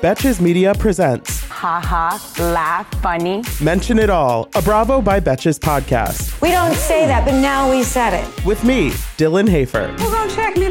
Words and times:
Betches 0.00 0.40
Media 0.40 0.74
presents 0.74 1.38
Ha 1.58 1.80
ha, 1.80 2.34
laugh, 2.38 2.88
funny. 3.02 3.42
Mention 3.60 3.98
It 3.98 4.10
All, 4.10 4.48
a 4.54 4.62
Bravo 4.62 5.02
by 5.02 5.18
Betches 5.18 5.58
podcast. 5.58 6.40
We 6.40 6.52
don't 6.52 6.76
say 6.76 7.04
that, 7.08 7.24
but 7.24 7.32
now 7.40 7.68
we 7.68 7.82
said 7.82 8.14
it. 8.14 8.44
With 8.44 8.62
me, 8.62 8.90
Dylan 9.16 9.48
Hafer. 9.48 9.88
Hold 9.98 10.14
on, 10.14 10.28
check 10.30 10.56
me. 10.56 10.66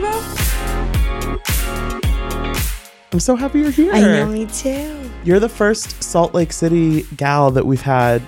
I'm 3.12 3.20
so 3.20 3.36
happy 3.36 3.60
you're 3.60 3.70
here. 3.72 3.92
I 3.94 4.00
know, 4.00 4.28
me 4.28 4.46
too. 4.46 5.12
You're 5.26 5.42
the 5.42 5.50
first 5.50 6.02
Salt 6.02 6.34
Lake 6.34 6.54
City 6.54 7.04
gal 7.18 7.52
that 7.52 7.66
we've 7.66 7.82
had 7.82 8.22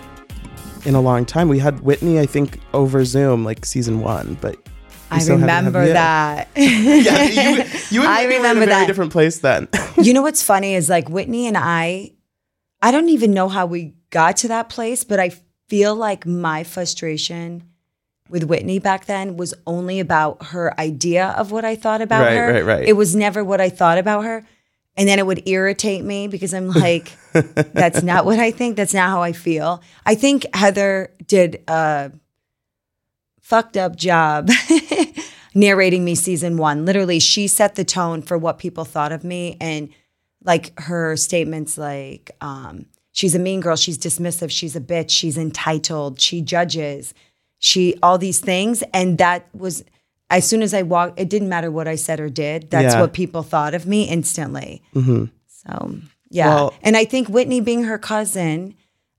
in 0.86 0.96
a 0.96 1.02
long 1.02 1.26
time. 1.26 1.48
We 1.48 1.60
had 1.60 1.80
Whitney, 1.80 2.20
I 2.20 2.26
think, 2.26 2.60
over 2.74 3.06
Zoom, 3.06 3.46
like 3.46 3.66
season 3.66 4.02
one, 4.02 4.38
but 4.42 4.58
we 4.58 4.69
I 5.12 5.20
so 5.20 5.34
haven't 5.38 5.50
had 5.50 5.58
remember 5.66 5.88
that. 5.94 6.48
Yeah, 6.56 7.24
you, 7.24 7.64
you 7.90 8.04
I 8.08 8.22
Whitney 8.26 8.28
were 8.28 8.32
in 8.32 8.42
remember 8.42 8.64
a 8.64 8.66
that. 8.68 8.88
different 8.88 9.12
place 9.12 9.40
then. 9.40 9.68
you 10.02 10.14
know 10.14 10.22
what's 10.22 10.44
funny 10.44 10.76
is 10.76 10.90
like 10.90 11.10
Whitney 11.10 11.48
and 11.48 11.58
I, 11.58 12.12
I 12.82 12.92
don't 12.92 13.10
even 13.10 13.32
know 13.32 13.50
how 13.50 13.66
we 13.66 13.96
got 14.12 14.38
to 14.38 14.48
that 14.50 14.70
place, 14.70 15.04
but 15.04 15.20
I 15.20 15.32
feel 15.68 15.96
like 15.96 16.26
my 16.26 16.64
frustration 16.64 17.64
with 18.30 18.44
Whitney 18.44 18.78
back 18.80 19.06
then 19.06 19.38
was 19.38 19.54
only 19.66 20.00
about 20.00 20.48
her 20.48 20.80
idea 20.80 21.30
of 21.38 21.52
what 21.52 21.66
I 21.66 21.76
thought 21.76 22.02
about 22.02 22.22
Right, 22.26 22.36
her. 22.38 22.54
right, 22.54 22.66
right. 22.66 22.88
It 22.88 22.94
was 22.94 23.16
never 23.16 23.44
what 23.44 23.60
I 23.62 23.70
thought 23.70 23.98
about 23.98 24.24
her. 24.26 24.46
And 24.98 25.08
then 25.08 25.18
it 25.18 25.26
would 25.26 25.48
irritate 25.48 26.04
me 26.04 26.28
because 26.28 26.54
I'm 26.54 26.70
like, 26.70 27.12
that's 27.34 28.04
not 28.04 28.26
what 28.26 28.38
I 28.38 28.52
think. 28.52 28.76
That's 28.76 28.94
not 28.94 29.10
how 29.10 29.22
I 29.24 29.32
feel. 29.32 29.82
I 30.06 30.14
think 30.16 30.46
Heather 30.54 31.12
did 31.26 31.64
a 31.68 32.12
fucked 33.50 33.76
up 33.78 33.96
job 33.96 34.48
narrating 35.56 36.06
me 36.06 36.14
season 36.16 36.56
one. 36.58 36.86
Literally, 36.86 37.20
she 37.20 37.48
set 37.48 37.74
the 37.76 37.84
tone 37.84 38.22
for 38.22 38.38
what 38.38 38.60
people 38.60 38.86
thought 38.86 39.12
of 39.12 39.24
me. 39.24 39.58
And 39.60 39.90
like 40.44 40.80
her 40.82 41.18
statements 41.18 41.76
like, 41.78 42.30
um, 42.42 42.86
she's 43.12 43.34
a 43.34 43.40
mean 43.40 43.60
girl, 43.60 43.76
she's 43.76 43.98
dismissive, 43.98 44.52
she's 44.52 44.76
a 44.76 44.82
bitch, 44.82 45.10
she's 45.10 45.38
entitled, 45.38 46.22
she 46.22 46.42
judges, 46.42 47.14
she, 47.58 47.96
all 48.04 48.18
these 48.20 48.40
things. 48.40 48.84
And 48.94 49.18
that 49.18 49.48
was, 49.54 49.84
as 50.30 50.48
soon 50.48 50.62
as 50.62 50.74
I 50.76 50.84
walked, 50.84 51.20
it 51.20 51.28
didn't 51.28 51.50
matter 51.50 51.72
what 51.72 51.88
I 51.88 51.96
said 51.96 52.20
or 52.20 52.30
did. 52.30 52.70
That's 52.70 52.94
Yeah. 52.94 53.02
what 53.02 53.14
people 53.14 53.42
thought 53.42 53.74
of 53.74 53.88
me 53.88 54.04
instantly. 54.04 54.84
So, 54.94 55.98
yeah. 56.30 56.54
Well- 56.54 56.74
and 56.84 56.96
I 56.96 57.04
think 57.06 57.28
Whitney 57.30 57.62
being 57.62 57.84
her 57.86 57.98
cousin, 57.98 58.76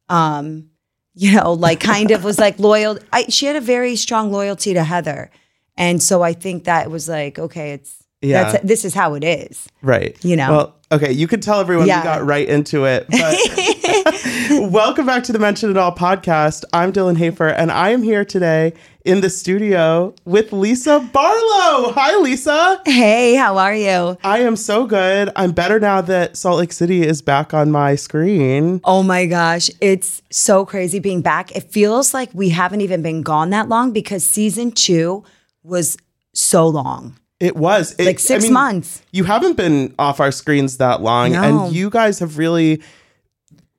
um, 0.09 0.71
you 1.15 1.35
know, 1.37 1.53
like 1.53 1.81
kind 1.81 2.11
of 2.11 2.25
was 2.25 2.39
like 2.39 2.59
loyal. 2.59 2.99
I, 3.13 3.25
she 3.29 3.47
had 3.47 3.57
a 3.57 3.61
very 3.61 3.97
strong 3.97 4.31
loyalty 4.33 4.75
to 4.75 4.85
Heather. 4.85 5.31
And 5.77 6.03
so 6.03 6.23
I 6.23 6.33
think 6.33 6.65
that 6.65 6.91
was 6.91 7.09
like, 7.09 7.39
okay, 7.39 7.73
it's, 7.73 8.05
Yeah. 8.21 8.53
that's, 8.53 8.65
this 8.65 8.85
is 8.85 8.95
how 8.95 9.15
it 9.15 9.25
is. 9.25 9.67
Right. 9.83 10.17
You 10.25 10.37
know. 10.37 10.51
Well, 10.51 10.77
okay, 10.93 11.13
you 11.13 11.27
can 11.27 11.41
tell 11.41 11.61
everyone 11.61 11.87
Yeah. 11.87 12.01
we 12.01 12.05
got 12.05 12.27
right 12.27 12.47
into 12.49 12.85
it. 12.85 13.07
But 13.09 13.35
welcome 14.15 15.07
back 15.07 15.23
to 15.25 15.33
the 15.33 15.39
Mention 15.39 15.71
It 15.71 15.77
All 15.77 15.95
podcast. 15.95 16.65
I'm 16.73 16.93
Dylan 16.93 17.17
Hafer, 17.17 17.49
and 17.49 17.71
I 17.71 17.91
am 17.91 18.03
here 18.03 18.25
today 18.25 18.73
in 19.05 19.21
the 19.21 19.31
studio 19.31 20.15
with 20.25 20.53
Lisa 20.53 20.99
Barlow. 21.13 21.93
Hi, 21.93 22.17
Lisa. 22.19 22.81
Hey, 22.87 23.35
how 23.35 23.57
are 23.59 23.75
you? 23.75 24.19
I 24.25 24.39
am 24.41 24.57
so 24.57 24.87
good. 24.87 25.31
I'm 25.37 25.53
better 25.53 25.79
now 25.79 26.01
that 26.03 26.37
Salt 26.37 26.59
Lake 26.59 26.73
City 26.73 27.07
is 27.07 27.23
back 27.23 27.55
on 27.55 27.71
my 27.71 27.95
screen. 27.95 28.81
Oh 28.85 29.03
my 29.03 29.27
gosh, 29.27 29.71
it's 29.81 30.23
so 30.31 30.67
crazy 30.67 30.99
being 30.99 31.23
back. 31.23 31.55
It 31.57 31.71
feels 31.71 32.13
like 32.13 32.31
we 32.35 32.49
haven't 32.49 32.81
even 32.81 33.03
been 33.03 33.23
gone 33.23 33.51
that 33.51 33.69
long 33.69 33.93
because 33.93 34.25
season 34.25 34.73
two 34.73 35.23
was 35.63 35.97
so 36.35 36.67
long. 36.67 37.17
It 37.39 37.57
was 37.57 37.95
It- 37.99 38.05
Like 38.07 38.19
six 38.19 38.45
I 38.45 38.47
mean, 38.49 38.53
months. 38.55 39.03
You 39.13 39.25
haven't 39.25 39.57
been 39.57 39.95
off 39.99 40.21
our 40.21 40.33
screens 40.33 40.77
that 40.79 41.01
long, 41.01 41.33
No. 41.33 41.43
and 41.67 41.75
you 41.75 41.91
guys 41.91 42.19
have 42.19 42.39
really. 42.39 42.83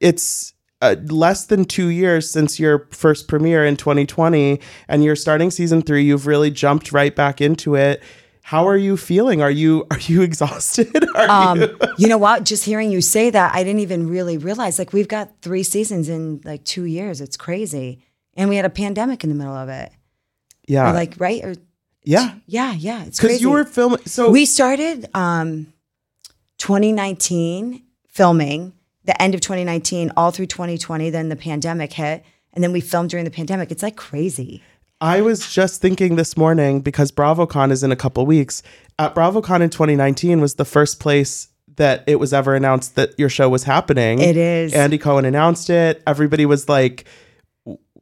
It's 0.02 0.54
uh, 0.82 0.96
less 1.10 1.46
than 1.46 1.64
two 1.64 1.88
years 1.90 2.30
since 2.30 2.60
your 2.60 2.88
first 2.92 3.28
premiere 3.28 3.64
in 3.66 3.78
2020, 3.78 4.60
and 4.88 5.04
you're 5.04 5.16
starting 5.16 5.52
season 5.52 5.82
three. 5.84 6.04
You've 6.04 6.26
really 6.28 6.50
jumped 6.52 6.92
right 6.92 7.16
back 7.16 7.40
into 7.40 7.76
it. 7.76 8.02
How 8.44 8.68
are 8.68 8.76
you 8.78 8.98
feeling? 8.98 9.42
Are 9.44 9.52
you 9.52 9.86
are 9.92 10.00
you 10.00 10.24
exhausted? 10.24 10.92
Are 11.16 11.30
Um, 11.30 11.62
you? 11.62 11.78
you 12.00 12.08
know 12.08 12.18
what? 12.18 12.44
Just 12.44 12.66
hearing 12.66 12.92
you 12.92 13.00
say 13.02 13.30
that, 13.30 13.54
I 13.54 13.64
didn't 13.64 13.82
even 13.82 14.10
really 14.10 14.38
realize. 14.40 14.80
Like 14.80 14.92
we've 14.92 15.08
got 15.08 15.30
three 15.44 15.64
seasons 15.64 16.10
in 16.10 16.42
like 16.44 16.64
two 16.66 16.86
years. 16.86 17.22
It's 17.22 17.38
crazy, 17.38 18.04
and 18.34 18.50
we 18.50 18.56
had 18.56 18.66
a 18.66 18.70
pandemic 18.72 19.24
in 19.24 19.30
the 19.30 19.36
middle 19.36 19.54
of 19.56 19.70
it. 19.70 19.92
Yeah, 20.68 20.90
Or 20.90 20.94
like 20.94 21.14
right 21.20 21.44
or 21.46 21.54
yeah, 22.04 22.34
yeah, 22.48 22.74
yeah. 22.74 23.04
It's 23.06 23.20
because 23.20 23.40
you 23.42 23.52
were 23.52 23.66
filming. 23.66 24.00
So 24.08 24.32
we 24.32 24.46
started 24.48 25.08
um 25.14 25.68
2019 26.58 27.84
filming 28.08 28.74
the 29.06 29.20
end 29.22 29.34
of 29.34 29.42
2019 29.42 30.12
all 30.16 30.32
through 30.32 30.46
2020 30.46 31.10
then 31.10 31.30
the 31.30 31.36
pandemic 31.36 31.94
hit 31.94 32.24
and 32.54 32.64
then 32.64 32.72
we 32.72 32.82
filmed 32.82 33.10
during 33.10 33.26
the 33.26 33.32
pandemic 33.32 33.72
it's 33.72 33.84
like 33.84 33.96
crazy 33.96 34.64
I 35.02 35.22
was 35.22 35.52
just 35.52 35.82
thinking 35.82 36.16
this 36.16 36.38
morning 36.38 36.80
because 36.80 37.12
BravoCon 37.12 37.72
is 37.72 37.82
in 37.82 37.92
a 37.92 37.96
couple 37.96 38.24
weeks. 38.28 38.62
At 39.00 39.16
BravoCon 39.16 39.62
in 39.62 39.72
2019 39.72 40.40
was 40.40 40.54
the 40.54 40.64
first 40.64 41.00
place 41.00 41.48
that 41.78 42.04
it 42.06 42.18
was 42.18 42.34
ever 42.34 42.54
announced 42.54 42.96
that 42.98 43.18
your 43.18 43.28
show 43.28 43.50
was 43.50 43.64
happening. 43.64 44.20
It 44.20 44.38
is. 44.38 44.76
Andy 44.76 45.00
Cohen 45.00 45.26
announced 45.26 45.72
it. 45.72 46.04
Everybody 46.06 46.46
was 46.46 46.70
like, 46.70 47.06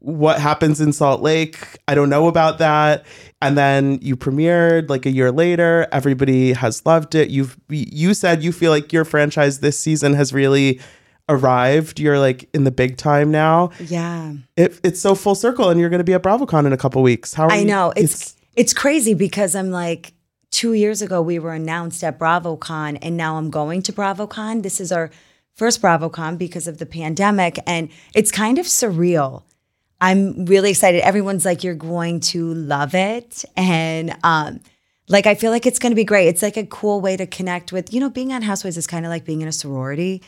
what 0.01 0.39
happens 0.39 0.79
in 0.81 0.93
Salt 0.93 1.21
Lake? 1.21 1.57
I 1.87 1.93
don't 1.95 2.09
know 2.09 2.27
about 2.27 2.57
that. 2.59 3.05
And 3.41 3.57
then 3.57 3.99
you 4.01 4.15
premiered 4.15 4.89
like 4.89 5.05
a 5.05 5.09
year 5.11 5.31
later. 5.31 5.87
Everybody 5.91 6.53
has 6.53 6.85
loved 6.85 7.15
it. 7.15 7.29
You've 7.29 7.57
you 7.69 8.13
said 8.13 8.43
you 8.43 8.51
feel 8.51 8.71
like 8.71 8.91
your 8.93 9.05
franchise 9.05 9.59
this 9.59 9.77
season 9.77 10.13
has 10.13 10.33
really 10.33 10.79
arrived. 11.27 11.99
You're 11.99 12.19
like 12.19 12.49
in 12.53 12.63
the 12.63 12.71
big 12.71 12.97
time 12.97 13.31
now. 13.31 13.71
yeah 13.79 14.33
It, 14.57 14.79
it's 14.83 14.99
so 14.99 15.15
full 15.15 15.35
circle, 15.35 15.69
and 15.69 15.79
you're 15.79 15.89
going 15.89 15.99
to 15.99 16.03
be 16.03 16.13
at 16.13 16.23
BravoCon 16.23 16.65
in 16.65 16.73
a 16.73 16.77
couple 16.77 17.01
weeks. 17.01 17.33
How 17.33 17.45
are 17.45 17.51
i 17.51 17.57
you- 17.59 17.65
know 17.65 17.93
it's 17.95 18.35
it's 18.55 18.73
crazy 18.73 19.13
because 19.13 19.53
i'm 19.55 19.69
like 19.71 20.13
two 20.51 20.73
years 20.73 21.01
ago 21.01 21.21
we 21.21 21.37
were 21.39 21.53
announced 21.53 22.03
at 22.03 22.17
bravocon 22.17 22.97
and 23.01 23.15
now 23.15 23.37
i'm 23.37 23.49
going 23.51 23.81
to 23.83 23.93
bravocon 23.93 24.63
this 24.63 24.81
is 24.81 24.91
our 24.91 25.11
first 25.55 25.81
bravocon 25.81 26.37
because 26.37 26.67
of 26.67 26.79
the 26.79 26.85
pandemic 26.85 27.59
and 27.67 27.89
it's 28.15 28.31
kind 28.31 28.57
of 28.57 28.65
surreal 28.65 29.43
I'm 30.01 30.45
really 30.45 30.69
excited. 30.71 31.01
Everyone's 31.01 31.45
like, 31.45 31.63
you're 31.63 31.75
going 31.75 32.21
to 32.21 32.53
love 32.53 32.95
it. 32.95 33.43
And 33.57 34.15
um, 34.23 34.61
like, 35.09 35.25
I 35.25 35.35
feel 35.35 35.51
like 35.51 35.65
it's 35.65 35.79
going 35.79 35.91
to 35.91 35.95
be 35.95 36.03
great. 36.05 36.27
It's 36.27 36.41
like 36.41 36.55
a 36.55 36.65
cool 36.65 37.01
way 37.01 37.17
to 37.17 37.25
connect 37.25 37.71
with, 37.71 37.93
you 37.93 37.99
know, 37.99 38.09
being 38.09 38.31
on 38.31 38.41
Housewives 38.41 38.77
is 38.77 38.87
kind 38.87 39.05
of 39.05 39.09
like 39.09 39.25
being 39.25 39.41
in 39.41 39.47
a 39.47 39.51
sorority. 39.51 40.21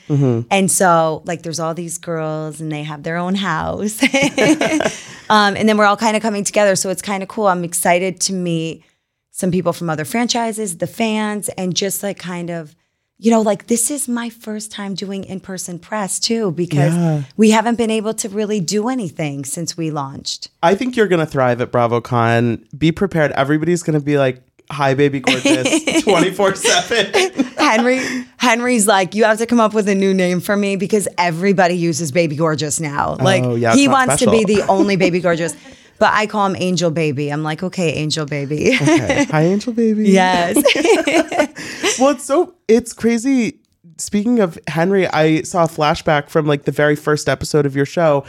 And 0.49 0.69
so, 0.69 1.21
like, 1.25 1.43
there's 1.43 1.59
all 1.59 1.73
these 1.73 1.97
girls 1.97 2.59
and 2.59 2.71
they 2.71 2.83
have 2.83 3.03
their 3.03 3.17
own 3.17 3.35
house. 3.35 4.01
um, 5.29 5.55
and 5.55 5.69
then 5.69 5.77
we're 5.77 5.85
all 5.85 5.97
kind 5.97 6.17
of 6.17 6.21
coming 6.21 6.43
together. 6.43 6.75
So 6.75 6.89
it's 6.89 7.01
kind 7.01 7.23
of 7.23 7.29
cool. 7.29 7.47
I'm 7.47 7.63
excited 7.63 8.19
to 8.21 8.33
meet 8.33 8.83
some 9.29 9.51
people 9.51 9.71
from 9.71 9.89
other 9.89 10.03
franchises, 10.03 10.79
the 10.79 10.87
fans, 10.87 11.47
and 11.49 11.75
just 11.75 12.03
like 12.03 12.19
kind 12.19 12.49
of, 12.49 12.75
you 13.23 13.29
know, 13.29 13.41
like 13.41 13.67
this 13.67 13.91
is 13.91 14.09
my 14.09 14.29
first 14.29 14.71
time 14.71 14.95
doing 14.95 15.23
in 15.25 15.39
person 15.39 15.77
press 15.77 16.19
too, 16.19 16.51
because 16.51 16.93
Yeah. 16.95 17.21
we 17.37 17.51
haven't 17.51 17.75
been 17.77 17.91
able 17.91 18.15
to 18.15 18.27
really 18.29 18.59
do 18.59 18.89
anything 18.89 19.45
since 19.45 19.77
we 19.77 19.91
launched. 19.91 20.49
I 20.63 20.73
think 20.73 20.95
you're 20.97 21.07
going 21.07 21.19
to 21.19 21.25
thrive 21.27 21.61
at 21.61 21.71
BravoCon. 21.71 22.65
Be 22.77 22.91
prepared. 22.91 23.31
Everybody's 23.33 23.83
going 23.83 23.97
to 23.99 24.03
be 24.03 24.17
like, 24.17 24.41
"Hi, 24.71 24.95
baby, 24.95 25.19
gorgeous," 25.19 26.03
twenty 26.03 26.31
four 26.31 26.55
seven. 26.55 27.13
Henry 27.57 27.99
Henry's 28.37 28.87
like, 28.87 29.13
you 29.13 29.23
have 29.23 29.37
to 29.37 29.45
come 29.45 29.59
up 29.59 29.73
with 29.75 29.87
a 29.87 29.93
new 29.95 30.13
name 30.15 30.39
for 30.39 30.57
me 30.57 30.75
because 30.75 31.07
everybody 31.19 31.75
uses 31.75 32.11
baby 32.11 32.35
gorgeous 32.35 32.79
now. 32.79 33.17
Oh, 33.19 33.23
like 33.23 33.43
Oh, 33.43 33.53
yeah, 33.55 33.75
he 33.75 33.87
wants 33.87 34.17
to 34.17 34.31
be 34.31 34.43
the 34.45 34.65
only 34.67 34.95
baby 34.95 35.19
gorgeous. 35.19 35.55
But 36.01 36.13
I 36.13 36.25
call 36.25 36.47
him 36.47 36.55
Angel 36.57 36.89
Baby. 36.89 37.31
I'm 37.31 37.43
like, 37.43 37.61
okay, 37.61 37.93
Angel 37.93 38.25
Baby. 38.25 38.73
Okay. 38.73 39.23
Hi, 39.29 39.43
Angel 39.43 39.71
Baby. 39.71 40.09
yes. 40.09 40.57
Well, 41.99 42.09
it's 42.11 42.23
so 42.23 42.55
it's 42.67 42.91
crazy. 42.91 43.59
Speaking 43.99 44.39
of 44.39 44.57
Henry, 44.65 45.05
I 45.05 45.43
saw 45.43 45.65
a 45.65 45.67
flashback 45.67 46.29
from 46.29 46.47
like 46.47 46.63
the 46.63 46.71
very 46.71 46.95
first 46.95 47.29
episode 47.29 47.67
of 47.67 47.75
your 47.75 47.85
show. 47.85 48.25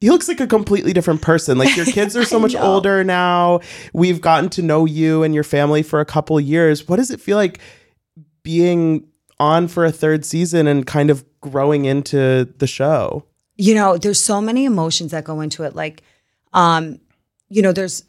He 0.00 0.10
looks 0.10 0.28
like 0.28 0.40
a 0.40 0.46
completely 0.46 0.92
different 0.92 1.22
person. 1.22 1.56
Like 1.56 1.74
your 1.76 1.86
kids 1.86 2.14
are 2.18 2.26
so 2.26 2.38
much 2.38 2.52
know. 2.52 2.60
older 2.60 3.02
now. 3.04 3.60
We've 3.94 4.20
gotten 4.20 4.50
to 4.50 4.62
know 4.62 4.84
you 4.84 5.22
and 5.22 5.34
your 5.34 5.44
family 5.44 5.82
for 5.82 6.00
a 6.00 6.04
couple 6.04 6.38
years. 6.38 6.86
What 6.86 6.96
does 6.96 7.10
it 7.10 7.20
feel 7.22 7.38
like 7.38 7.58
being 8.42 9.06
on 9.40 9.68
for 9.68 9.86
a 9.86 9.92
third 9.92 10.26
season 10.26 10.66
and 10.66 10.86
kind 10.86 11.08
of 11.08 11.24
growing 11.40 11.86
into 11.86 12.52
the 12.58 12.66
show? 12.66 13.24
you 13.56 13.72
know 13.72 13.96
there's 13.96 14.20
so 14.20 14.40
many 14.40 14.64
emotions 14.64 15.12
that 15.12 15.22
go 15.22 15.40
into 15.40 15.62
it 15.62 15.76
like 15.76 16.02
um 16.54 16.98
you 17.54 17.62
know 17.62 17.72
there's 17.72 18.04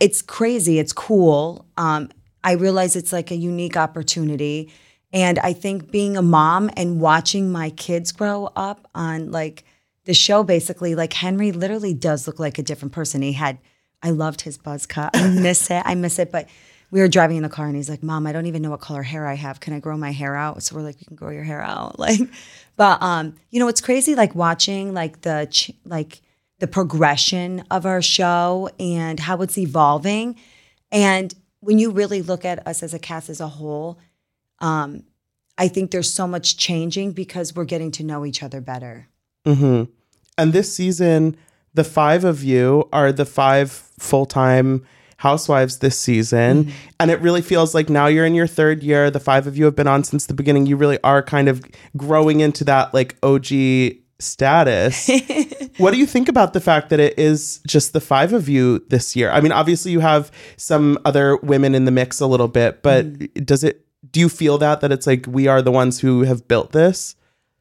it's 0.00 0.22
crazy 0.22 0.78
it's 0.78 0.92
cool. 0.92 1.66
Um 1.76 2.08
i 2.44 2.52
realize 2.52 2.96
it's 2.96 3.12
like 3.12 3.30
a 3.30 3.36
unique 3.36 3.76
opportunity. 3.76 4.72
And 5.12 5.38
i 5.40 5.52
think 5.52 5.90
being 5.90 6.16
a 6.16 6.22
mom 6.22 6.70
and 6.76 7.00
watching 7.00 7.52
my 7.52 7.70
kids 7.70 8.12
grow 8.12 8.48
up 8.56 8.88
on 8.94 9.30
like 9.30 9.64
the 10.04 10.14
show 10.14 10.42
basically 10.42 10.94
like 10.94 11.12
henry 11.12 11.52
literally 11.52 11.94
does 11.94 12.26
look 12.26 12.38
like 12.38 12.58
a 12.58 12.62
different 12.62 12.92
person. 12.92 13.20
He 13.22 13.32
had 13.32 13.58
i 14.02 14.10
loved 14.10 14.40
his 14.40 14.56
buzz 14.56 14.86
cut. 14.86 15.10
I 15.14 15.28
miss 15.46 15.70
it 15.70 15.82
i 15.84 15.94
miss 15.94 16.18
it. 16.18 16.32
But 16.32 16.48
we 16.90 17.00
were 17.00 17.08
driving 17.08 17.36
in 17.38 17.42
the 17.42 17.48
car 17.48 17.66
and 17.66 17.76
he's 17.76 17.90
like 17.90 18.02
mom 18.02 18.26
i 18.26 18.32
don't 18.32 18.46
even 18.46 18.62
know 18.62 18.70
what 18.70 18.80
color 18.80 19.02
hair 19.02 19.26
i 19.26 19.34
have. 19.34 19.60
Can 19.60 19.74
i 19.74 19.80
grow 19.80 19.98
my 19.98 20.12
hair 20.12 20.34
out? 20.34 20.62
So 20.62 20.76
we're 20.76 20.82
like 20.82 21.00
you 21.00 21.06
can 21.06 21.16
grow 21.16 21.30
your 21.30 21.44
hair 21.44 21.60
out. 21.60 21.98
Like 22.06 22.20
but 22.76 23.02
um 23.02 23.34
you 23.50 23.60
know 23.60 23.68
it's 23.68 23.82
crazy 23.82 24.14
like 24.14 24.34
watching 24.34 24.94
like 24.94 25.20
the 25.20 25.46
ch- 25.50 25.72
like 25.84 26.22
the 26.62 26.68
progression 26.68 27.64
of 27.70 27.84
our 27.84 28.00
show 28.00 28.70
and 28.78 29.18
how 29.18 29.42
it's 29.42 29.58
evolving 29.58 30.36
and 30.90 31.34
when 31.60 31.78
you 31.78 31.90
really 31.90 32.22
look 32.22 32.44
at 32.44 32.64
us 32.66 32.82
as 32.82 32.94
a 32.94 32.98
cast 32.98 33.28
as 33.28 33.40
a 33.40 33.48
whole 33.48 33.98
um 34.60 35.02
i 35.58 35.66
think 35.68 35.90
there's 35.90 36.12
so 36.12 36.26
much 36.26 36.56
changing 36.56 37.12
because 37.12 37.54
we're 37.56 37.64
getting 37.64 37.90
to 37.90 38.04
know 38.04 38.24
each 38.24 38.42
other 38.42 38.60
better 38.60 39.08
hmm 39.44 39.84
And 40.38 40.52
this 40.52 40.74
season, 40.74 41.36
the 41.74 41.84
five 41.84 42.24
of 42.24 42.42
you 42.42 42.88
are 42.92 43.12
the 43.12 43.24
five 43.24 43.70
full 43.98 44.26
time 44.26 44.84
housewives 45.18 45.78
this 45.78 45.98
season. 45.98 46.72
And 46.98 47.10
it 47.10 47.20
really 47.20 47.42
feels 47.42 47.74
like 47.74 47.88
now 47.88 48.06
you're 48.08 48.26
in 48.26 48.34
your 48.34 48.48
third 48.48 48.82
year. 48.82 49.10
The 49.10 49.20
five 49.20 49.46
of 49.46 49.56
you 49.56 49.64
have 49.66 49.76
been 49.76 49.86
on 49.86 50.02
since 50.02 50.26
the 50.26 50.34
beginning. 50.34 50.66
You 50.66 50.76
really 50.76 50.98
are 51.04 51.22
kind 51.22 51.48
of 51.48 51.64
growing 51.96 52.40
into 52.40 52.64
that 52.64 52.92
like 52.92 53.16
OG 53.22 53.46
status. 54.22 55.10
what 55.78 55.92
do 55.92 55.98
you 55.98 56.06
think 56.06 56.28
about 56.28 56.52
the 56.52 56.60
fact 56.60 56.90
that 56.90 57.00
it 57.00 57.18
is 57.18 57.60
just 57.66 57.92
the 57.92 58.00
five 58.00 58.32
of 58.32 58.48
you 58.48 58.80
this 58.88 59.14
year? 59.16 59.30
I 59.30 59.40
mean, 59.40 59.52
obviously 59.52 59.92
you 59.92 60.00
have 60.00 60.30
some 60.56 60.98
other 61.04 61.36
women 61.36 61.74
in 61.74 61.84
the 61.84 61.90
mix 61.90 62.20
a 62.20 62.26
little 62.26 62.48
bit, 62.48 62.82
but 62.82 63.04
does 63.44 63.64
it 63.64 63.86
do 64.10 64.20
you 64.20 64.28
feel 64.28 64.58
that 64.58 64.80
that 64.80 64.92
it's 64.92 65.06
like 65.06 65.26
we 65.28 65.46
are 65.46 65.62
the 65.62 65.72
ones 65.72 66.00
who 66.00 66.22
have 66.22 66.48
built 66.48 66.72
this? 66.72 67.14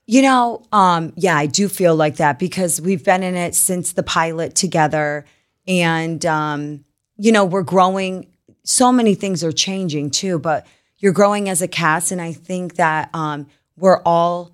You 0.07 0.23
know, 0.23 0.63
um, 0.71 1.13
yeah, 1.15 1.37
I 1.37 1.45
do 1.45 1.69
feel 1.69 1.95
like 1.95 2.17
that 2.17 2.39
because 2.39 2.81
we've 2.81 3.03
been 3.03 3.23
in 3.23 3.35
it 3.35 3.55
since 3.55 3.93
the 3.93 4.03
pilot 4.03 4.55
together. 4.55 5.25
And, 5.67 6.25
um, 6.25 6.83
you 7.17 7.31
know, 7.31 7.45
we're 7.45 7.63
growing. 7.63 8.27
So 8.63 8.91
many 8.91 9.15
things 9.15 9.43
are 9.43 9.51
changing 9.51 10.11
too, 10.11 10.39
but 10.39 10.67
you're 10.97 11.13
growing 11.13 11.49
as 11.49 11.61
a 11.61 11.67
cast. 11.67 12.11
And 12.11 12.21
I 12.21 12.33
think 12.33 12.75
that 12.75 13.09
um, 13.13 13.47
we're 13.77 14.01
all, 14.03 14.51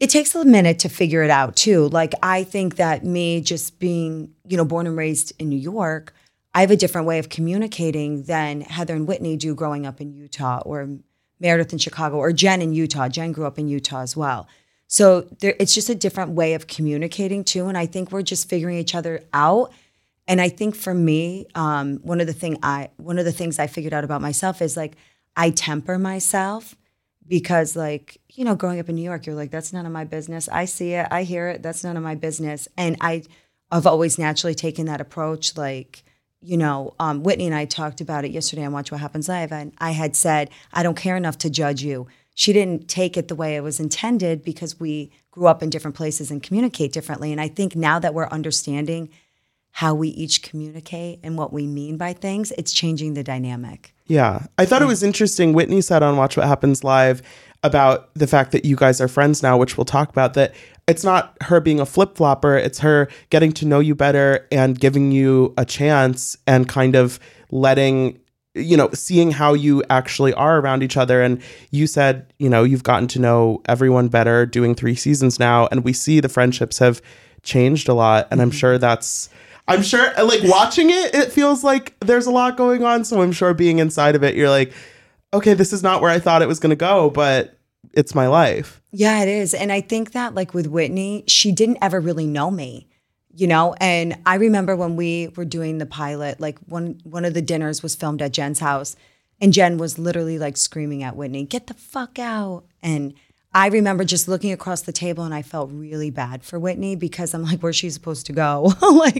it 0.00 0.08
takes 0.08 0.34
a 0.34 0.44
minute 0.44 0.78
to 0.80 0.88
figure 0.88 1.22
it 1.22 1.30
out 1.30 1.54
too. 1.54 1.88
Like, 1.88 2.14
I 2.22 2.42
think 2.42 2.76
that 2.76 3.04
me 3.04 3.42
just 3.42 3.78
being, 3.78 4.32
you 4.48 4.56
know, 4.56 4.64
born 4.64 4.86
and 4.86 4.96
raised 4.96 5.34
in 5.38 5.50
New 5.50 5.58
York, 5.58 6.14
I 6.54 6.62
have 6.62 6.70
a 6.70 6.76
different 6.76 7.06
way 7.06 7.18
of 7.18 7.28
communicating 7.28 8.24
than 8.24 8.62
Heather 8.62 8.94
and 8.96 9.06
Whitney 9.06 9.36
do 9.36 9.54
growing 9.54 9.86
up 9.86 10.00
in 10.00 10.12
Utah 10.12 10.62
or 10.64 10.88
Meredith 11.38 11.72
in 11.72 11.78
Chicago 11.78 12.16
or 12.16 12.32
Jen 12.32 12.62
in 12.62 12.72
Utah. 12.72 13.08
Jen 13.08 13.32
grew 13.32 13.46
up 13.46 13.58
in 13.58 13.68
Utah 13.68 14.00
as 14.00 14.16
well. 14.16 14.48
So 14.88 15.20
there, 15.40 15.54
it's 15.60 15.74
just 15.74 15.90
a 15.90 15.94
different 15.94 16.32
way 16.32 16.54
of 16.54 16.66
communicating 16.66 17.44
too. 17.44 17.68
And 17.68 17.78
I 17.78 17.86
think 17.86 18.10
we're 18.10 18.22
just 18.22 18.48
figuring 18.48 18.78
each 18.78 18.94
other 18.94 19.22
out. 19.32 19.72
And 20.26 20.40
I 20.40 20.48
think 20.48 20.74
for 20.74 20.94
me, 20.94 21.46
um, 21.54 21.98
one 21.98 22.20
of 22.20 22.26
the 22.26 22.32
thing 22.32 22.58
I 22.62 22.90
one 22.96 23.18
of 23.18 23.24
the 23.24 23.32
things 23.32 23.58
I 23.58 23.66
figured 23.66 23.92
out 23.92 24.04
about 24.04 24.20
myself 24.20 24.62
is 24.62 24.76
like 24.76 24.96
I 25.36 25.50
temper 25.50 25.98
myself 25.98 26.74
because 27.26 27.76
like 27.76 28.20
you 28.30 28.44
know 28.44 28.54
growing 28.54 28.80
up 28.80 28.88
in 28.88 28.94
New 28.94 29.02
York, 29.02 29.26
you're 29.26 29.34
like 29.36 29.50
that's 29.50 29.72
none 29.72 29.86
of 29.86 29.92
my 29.92 30.04
business. 30.04 30.48
I 30.48 30.64
see 30.64 30.92
it, 30.94 31.06
I 31.10 31.22
hear 31.24 31.48
it, 31.48 31.62
that's 31.62 31.84
none 31.84 31.96
of 31.96 32.02
my 32.02 32.14
business. 32.14 32.68
And 32.76 32.96
I 33.00 33.22
I've 33.70 33.86
always 33.86 34.18
naturally 34.18 34.54
taken 34.54 34.86
that 34.86 35.00
approach. 35.00 35.56
Like 35.56 36.02
you 36.42 36.56
know, 36.56 36.94
um, 36.98 37.22
Whitney 37.22 37.46
and 37.46 37.54
I 37.54 37.66
talked 37.66 38.00
about 38.00 38.24
it 38.24 38.30
yesterday 38.30 38.64
on 38.64 38.72
Watch 38.72 38.90
What 38.90 39.00
Happens 39.00 39.28
Live, 39.28 39.52
and 39.52 39.72
I 39.78 39.90
had 39.90 40.16
said 40.16 40.50
I 40.72 40.82
don't 40.82 40.96
care 40.96 41.16
enough 41.16 41.38
to 41.38 41.50
judge 41.50 41.82
you 41.82 42.06
she 42.40 42.54
didn't 42.54 42.88
take 42.88 43.18
it 43.18 43.28
the 43.28 43.34
way 43.34 43.54
it 43.54 43.62
was 43.62 43.80
intended 43.80 44.42
because 44.42 44.80
we 44.80 45.10
grew 45.30 45.46
up 45.46 45.62
in 45.62 45.68
different 45.68 45.94
places 45.94 46.30
and 46.30 46.42
communicate 46.42 46.90
differently. 46.90 47.32
And 47.32 47.40
I 47.40 47.48
think 47.48 47.76
now 47.76 47.98
that 47.98 48.14
we're 48.14 48.28
understanding 48.28 49.10
how 49.72 49.94
we 49.94 50.08
each 50.08 50.42
communicate 50.42 51.20
and 51.22 51.36
what 51.36 51.52
we 51.52 51.66
mean 51.66 51.98
by 51.98 52.14
things, 52.14 52.50
it's 52.52 52.72
changing 52.72 53.12
the 53.12 53.22
dynamic. 53.22 53.94
Yeah. 54.10 54.46
I 54.58 54.64
thought 54.64 54.82
it 54.82 54.86
hmm. 54.86 54.90
was 54.90 55.04
interesting. 55.04 55.52
Whitney 55.52 55.80
said 55.80 56.02
on 56.02 56.16
Watch 56.16 56.36
What 56.36 56.48
Happens 56.48 56.82
Live 56.82 57.22
about 57.62 58.12
the 58.14 58.26
fact 58.26 58.50
that 58.50 58.64
you 58.64 58.74
guys 58.74 59.00
are 59.00 59.06
friends 59.06 59.40
now, 59.40 59.56
which 59.56 59.76
we'll 59.76 59.84
talk 59.84 60.10
about, 60.10 60.34
that 60.34 60.52
it's 60.88 61.04
not 61.04 61.36
her 61.42 61.60
being 61.60 61.78
a 61.78 61.86
flip 61.86 62.16
flopper, 62.16 62.56
it's 62.56 62.80
her 62.80 63.06
getting 63.28 63.52
to 63.52 63.66
know 63.66 63.78
you 63.78 63.94
better 63.94 64.48
and 64.50 64.80
giving 64.80 65.12
you 65.12 65.54
a 65.56 65.64
chance 65.64 66.36
and 66.48 66.68
kind 66.68 66.96
of 66.96 67.20
letting 67.52 68.18
you 68.56 68.76
know, 68.76 68.90
seeing 68.92 69.30
how 69.30 69.54
you 69.54 69.84
actually 69.90 70.34
are 70.34 70.58
around 70.58 70.82
each 70.82 70.96
other. 70.96 71.22
And 71.22 71.40
you 71.70 71.86
said, 71.86 72.34
you 72.40 72.48
know, 72.48 72.64
you've 72.64 72.82
gotten 72.82 73.06
to 73.08 73.20
know 73.20 73.62
everyone 73.66 74.08
better 74.08 74.44
doing 74.44 74.74
three 74.74 74.96
seasons 74.96 75.38
now. 75.38 75.68
And 75.70 75.84
we 75.84 75.92
see 75.92 76.18
the 76.18 76.28
friendships 76.28 76.78
have 76.78 77.00
changed 77.44 77.88
a 77.88 77.94
lot. 77.94 78.26
And 78.32 78.42
I'm 78.42 78.50
mm-hmm. 78.50 78.56
sure 78.56 78.76
that's, 78.76 79.28
I'm 79.70 79.82
sure, 79.82 80.12
like 80.22 80.42
watching 80.44 80.90
it, 80.90 81.14
it 81.14 81.32
feels 81.32 81.64
like 81.64 81.94
there's 82.00 82.26
a 82.26 82.30
lot 82.30 82.56
going 82.56 82.84
on. 82.84 83.04
So 83.04 83.22
I'm 83.22 83.32
sure 83.32 83.54
being 83.54 83.78
inside 83.78 84.14
of 84.14 84.22
it, 84.22 84.34
you're 84.34 84.50
like, 84.50 84.72
okay, 85.32 85.54
this 85.54 85.72
is 85.72 85.82
not 85.82 86.02
where 86.02 86.10
I 86.10 86.18
thought 86.18 86.42
it 86.42 86.48
was 86.48 86.58
going 86.58 86.70
to 86.70 86.76
go, 86.76 87.10
but 87.10 87.56
it's 87.92 88.14
my 88.14 88.26
life. 88.26 88.82
Yeah, 88.92 89.22
it 89.22 89.28
is. 89.28 89.54
And 89.54 89.72
I 89.72 89.80
think 89.80 90.12
that, 90.12 90.34
like 90.34 90.54
with 90.54 90.66
Whitney, 90.66 91.24
she 91.26 91.52
didn't 91.52 91.78
ever 91.80 92.00
really 92.00 92.26
know 92.26 92.50
me 92.50 92.88
you 93.34 93.46
know 93.46 93.74
and 93.80 94.18
i 94.26 94.34
remember 94.34 94.76
when 94.76 94.96
we 94.96 95.28
were 95.36 95.44
doing 95.44 95.78
the 95.78 95.86
pilot 95.86 96.40
like 96.40 96.58
one 96.66 97.00
one 97.04 97.24
of 97.24 97.34
the 97.34 97.42
dinners 97.42 97.82
was 97.82 97.94
filmed 97.94 98.20
at 98.20 98.32
jen's 98.32 98.58
house 98.58 98.96
and 99.40 99.52
jen 99.52 99.78
was 99.78 99.98
literally 99.98 100.38
like 100.38 100.56
screaming 100.56 101.02
at 101.02 101.16
whitney 101.16 101.44
get 101.44 101.66
the 101.66 101.74
fuck 101.74 102.18
out 102.18 102.64
and 102.82 103.14
i 103.54 103.66
remember 103.68 104.04
just 104.04 104.28
looking 104.28 104.52
across 104.52 104.82
the 104.82 104.92
table 104.92 105.24
and 105.24 105.34
i 105.34 105.42
felt 105.42 105.70
really 105.72 106.10
bad 106.10 106.42
for 106.44 106.58
whitney 106.58 106.94
because 106.96 107.34
i'm 107.34 107.42
like 107.42 107.60
where's 107.60 107.76
she 107.76 107.90
supposed 107.90 108.26
to 108.26 108.32
go 108.32 108.72
like 108.82 109.16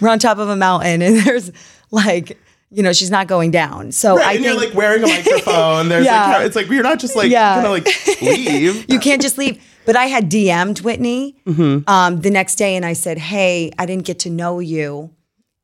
we're 0.00 0.08
on 0.08 0.18
top 0.18 0.38
of 0.38 0.48
a 0.48 0.56
mountain 0.56 1.02
and 1.02 1.16
there's 1.18 1.50
like 1.90 2.38
you 2.70 2.82
know 2.82 2.92
she's 2.92 3.10
not 3.10 3.26
going 3.28 3.50
down 3.50 3.92
so 3.92 4.16
Right, 4.16 4.26
i 4.26 4.32
and 4.32 4.42
think 4.44 4.54
you're 4.54 4.66
like 4.66 4.74
wearing 4.74 5.04
a 5.04 5.06
microphone. 5.06 5.88
There's 5.88 6.04
Yeah. 6.06 6.28
like, 6.38 6.46
it's 6.46 6.56
like, 6.56 6.68
you're 6.68 6.82
not 6.82 6.98
just 6.98 7.14
like, 7.14 7.30
Yeah. 7.30 7.56
gonna 7.56 7.68
like 7.70 7.86
leave. 8.20 8.84
you 8.90 8.98
can't 8.98 9.22
just 9.22 9.38
leave. 9.38 9.62
But 9.86 9.96
I 9.96 10.06
had 10.06 10.30
DM'd 10.30 10.80
Whitney 10.80 11.36
um, 11.46 12.20
the 12.20 12.30
next 12.30 12.56
day 12.56 12.74
and 12.74 12.84
I 12.84 12.94
said, 12.94 13.18
Hey, 13.18 13.70
I 13.78 13.86
didn't 13.86 14.06
get 14.06 14.18
to 14.20 14.30
know 14.30 14.58
you, 14.58 15.10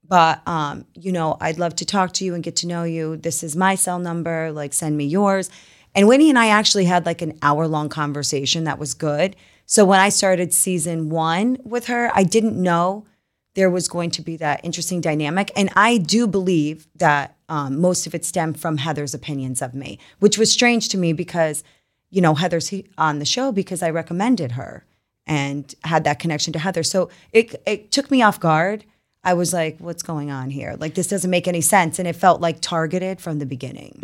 but 0.06 0.46
um, 0.46 0.84
you 0.94 1.10
know, 1.10 1.36
I'd 1.40 1.58
love 1.58 1.74
to 1.76 1.84
talk 1.86 2.12
to 2.14 2.24
you 2.24 2.34
and 2.34 2.44
get 2.44 2.54
to 2.56 2.66
know 2.68 2.84
you. 2.84 3.16
This 3.16 3.42
is 3.42 3.56
my 3.56 3.74
cell 3.74 3.98
number, 3.98 4.52
like 4.52 4.72
send 4.72 4.96
me 4.96 5.06
yours. 5.06 5.50
And 5.94 6.06
Whitney 6.06 6.28
and 6.28 6.38
I 6.38 6.48
actually 6.48 6.84
had 6.84 7.06
like 7.06 7.22
an 7.22 7.38
hour 7.42 7.66
long 7.66 7.88
conversation 7.88 8.64
that 8.64 8.78
was 8.78 8.94
good. 8.94 9.36
So 9.66 9.84
when 9.84 10.00
I 10.00 10.08
started 10.08 10.52
season 10.52 11.10
one 11.10 11.58
with 11.64 11.86
her, 11.86 12.10
I 12.14 12.24
didn't 12.24 12.60
know 12.60 13.06
there 13.54 13.70
was 13.70 13.88
going 13.88 14.10
to 14.12 14.22
be 14.22 14.36
that 14.36 14.64
interesting 14.64 15.00
dynamic. 15.00 15.50
And 15.56 15.70
I 15.74 15.98
do 15.98 16.26
believe 16.26 16.86
that 16.96 17.36
um, 17.48 17.80
most 17.80 18.06
of 18.06 18.14
it 18.14 18.24
stemmed 18.24 18.60
from 18.60 18.78
Heather's 18.78 19.14
opinions 19.14 19.60
of 19.60 19.74
me, 19.74 19.98
which 20.20 20.38
was 20.38 20.52
strange 20.52 20.88
to 20.90 20.98
me 20.98 21.12
because, 21.12 21.64
you 22.10 22.20
know, 22.20 22.34
Heather's 22.34 22.68
he- 22.68 22.86
on 22.96 23.18
the 23.18 23.24
show 23.24 23.50
because 23.50 23.82
I 23.82 23.90
recommended 23.90 24.52
her 24.52 24.84
and 25.26 25.74
had 25.84 26.04
that 26.04 26.18
connection 26.20 26.52
to 26.52 26.58
Heather. 26.60 26.82
So 26.84 27.10
it, 27.32 27.60
it 27.66 27.90
took 27.90 28.10
me 28.10 28.22
off 28.22 28.38
guard. 28.38 28.84
I 29.22 29.34
was 29.34 29.52
like, 29.52 29.78
what's 29.78 30.02
going 30.02 30.30
on 30.30 30.50
here? 30.50 30.76
Like, 30.78 30.94
this 30.94 31.08
doesn't 31.08 31.30
make 31.30 31.46
any 31.46 31.60
sense. 31.60 31.98
And 31.98 32.08
it 32.08 32.16
felt 32.16 32.40
like 32.40 32.60
targeted 32.60 33.20
from 33.20 33.38
the 33.38 33.46
beginning. 33.46 33.98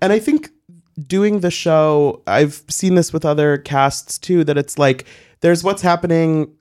And 0.00 0.12
I 0.12 0.18
think 0.18 0.50
doing 1.06 1.40
the 1.40 1.50
show, 1.50 2.22
I've 2.26 2.62
seen 2.68 2.94
this 2.94 3.12
with 3.12 3.24
other 3.24 3.58
casts 3.58 4.18
too, 4.18 4.44
that 4.44 4.58
it's 4.58 4.78
like 4.78 5.06
there's 5.40 5.64
what's 5.64 5.82
happening 5.82 6.52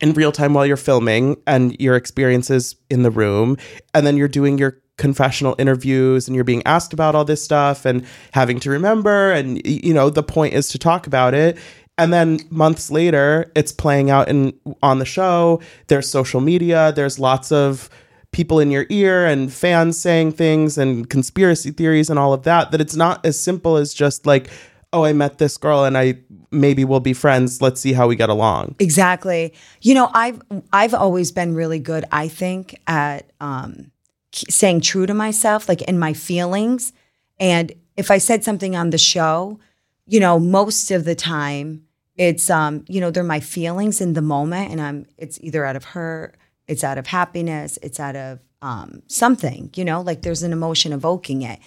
in 0.00 0.12
real 0.12 0.32
time 0.32 0.54
while 0.54 0.66
you're 0.66 0.76
filming 0.76 1.36
and 1.46 1.78
your 1.80 1.94
experiences 1.94 2.76
in 2.90 3.02
the 3.02 3.10
room. 3.10 3.56
And 3.92 4.06
then 4.06 4.16
you're 4.16 4.28
doing 4.28 4.58
your 4.58 4.80
confessional 4.96 5.56
interviews 5.58 6.28
and 6.28 6.34
you're 6.34 6.44
being 6.44 6.62
asked 6.66 6.92
about 6.92 7.14
all 7.14 7.24
this 7.24 7.42
stuff 7.42 7.84
and 7.84 8.04
having 8.32 8.60
to 8.60 8.70
remember. 8.70 9.32
And, 9.32 9.64
you 9.66 9.94
know, 9.94 10.10
the 10.10 10.22
point 10.22 10.54
is 10.54 10.68
to 10.70 10.78
talk 10.78 11.06
about 11.06 11.34
it. 11.34 11.58
And 11.96 12.12
then 12.12 12.40
months 12.50 12.90
later, 12.90 13.52
it's 13.54 13.70
playing 13.70 14.10
out 14.10 14.28
in 14.28 14.52
on 14.82 14.98
the 14.98 15.04
show. 15.04 15.60
There's 15.86 16.10
social 16.10 16.40
media. 16.40 16.92
There's 16.92 17.18
lots 17.20 17.52
of 17.52 17.88
people 18.34 18.60
in 18.60 18.70
your 18.70 18.84
ear 18.90 19.24
and 19.24 19.52
fans 19.52 19.98
saying 19.98 20.32
things 20.32 20.76
and 20.76 21.08
conspiracy 21.08 21.70
theories 21.70 22.10
and 22.10 22.18
all 22.18 22.34
of 22.34 22.42
that 22.42 22.70
that 22.72 22.80
it's 22.80 22.96
not 22.96 23.24
as 23.24 23.40
simple 23.40 23.76
as 23.76 23.94
just 23.94 24.26
like 24.26 24.50
oh 24.92 25.04
i 25.04 25.12
met 25.12 25.38
this 25.38 25.56
girl 25.56 25.84
and 25.84 25.96
i 25.96 26.18
maybe 26.50 26.84
we'll 26.84 27.00
be 27.00 27.14
friends 27.14 27.62
let's 27.62 27.80
see 27.80 27.92
how 27.92 28.06
we 28.06 28.16
get 28.16 28.28
along 28.28 28.74
Exactly. 28.94 29.52
You 29.80 29.94
know, 29.94 30.10
I've 30.12 30.40
I've 30.72 30.94
always 30.94 31.32
been 31.32 31.54
really 31.54 31.78
good, 31.78 32.04
I 32.12 32.28
think, 32.28 32.78
at 32.86 33.30
um, 33.40 33.90
staying 34.32 34.82
true 34.82 35.06
to 35.06 35.14
myself, 35.14 35.68
like 35.68 35.82
in 35.82 35.98
my 35.98 36.12
feelings. 36.12 36.92
And 37.40 37.72
if 37.96 38.10
I 38.10 38.18
said 38.18 38.44
something 38.44 38.76
on 38.76 38.90
the 38.90 38.98
show, 38.98 39.58
you 40.06 40.20
know, 40.20 40.38
most 40.38 40.90
of 40.90 41.04
the 41.04 41.14
time 41.14 41.86
it's 42.16 42.50
um, 42.50 42.84
you 42.88 43.00
know, 43.00 43.10
they're 43.10 43.24
my 43.24 43.40
feelings 43.40 44.00
in 44.00 44.12
the 44.12 44.22
moment 44.22 44.70
and 44.70 44.80
I'm 44.80 45.06
it's 45.18 45.40
either 45.40 45.64
out 45.64 45.76
of 45.76 45.84
hurt, 45.84 46.36
it's 46.68 46.84
out 46.84 46.98
of 46.98 47.06
happiness, 47.06 47.78
it's 47.82 48.00
out 48.00 48.16
of 48.16 48.40
um 48.62 49.02
something, 49.06 49.70
you 49.74 49.84
know, 49.84 50.00
like 50.00 50.22
there's 50.22 50.42
an 50.42 50.52
emotion 50.52 50.92
evoking 50.92 51.42
it. 51.42 51.58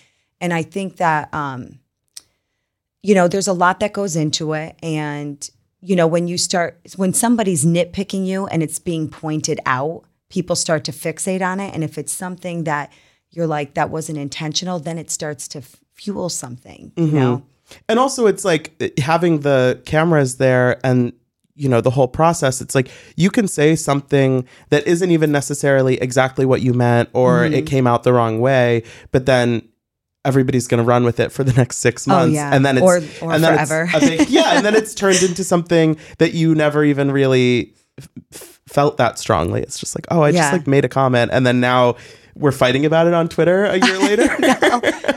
And 0.41 0.53
I 0.53 0.63
think 0.63 0.97
that 0.97 1.33
um 1.33 1.79
you 3.03 3.15
know, 3.15 3.27
there's 3.27 3.47
a 3.47 3.53
lot 3.53 3.79
that 3.79 3.93
goes 3.93 4.15
into 4.15 4.53
it 4.53 4.75
and 4.81 5.49
you 5.79 5.95
know, 5.95 6.07
when 6.07 6.27
you 6.27 6.37
start 6.37 6.79
when 6.95 7.13
somebody's 7.13 7.65
nitpicking 7.65 8.25
you 8.25 8.47
and 8.47 8.63
it's 8.63 8.79
being 8.79 9.09
pointed 9.09 9.59
out, 9.65 10.03
people 10.29 10.55
start 10.55 10.83
to 10.85 10.91
fixate 10.91 11.41
on 11.41 11.59
it 11.59 11.73
and 11.73 11.83
if 11.83 11.97
it's 11.97 12.13
something 12.13 12.63
that 12.65 12.91
you're 13.29 13.47
like 13.47 13.75
that 13.75 13.89
wasn't 13.89 14.17
intentional, 14.17 14.79
then 14.79 14.97
it 14.97 15.11
starts 15.11 15.47
to 15.49 15.59
f- 15.59 15.75
fuel 15.93 16.29
something, 16.29 16.91
you 16.95 17.11
know. 17.11 17.43
And 17.89 17.99
also, 17.99 18.27
it's 18.27 18.45
like 18.45 18.81
having 18.97 19.41
the 19.41 19.81
cameras 19.85 20.37
there 20.37 20.79
and 20.85 21.11
you 21.57 21.67
know 21.67 21.81
the 21.81 21.89
whole 21.89 22.07
process 22.07 22.61
it's 22.61 22.75
like 22.75 22.89
you 23.15 23.29
can 23.29 23.47
say 23.47 23.75
something 23.75 24.47
that 24.69 24.85
isn't 24.87 25.11
even 25.11 25.31
necessarily 25.31 25.95
exactly 26.01 26.45
what 26.45 26.61
you 26.61 26.71
meant 26.73 27.09
or 27.13 27.43
it 27.45 27.65
came 27.65 27.87
out 27.87 28.03
the 28.03 28.13
wrong 28.13 28.39
way 28.39 28.83
but 29.11 29.25
then 29.25 29.67
everybody's 30.23 30.67
going 30.67 30.77
to 30.77 30.83
run 30.83 31.03
with 31.03 31.19
it 31.19 31.31
for 31.31 31.43
the 31.43 31.53
next 31.53 31.77
six 31.77 32.05
months 32.05 32.35
yeah. 32.35 32.53
and 32.53 32.65
then 32.65 32.77
it's 32.77 32.83
Or- 32.83 32.97
or 33.27 33.33
and 33.33 33.43
then 33.43 33.65
forever. 33.65 33.89
big- 33.99 34.29
yeah 34.29 34.55
and 34.55 34.65
then 34.65 34.75
it's 34.79 34.93
turned 34.93 35.21
into 35.23 35.43
something 35.43 35.97
that 36.19 36.33
you 36.33 36.53
never 36.53 36.83
even 36.83 37.11
really 37.11 37.73
f- 38.33 38.59
felt 38.67 38.97
that 38.97 39.17
strongly 39.17 39.61
it's 39.61 39.79
just 39.79 39.95
like 39.97 40.05
oh 40.11 40.21
i 40.21 40.29
Yeah. 40.29 40.41
just 40.41 40.53
like 40.53 40.67
made 40.67 40.85
a 40.85 40.89
comment 40.89 41.31
and 41.33 41.45
then 41.47 41.59
now 41.59 41.95
we're 42.35 42.51
fighting 42.51 42.85
about 42.85 43.07
it 43.07 43.13
on 43.15 43.27
twitter 43.29 43.65
a 43.65 43.77
year 43.77 43.97
later 43.99 44.27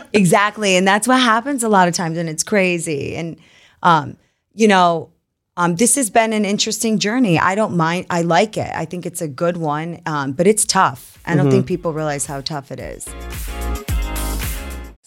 exactly 0.12 0.76
and 0.76 0.86
that's 0.88 1.06
what 1.06 1.20
happens 1.20 1.62
a 1.62 1.68
lot 1.68 1.86
of 1.88 1.94
times 1.94 2.16
and 2.16 2.28
it's 2.28 2.42
crazy 2.42 3.14
and 3.16 3.36
um 3.82 4.16
you 4.54 4.66
know 4.68 5.10
um 5.60 5.76
this 5.76 5.94
has 6.00 6.08
been 6.10 6.32
an 6.32 6.44
interesting 6.44 6.98
journey. 6.98 7.38
I 7.38 7.54
don't 7.54 7.76
mind 7.76 8.06
i 8.10 8.22
like 8.22 8.56
it. 8.56 8.70
I 8.82 8.84
think 8.90 9.06
it's 9.10 9.22
a 9.28 9.28
good 9.42 9.56
one 9.56 10.00
um 10.06 10.32
but 10.32 10.46
it's 10.52 10.64
tough. 10.64 11.02
I 11.26 11.34
don't 11.34 11.40
Mm-hmm. 11.46 11.50
think 11.50 11.66
people 11.66 11.92
realize 11.92 12.24
how 12.32 12.40
tough 12.40 12.72
it 12.74 12.80
is 12.80 13.02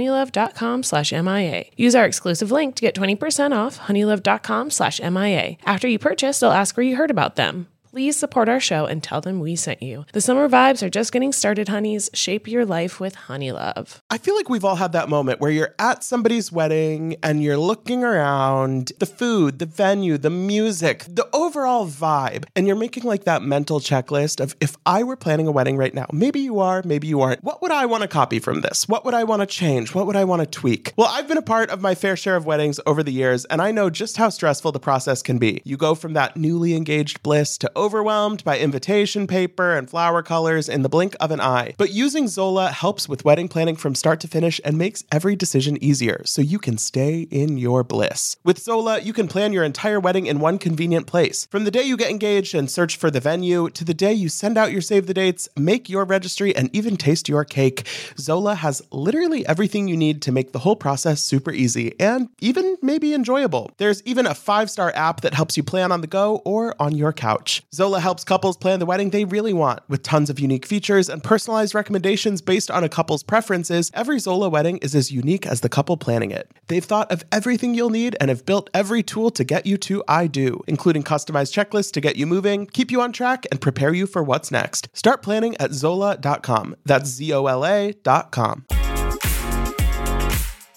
honeylove.com 0.00 0.82
slash 0.82 1.12
MIA. 1.12 1.64
Use 1.76 1.94
our 1.94 2.06
exclusive 2.06 2.50
link 2.50 2.74
to 2.76 2.82
get 2.82 2.94
20% 2.94 3.56
off 3.56 3.78
honeylove.com 3.80 4.70
slash 4.70 5.00
MIA. 5.00 5.56
After 5.64 5.88
you 5.88 5.98
purchase, 5.98 6.40
they'll 6.40 6.50
ask 6.50 6.76
where 6.76 6.86
you 6.86 6.96
heard 6.96 7.10
about 7.10 7.36
them. 7.36 7.68
Please 7.90 8.16
support 8.16 8.48
our 8.48 8.60
show 8.60 8.86
and 8.86 9.02
tell 9.02 9.20
them 9.20 9.40
we 9.40 9.56
sent 9.56 9.82
you. 9.82 10.04
The 10.12 10.20
summer 10.20 10.48
vibes 10.48 10.80
are 10.80 10.88
just 10.88 11.10
getting 11.10 11.32
started, 11.32 11.66
honeys. 11.66 12.08
Shape 12.14 12.46
your 12.46 12.64
life 12.64 13.00
with 13.00 13.16
Honey 13.16 13.50
Love. 13.50 14.00
I 14.08 14.16
feel 14.16 14.36
like 14.36 14.48
we've 14.48 14.64
all 14.64 14.76
had 14.76 14.92
that 14.92 15.08
moment 15.08 15.40
where 15.40 15.50
you're 15.50 15.74
at 15.76 16.04
somebody's 16.04 16.52
wedding 16.52 17.16
and 17.20 17.42
you're 17.42 17.56
looking 17.56 18.04
around 18.04 18.92
the 19.00 19.06
food, 19.06 19.58
the 19.58 19.66
venue, 19.66 20.18
the 20.18 20.30
music, 20.30 21.04
the 21.08 21.28
overall 21.32 21.84
vibe, 21.84 22.44
and 22.54 22.64
you're 22.64 22.76
making 22.76 23.02
like 23.02 23.24
that 23.24 23.42
mental 23.42 23.80
checklist 23.80 24.38
of 24.38 24.54
if 24.60 24.76
I 24.86 25.02
were 25.02 25.16
planning 25.16 25.48
a 25.48 25.50
wedding 25.50 25.76
right 25.76 25.92
now, 25.92 26.06
maybe 26.12 26.38
you 26.38 26.60
are, 26.60 26.84
maybe 26.84 27.08
you 27.08 27.20
aren't. 27.20 27.42
What 27.42 27.60
would 27.60 27.72
I 27.72 27.86
want 27.86 28.02
to 28.02 28.08
copy 28.08 28.38
from 28.38 28.60
this? 28.60 28.88
What 28.88 29.04
would 29.04 29.14
I 29.14 29.24
want 29.24 29.40
to 29.40 29.46
change? 29.46 29.96
What 29.96 30.06
would 30.06 30.14
I 30.14 30.22
want 30.22 30.42
to 30.42 30.46
tweak? 30.46 30.92
Well, 30.96 31.08
I've 31.10 31.26
been 31.26 31.38
a 31.38 31.42
part 31.42 31.70
of 31.70 31.80
my 31.80 31.96
fair 31.96 32.16
share 32.16 32.36
of 32.36 32.46
weddings 32.46 32.78
over 32.86 33.02
the 33.02 33.12
years, 33.12 33.46
and 33.46 33.60
I 33.60 33.72
know 33.72 33.90
just 33.90 34.16
how 34.16 34.28
stressful 34.28 34.70
the 34.70 34.78
process 34.78 35.22
can 35.22 35.38
be. 35.38 35.60
You 35.64 35.76
go 35.76 35.96
from 35.96 36.12
that 36.12 36.36
newly 36.36 36.76
engaged 36.76 37.24
bliss 37.24 37.58
to 37.58 37.79
overwhelmed 37.80 38.44
by 38.44 38.58
invitation 38.58 39.26
paper 39.26 39.74
and 39.74 39.88
flower 39.88 40.22
colors 40.22 40.68
in 40.68 40.82
the 40.82 40.88
blink 40.90 41.16
of 41.18 41.30
an 41.30 41.40
eye. 41.40 41.74
But 41.78 41.92
using 41.92 42.28
Zola 42.28 42.68
helps 42.68 43.08
with 43.08 43.24
wedding 43.24 43.48
planning 43.48 43.74
from 43.74 43.94
start 43.94 44.20
to 44.20 44.28
finish 44.28 44.60
and 44.66 44.76
makes 44.76 45.02
every 45.10 45.34
decision 45.34 45.82
easier 45.82 46.20
so 46.26 46.42
you 46.42 46.58
can 46.58 46.76
stay 46.76 47.22
in 47.30 47.56
your 47.56 47.82
bliss. 47.82 48.36
With 48.44 48.58
Zola, 48.58 49.00
you 49.00 49.14
can 49.14 49.28
plan 49.28 49.54
your 49.54 49.64
entire 49.64 49.98
wedding 49.98 50.26
in 50.26 50.40
one 50.40 50.58
convenient 50.58 51.06
place. 51.06 51.46
From 51.46 51.64
the 51.64 51.70
day 51.70 51.82
you 51.82 51.96
get 51.96 52.10
engaged 52.10 52.54
and 52.54 52.70
search 52.70 52.98
for 52.98 53.10
the 53.10 53.18
venue 53.18 53.70
to 53.70 53.82
the 53.82 53.94
day 53.94 54.12
you 54.12 54.28
send 54.28 54.58
out 54.58 54.72
your 54.72 54.82
save 54.82 55.06
the 55.06 55.14
dates, 55.14 55.48
make 55.56 55.88
your 55.88 56.04
registry, 56.04 56.54
and 56.54 56.68
even 56.76 56.98
taste 56.98 57.30
your 57.30 57.46
cake, 57.46 57.86
Zola 58.18 58.56
has 58.56 58.82
literally 58.90 59.46
everything 59.46 59.88
you 59.88 59.96
need 59.96 60.20
to 60.22 60.32
make 60.32 60.52
the 60.52 60.58
whole 60.58 60.76
process 60.76 61.22
super 61.22 61.50
easy 61.50 61.94
and 61.98 62.28
even 62.40 62.76
maybe 62.82 63.14
enjoyable. 63.14 63.70
There's 63.78 64.02
even 64.04 64.26
a 64.26 64.34
five 64.34 64.70
star 64.70 64.92
app 64.94 65.22
that 65.22 65.32
helps 65.32 65.56
you 65.56 65.62
plan 65.62 65.92
on 65.92 66.02
the 66.02 66.06
go 66.06 66.42
or 66.44 66.74
on 66.78 66.94
your 66.94 67.12
couch. 67.14 67.62
Zola 67.72 68.00
helps 68.00 68.24
couples 68.24 68.56
plan 68.56 68.80
the 68.80 68.86
wedding 68.86 69.10
they 69.10 69.24
really 69.24 69.52
want 69.52 69.80
with 69.88 70.02
tons 70.02 70.28
of 70.28 70.40
unique 70.40 70.66
features 70.66 71.08
and 71.08 71.22
personalized 71.22 71.72
recommendations 71.72 72.42
based 72.42 72.68
on 72.68 72.82
a 72.82 72.88
couple's 72.88 73.22
preferences. 73.22 73.92
Every 73.94 74.18
Zola 74.18 74.48
wedding 74.48 74.78
is 74.78 74.96
as 74.96 75.12
unique 75.12 75.46
as 75.46 75.60
the 75.60 75.68
couple 75.68 75.96
planning 75.96 76.32
it. 76.32 76.50
They've 76.66 76.84
thought 76.84 77.12
of 77.12 77.24
everything 77.30 77.74
you'll 77.74 77.90
need 77.90 78.16
and 78.20 78.28
have 78.28 78.44
built 78.44 78.68
every 78.74 79.04
tool 79.04 79.30
to 79.30 79.44
get 79.44 79.66
you 79.66 79.76
to 79.78 80.02
I 80.08 80.26
do, 80.26 80.60
including 80.66 81.04
customized 81.04 81.54
checklists 81.54 81.92
to 81.92 82.00
get 82.00 82.16
you 82.16 82.26
moving, 82.26 82.66
keep 82.66 82.90
you 82.90 83.00
on 83.02 83.12
track, 83.12 83.46
and 83.52 83.60
prepare 83.60 83.94
you 83.94 84.08
for 84.08 84.24
what's 84.24 84.50
next. 84.50 84.88
Start 84.92 85.22
planning 85.22 85.56
at 85.58 85.70
Zola.com. 85.70 86.74
That's 86.84 87.08
Z 87.08 87.32
O 87.32 87.46
L 87.46 87.64
A.com 87.64 88.66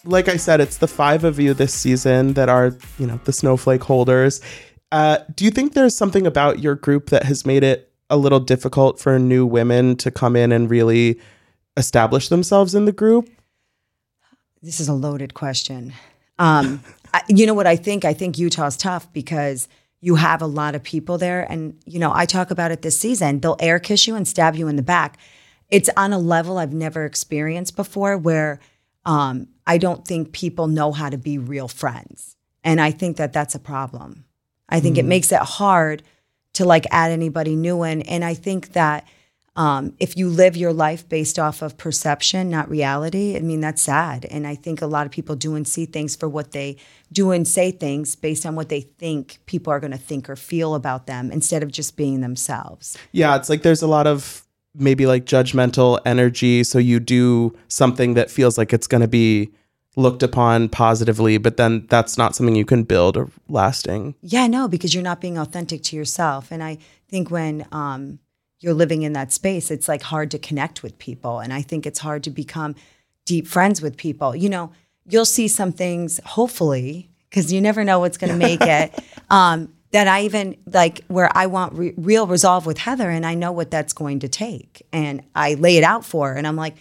like 0.06 0.28
I 0.28 0.36
said, 0.36 0.60
it's 0.60 0.80
the 0.80 0.88
five 0.88 1.24
of 1.24 1.40
you 1.40 1.54
this 1.54 1.74
season 1.74 2.34
that 2.34 2.50
are, 2.50 2.78
you 3.00 3.08
know, 3.08 3.22
the 3.24 3.32
snowflake 3.32 3.84
holders. 3.84 4.42
Uh, 4.94 5.18
do 5.34 5.44
you 5.44 5.50
think 5.50 5.74
there's 5.74 5.98
something 5.98 6.28
about 6.28 6.60
your 6.60 6.76
group 6.76 7.10
that 7.10 7.24
has 7.24 7.48
made 7.48 7.64
it 7.64 7.92
a 8.12 8.16
little 8.16 8.40
difficult 8.40 9.00
for 9.00 9.18
new 9.18 9.44
women 9.44 9.96
to 9.96 10.12
come 10.12 10.36
in 10.36 10.52
and 10.52 10.70
really 10.70 11.20
establish 11.76 12.30
themselves 12.30 12.76
in 12.76 12.86
the 12.86 12.92
group? 12.92 13.28
This 14.62 14.80
is 14.80 14.88
a 14.88 14.94
loaded 14.94 15.34
question. 15.34 15.94
Um, 16.38 16.84
I, 17.12 17.24
you 17.28 17.48
know 17.48 17.56
what 17.56 17.66
I 17.66 17.76
think? 17.76 18.06
I 18.06 18.14
think 18.14 18.38
Utah's 18.38 18.78
tough 18.78 19.12
because 19.14 19.68
you 20.00 20.14
have 20.14 20.44
a 20.44 20.46
lot 20.46 20.76
of 20.76 20.84
people 20.84 21.18
there, 21.18 21.42
and 21.52 21.76
you 21.86 21.98
know 21.98 22.12
I 22.14 22.28
talk 22.28 22.52
about 22.52 22.70
it 22.70 22.84
this 22.84 23.00
season. 23.00 23.40
They'll 23.40 23.58
air 23.60 23.80
kiss 23.80 24.06
you 24.06 24.14
and 24.14 24.28
stab 24.28 24.56
you 24.56 24.68
in 24.68 24.76
the 24.76 24.84
back. 24.84 25.18
It's 25.72 25.90
on 25.98 26.14
a 26.14 26.20
level 26.20 26.60
I've 26.60 26.74
never 26.74 27.04
experienced 27.04 27.76
before, 27.76 28.16
where 28.16 28.60
um, 29.06 29.48
I 29.66 29.80
don't 29.80 30.08
think 30.08 30.34
people 30.34 30.68
know 30.68 30.92
how 30.92 31.10
to 31.10 31.18
be 31.18 31.40
real 31.40 31.68
friends, 31.68 32.36
and 32.64 32.80
I 32.80 32.92
think 32.92 33.18
that 33.18 33.34
that's 33.34 33.56
a 33.56 33.60
problem. 33.60 34.26
I 34.74 34.80
think 34.80 34.98
it 34.98 35.06
makes 35.06 35.32
it 35.32 35.40
hard 35.40 36.04
to 36.54 36.66
like 36.66 36.86
add 36.92 37.12
anybody 37.12 37.56
new 37.56 37.84
in, 37.84 38.02
and 38.02 38.26
I 38.26 38.34
think 38.34 38.74
that 38.74 39.08
um, 39.56 39.94
if 40.00 40.18
you 40.18 40.30
live 40.30 40.58
your 40.58 40.74
life 40.74 41.08
based 41.08 41.38
off 41.38 41.62
of 41.62 41.78
perception, 41.78 42.50
not 42.50 42.70
reality, 42.70 43.36
I 43.36 43.42
mean, 43.42 43.62
that's 43.62 43.84
sad. 43.84 44.26
And 44.26 44.48
I 44.48 44.56
think 44.56 44.82
a 44.82 44.88
lot 44.88 45.06
of 45.06 45.12
people 45.12 45.36
do 45.36 45.54
and 45.54 45.68
see 45.68 45.86
things 45.86 46.16
for 46.16 46.28
what 46.28 46.52
they 46.52 46.78
do 47.12 47.32
and 47.32 47.48
say 47.48 47.70
things 47.70 48.16
based 48.16 48.48
on 48.48 48.56
what 48.56 48.70
they 48.70 48.82
think 48.82 49.38
people 49.46 49.72
are 49.72 49.80
going 49.80 49.92
to 49.92 49.98
think 49.98 50.28
or 50.28 50.36
feel 50.36 50.74
about 50.74 51.06
them 51.06 51.32
instead 51.32 51.62
of 51.62 51.72
just 51.72 51.96
being 51.96 52.22
themselves. 52.22 52.98
Yeah, 53.12 53.36
it's 53.36 53.48
like 53.48 53.62
there's 53.62 53.84
a 53.84 53.88
lot 53.88 54.08
of 54.08 54.44
maybe 54.74 55.06
like 55.06 55.26
judgmental 55.26 56.00
energy. 56.04 56.64
So 56.64 56.80
you 56.80 57.00
do 57.00 57.56
something 57.68 58.16
that 58.16 58.32
feels 58.32 58.58
like 58.58 58.74
it's 58.74 58.88
going 58.88 59.02
to 59.02 59.08
be 59.08 59.52
looked 59.96 60.24
upon 60.24 60.70
positively, 60.70 61.38
but 61.38 61.58
then 61.58 61.86
that's 61.88 62.18
not 62.18 62.36
something 62.36 62.56
you 62.56 62.66
can 62.66 62.84
build 62.84 63.16
or 63.16 63.30
lasting. 63.48 64.16
Yeah, 64.22 64.48
no, 64.48 64.68
because 64.68 64.94
you're 64.94 65.04
not 65.04 65.22
being 65.22 65.38
authentic 65.38 65.84
to 65.84 65.96
yourself. 65.96 66.52
And 66.52 66.64
I 66.64 66.80
think 67.08 67.30
when, 67.30 67.68
um, 67.72 68.20
you're 68.60 68.74
living 68.74 69.02
in 69.02 69.14
that 69.14 69.32
space, 69.32 69.70
it's 69.70 69.90
like 69.90 70.02
hard 70.02 70.32
to 70.32 70.40
connect 70.40 70.84
with 70.84 70.98
people. 70.98 71.40
And 71.40 71.54
I 71.54 71.62
think 71.62 71.86
it's 71.86 72.00
hard 72.00 72.24
to 72.24 72.30
become 72.30 72.76
deep 73.26 73.46
friends 73.46 73.82
with 73.82 73.98
people. 73.98 74.36
You 74.36 74.50
know, 74.50 74.72
you'll 75.06 75.26
see 75.26 75.50
some 75.50 75.74
things, 75.74 76.22
hopefully, 76.26 77.10
because 77.30 77.52
you 77.52 77.60
never 77.60 77.84
know 77.84 78.00
what's 78.00 78.18
going 78.18 78.32
to 78.32 78.40
make 78.40 78.62
it. 78.62 78.98
Um, 79.30 79.74
that 79.94 80.08
I 80.08 80.24
even 80.24 80.58
like 80.68 81.04
where 81.08 81.30
I 81.36 81.48
want 81.48 81.74
re- 81.74 81.94
real 81.98 82.28
resolve 82.28 82.66
with 82.66 82.78
Heather, 82.78 83.10
and 83.10 83.26
I 83.26 83.36
know 83.36 83.52
what 83.52 83.72
that's 83.72 83.94
going 83.94 84.20
to 84.20 84.28
take, 84.28 84.86
and 84.92 85.24
I 85.34 85.54
lay 85.54 85.78
it 85.78 85.84
out 85.84 86.04
for 86.04 86.30
her, 86.30 86.36
and 86.36 86.46
I'm 86.46 86.56
like, 86.56 86.76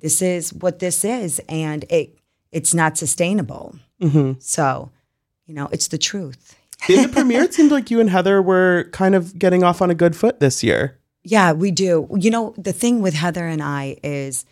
this 0.00 0.22
is 0.22 0.54
what 0.54 0.78
this 0.78 1.04
is, 1.04 1.40
and 1.48 1.84
it 1.90 2.17
it's 2.52 2.74
not 2.74 2.96
sustainable. 2.98 3.76
So, 4.38 4.90
you 5.46 5.54
know, 5.54 5.68
it's 5.72 5.88
the 5.88 5.98
truth. 5.98 6.54
In 6.88 7.02
the 7.02 7.08
premiere, 7.08 7.42
it 7.42 7.54
seemed 7.54 7.72
like 7.72 7.90
you 7.90 7.98
and 8.00 8.08
Heather 8.08 8.40
were 8.40 8.88
kind 8.92 9.14
of 9.14 9.36
getting 9.38 9.64
off 9.64 9.82
on 9.82 9.90
a 9.90 9.94
good 9.94 10.14
foot 10.14 10.38
this 10.38 10.62
year. 10.62 10.98
Yeah, 11.24 11.52
we 11.52 11.70
do. 11.72 12.08
You 12.16 12.30
know, 12.30 12.54
the 12.56 12.72
thing 12.72 13.02
with 13.02 13.14
Heather 13.14 13.46
and 13.46 13.62
I 13.62 13.96
is 14.04 14.46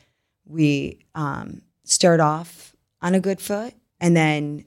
we 0.45 0.99
um, 1.15 1.62
start 1.85 2.19
off 2.21 2.75
on 3.00 3.15
a 3.15 3.21
good 3.21 3.41
foot, 3.41 3.73
and 4.00 4.17
then 4.17 4.65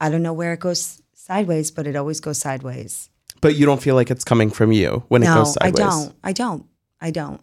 I 0.00 0.08
don't 0.08 0.22
know 0.22 0.32
where 0.32 0.54
it 0.54 0.60
goes 0.60 1.02
sideways, 1.14 1.70
but 1.70 1.86
it 1.86 1.96
always 1.96 2.20
goes 2.20 2.38
sideways. 2.38 3.10
But 3.40 3.56
you 3.56 3.66
don't 3.66 3.82
feel 3.82 3.94
like 3.94 4.10
it's 4.10 4.24
coming 4.24 4.50
from 4.50 4.72
you 4.72 5.04
when 5.08 5.22
it 5.22 5.26
no, 5.26 5.34
goes 5.36 5.56
I 5.58 5.66
sideways. 5.66 6.06
don't. 6.06 6.14
I 6.24 6.32
don't. 6.32 6.66
I 7.00 7.10
don't. 7.10 7.40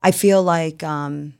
I 0.00 0.12
feel 0.12 0.42
like 0.42 0.82
um, 0.84 1.34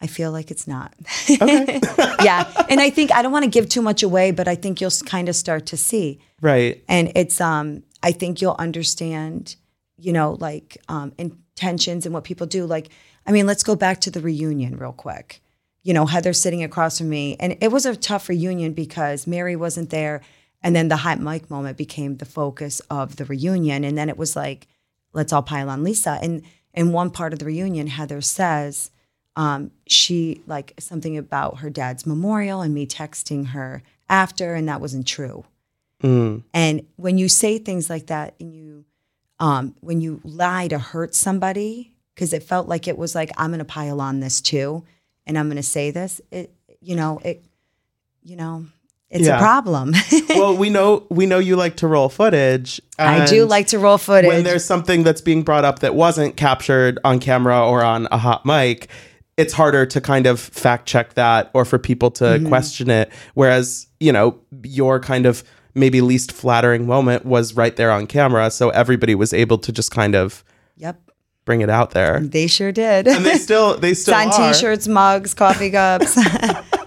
I 0.00 0.06
feel 0.06 0.30
like 0.30 0.50
it's 0.50 0.66
not. 0.68 0.94
Okay. 1.30 1.80
yeah, 2.22 2.50
and 2.68 2.80
I 2.80 2.90
think 2.90 3.12
I 3.12 3.22
don't 3.22 3.32
want 3.32 3.44
to 3.44 3.50
give 3.50 3.68
too 3.68 3.82
much 3.82 4.02
away, 4.02 4.30
but 4.30 4.46
I 4.46 4.54
think 4.54 4.80
you'll 4.80 4.92
kind 5.06 5.28
of 5.28 5.34
start 5.36 5.66
to 5.66 5.76
see. 5.76 6.20
Right. 6.40 6.84
and 6.88 7.10
it's 7.16 7.40
um 7.40 7.82
i 8.02 8.12
think 8.12 8.40
you'll 8.40 8.54
understand 8.60 9.56
you 9.96 10.12
know 10.12 10.36
like 10.38 10.78
um 10.88 11.12
intentions 11.18 12.06
and 12.06 12.14
what 12.14 12.22
people 12.22 12.46
do 12.46 12.64
like 12.64 12.90
i 13.26 13.32
mean 13.32 13.44
let's 13.44 13.64
go 13.64 13.74
back 13.74 14.00
to 14.02 14.10
the 14.10 14.20
reunion 14.20 14.76
real 14.76 14.92
quick 14.92 15.42
you 15.82 15.92
know 15.92 16.06
heather 16.06 16.32
sitting 16.32 16.62
across 16.62 16.98
from 16.98 17.08
me 17.08 17.36
and 17.40 17.56
it 17.60 17.72
was 17.72 17.86
a 17.86 17.96
tough 17.96 18.28
reunion 18.28 18.72
because 18.72 19.26
mary 19.26 19.56
wasn't 19.56 19.90
there 19.90 20.20
and 20.62 20.76
then 20.76 20.86
the 20.86 20.98
hot 20.98 21.18
mic 21.18 21.50
moment 21.50 21.76
became 21.76 22.18
the 22.18 22.24
focus 22.24 22.80
of 22.88 23.16
the 23.16 23.24
reunion 23.24 23.82
and 23.82 23.98
then 23.98 24.08
it 24.08 24.16
was 24.16 24.36
like 24.36 24.68
let's 25.12 25.32
all 25.32 25.42
pile 25.42 25.68
on 25.68 25.82
lisa 25.82 26.20
and 26.22 26.42
in 26.72 26.92
one 26.92 27.10
part 27.10 27.32
of 27.32 27.40
the 27.40 27.44
reunion 27.44 27.88
heather 27.88 28.20
says 28.20 28.92
um, 29.38 29.70
she 29.86 30.42
like 30.46 30.74
something 30.78 31.16
about 31.16 31.60
her 31.60 31.70
dad's 31.70 32.04
memorial 32.04 32.60
and 32.60 32.74
me 32.74 32.86
texting 32.86 33.46
her 33.48 33.82
after 34.10 34.54
and 34.54 34.68
that 34.68 34.80
wasn't 34.82 35.06
true 35.06 35.44
Mm. 36.02 36.44
and 36.54 36.82
when 36.96 37.18
you 37.18 37.28
say 37.28 37.58
things 37.58 37.90
like 37.90 38.06
that, 38.06 38.34
and 38.38 38.54
you, 38.54 38.84
um, 39.40 39.74
when 39.80 40.00
you 40.00 40.20
lie 40.22 40.68
to 40.68 40.78
hurt 40.78 41.12
somebody, 41.12 41.92
because 42.14 42.32
it 42.32 42.44
felt 42.44 42.68
like 42.68 42.86
it 42.86 42.96
was 42.96 43.16
like 43.16 43.30
I'm 43.36 43.50
going 43.50 43.58
to 43.58 43.64
pile 43.64 44.00
on 44.00 44.20
this 44.20 44.40
too, 44.40 44.84
and 45.26 45.36
I'm 45.36 45.46
going 45.48 45.56
to 45.56 45.62
say 45.64 45.90
this. 45.90 46.20
It, 46.30 46.52
you 46.80 46.94
know, 46.94 47.20
it, 47.24 47.42
you 48.22 48.36
know, 48.36 48.66
it's 49.10 49.26
Yeah. 49.26 49.38
a 49.38 49.40
problem. 49.40 49.92
well, 50.28 50.56
we 50.56 50.70
know 50.70 51.04
we 51.10 51.26
know 51.26 51.40
you 51.40 51.56
like 51.56 51.74
to 51.78 51.88
roll 51.88 52.08
footage. 52.08 52.80
I 52.96 53.26
do 53.26 53.44
like 53.44 53.66
to 53.68 53.80
roll 53.80 53.98
footage. 53.98 54.28
when 54.28 54.44
there's 54.44 54.64
something 54.64 55.02
that's 55.02 55.20
being 55.20 55.42
brought 55.42 55.64
up 55.64 55.80
that 55.80 55.96
wasn't 55.96 56.36
captured 56.36 57.00
on 57.02 57.18
camera 57.18 57.66
or 57.66 57.82
on 57.82 58.06
a 58.12 58.18
hot 58.18 58.46
mic. 58.46 58.88
It's 59.38 59.54
harder 59.54 59.86
to 59.86 60.00
kind 60.00 60.26
of 60.26 60.38
fact 60.40 60.86
check 60.86 61.14
that 61.14 61.50
or 61.54 61.64
for 61.64 61.78
people 61.78 62.10
to 62.12 62.24
Mm-hmm. 62.24 62.48
question 62.48 62.90
it. 62.90 63.10
Whereas, 63.34 63.86
you 64.00 64.12
know, 64.12 64.38
your 64.64 65.00
kind 65.00 65.24
of 65.26 65.42
maybe 65.74 66.00
least 66.00 66.32
flattering 66.32 66.86
moment 66.86 67.24
was 67.24 67.54
right 67.54 67.74
there 67.76 67.90
on 67.90 68.06
camera. 68.06 68.50
So 68.50 68.68
everybody 68.70 69.14
was 69.14 69.32
able 69.32 69.58
to 69.58 69.70
just 69.72 69.90
kind 69.92 70.14
of 70.16 70.44
yep, 70.76 71.00
bring 71.44 71.60
it 71.60 71.70
out 71.70 71.92
there. 71.92 72.20
they 72.20 72.46
sure 72.48 72.72
did. 72.72 73.06
And 73.08 73.24
they 73.24 73.38
still 73.38 73.78
they 73.78 73.94
still 73.94 74.12
Sign 74.14 74.28
are. 74.28 74.52
T-shirts, 74.52 74.88
mugs, 74.88 75.34
coffee 75.34 75.70
cups, 75.70 76.18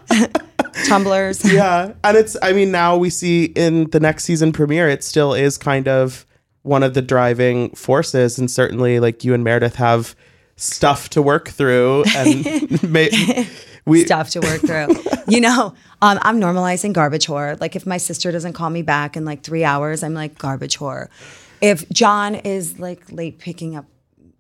tumblers. 0.88 1.44
yeah 1.52 1.94
and 2.04 2.18
it's 2.18 2.36
i 2.42 2.52
mean 2.54 2.72
now 2.72 2.98
we 2.98 3.10
see 3.10 3.46
in 3.46 3.90
the 3.92 4.00
next 4.00 4.24
season 4.24 4.52
premiere 4.52 4.90
it 4.90 5.04
still 5.04 5.34
is 5.34 5.58
kind 5.58 5.88
of 5.88 6.26
one 6.64 6.82
of 6.84 6.94
the 6.94 7.02
driving 7.02 7.70
forces 7.76 8.40
and 8.40 8.50
certainly 8.50 9.00
like 9.00 9.24
you 9.24 9.34
and 9.34 9.44
meredith 9.44 9.76
have 9.76 10.16
stuff 10.62 11.10
to 11.10 11.22
work 11.22 11.50
through 11.50 12.04
and 12.16 12.46
we 13.86 14.06
stuff 14.06 14.30
to 14.32 14.40
work 14.40 14.62
through. 14.62 14.96
you 15.28 15.42
know, 15.42 15.74
um, 16.02 16.20
I'm 16.22 16.40
normalizing 16.40 16.94
garbage 16.94 17.28
whore. 17.28 17.60
Like 17.60 17.76
if 17.76 17.86
my 17.86 17.98
sister 17.98 18.32
doesn't 18.32 18.54
call 18.54 18.70
me 18.70 18.82
back 18.82 19.18
in 19.18 19.26
like 19.26 19.44
three 19.44 19.64
hours, 19.64 20.04
I'm 20.04 20.14
like 20.14 20.38
garbage 20.38 20.78
whore. 20.78 21.08
If 21.62 21.88
John 21.90 22.36
is 22.36 22.80
like 22.80 23.12
late 23.12 23.40
picking 23.40 23.76
up 23.76 23.86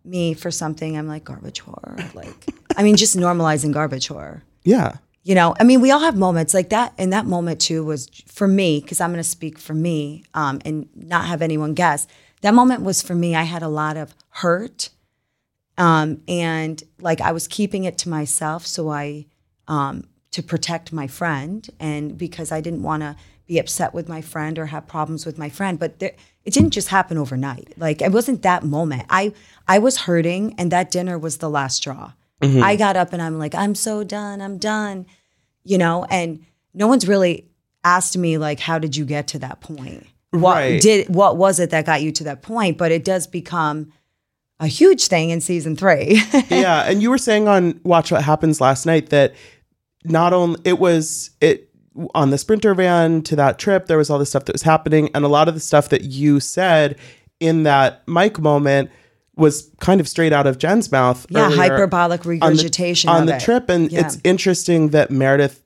me 0.03 0.33
for 0.33 0.51
something, 0.51 0.97
I'm 0.97 1.07
like 1.07 1.23
garbage 1.23 1.61
whore. 1.61 2.13
Like, 2.15 2.53
I 2.75 2.83
mean, 2.83 2.95
just 2.95 3.17
normalizing 3.17 3.73
garbage 3.73 4.07
whore. 4.07 4.41
yeah 4.63 4.97
You 5.23 5.35
know, 5.35 5.55
I 5.59 5.63
mean, 5.63 5.81
we 5.81 5.91
all 5.91 5.99
have 5.99 6.17
moments 6.17 6.53
like 6.53 6.69
that. 6.69 6.93
And 6.97 7.13
that 7.13 7.25
moment 7.25 7.61
too 7.61 7.83
was 7.83 8.07
for 8.27 8.47
me, 8.47 8.79
because 8.79 9.01
I'm 9.01 9.11
going 9.11 9.23
to 9.23 9.29
speak 9.29 9.57
for 9.59 9.73
me 9.73 10.23
um, 10.33 10.61
and 10.65 10.87
not 10.95 11.25
have 11.25 11.41
anyone 11.41 11.73
guess. 11.73 12.07
That 12.41 12.55
moment 12.55 12.81
was 12.81 13.01
for 13.03 13.13
me. 13.13 13.35
I 13.35 13.43
had 13.43 13.61
a 13.61 13.67
lot 13.67 13.97
of 13.97 14.15
hurt. 14.29 14.89
Um, 15.81 16.21
and 16.27 16.81
like 16.99 17.21
I 17.21 17.31
was 17.31 17.47
keeping 17.47 17.83
it 17.85 17.97
to 17.99 18.09
myself. 18.09 18.65
So 18.67 18.89
I, 18.89 19.25
um, 19.67 19.95
to 20.31 20.41
protect 20.43 20.93
my 20.93 21.07
friend 21.07 21.67
and 21.79 22.17
because 22.17 22.51
I 22.51 22.61
didn't 22.61 22.83
want 22.83 23.01
to 23.03 23.15
be 23.47 23.59
upset 23.59 23.93
with 23.93 24.07
my 24.07 24.21
friend 24.21 24.57
or 24.59 24.67
have 24.67 24.87
problems 24.87 25.25
with 25.25 25.37
my 25.37 25.49
friend. 25.49 25.77
But 25.79 25.99
there, 25.99 26.13
it 26.45 26.53
didn't 26.53 26.71
just 26.71 26.87
happen 26.89 27.17
overnight. 27.17 27.73
Like 27.77 28.01
it 28.01 28.11
wasn't 28.11 28.41
that 28.43 28.63
moment. 28.63 29.03
I, 29.09 29.33
I 29.67 29.79
was 29.79 29.95
hurting 30.07 30.55
and 30.57 30.71
that 30.71 30.91
dinner 30.91 31.17
was 31.19 31.37
the 31.37 31.49
last 31.49 31.77
straw. 31.77 32.13
I 32.43 32.75
got 32.75 32.95
up 32.95 33.13
and 33.13 33.21
I'm 33.21 33.37
like, 33.37 33.53
I'm 33.53 33.75
so 33.75 34.03
done. 34.03 34.41
I'm 34.41 34.57
done 34.57 35.05
you 35.63 35.77
know 35.77 36.05
and 36.09 36.43
no 36.73 36.87
one's 36.87 37.07
really 37.07 37.45
asked 37.83 38.17
me 38.17 38.39
like 38.39 38.59
how 38.59 38.79
did 38.79 38.95
you 38.97 39.05
get 39.05 39.27
to 39.27 39.37
that 39.37 39.61
point 39.61 40.07
what 40.31 40.55
Right. 40.55 40.81
did 40.81 41.13
what 41.13 41.37
was 41.37 41.59
it 41.59 41.69
that 41.69 41.85
got 41.85 42.01
you 42.01 42.11
to 42.13 42.23
that 42.23 42.41
point 42.41 42.79
but 42.79 42.91
it 42.91 43.03
does 43.05 43.27
become 43.27 43.93
a 44.61 44.67
huge 44.67 45.07
thing 45.07 45.29
in 45.31 45.41
season 45.41 45.75
three 45.75 46.21
yeah 46.49 46.83
and 46.89 47.01
you 47.01 47.09
were 47.09 47.17
saying 47.17 47.47
on 47.49 47.77
watch 47.83 48.11
what 48.11 48.23
happens 48.23 48.61
last 48.61 48.85
night 48.85 49.09
that 49.09 49.33
not 50.05 50.31
only 50.31 50.59
it 50.63 50.79
was 50.79 51.31
it 51.41 51.69
on 52.15 52.29
the 52.29 52.37
sprinter 52.37 52.73
van 52.73 53.21
to 53.23 53.35
that 53.35 53.59
trip 53.59 53.87
there 53.87 53.97
was 53.97 54.09
all 54.09 54.17
this 54.19 54.29
stuff 54.29 54.45
that 54.45 54.53
was 54.53 54.61
happening 54.61 55.09
and 55.13 55.25
a 55.25 55.27
lot 55.27 55.47
of 55.49 55.53
the 55.53 55.59
stuff 55.59 55.89
that 55.89 56.03
you 56.03 56.39
said 56.39 56.97
in 57.39 57.63
that 57.63 58.07
mic 58.07 58.39
moment 58.39 58.89
was 59.35 59.69
kind 59.79 59.99
of 59.99 60.07
straight 60.07 60.31
out 60.31 60.45
of 60.47 60.57
jen's 60.57 60.91
mouth 60.91 61.25
yeah 61.29 61.49
hyperbolic 61.51 62.21
on 62.25 62.37
the- 62.37 62.39
regurgitation 62.39 63.09
on 63.09 63.25
the 63.25 63.37
trip 63.39 63.67
and 63.69 63.91
Yeah. 63.91 64.01
it's 64.05 64.19
interesting 64.23 64.89
that 64.89 65.09
meredith 65.11 65.61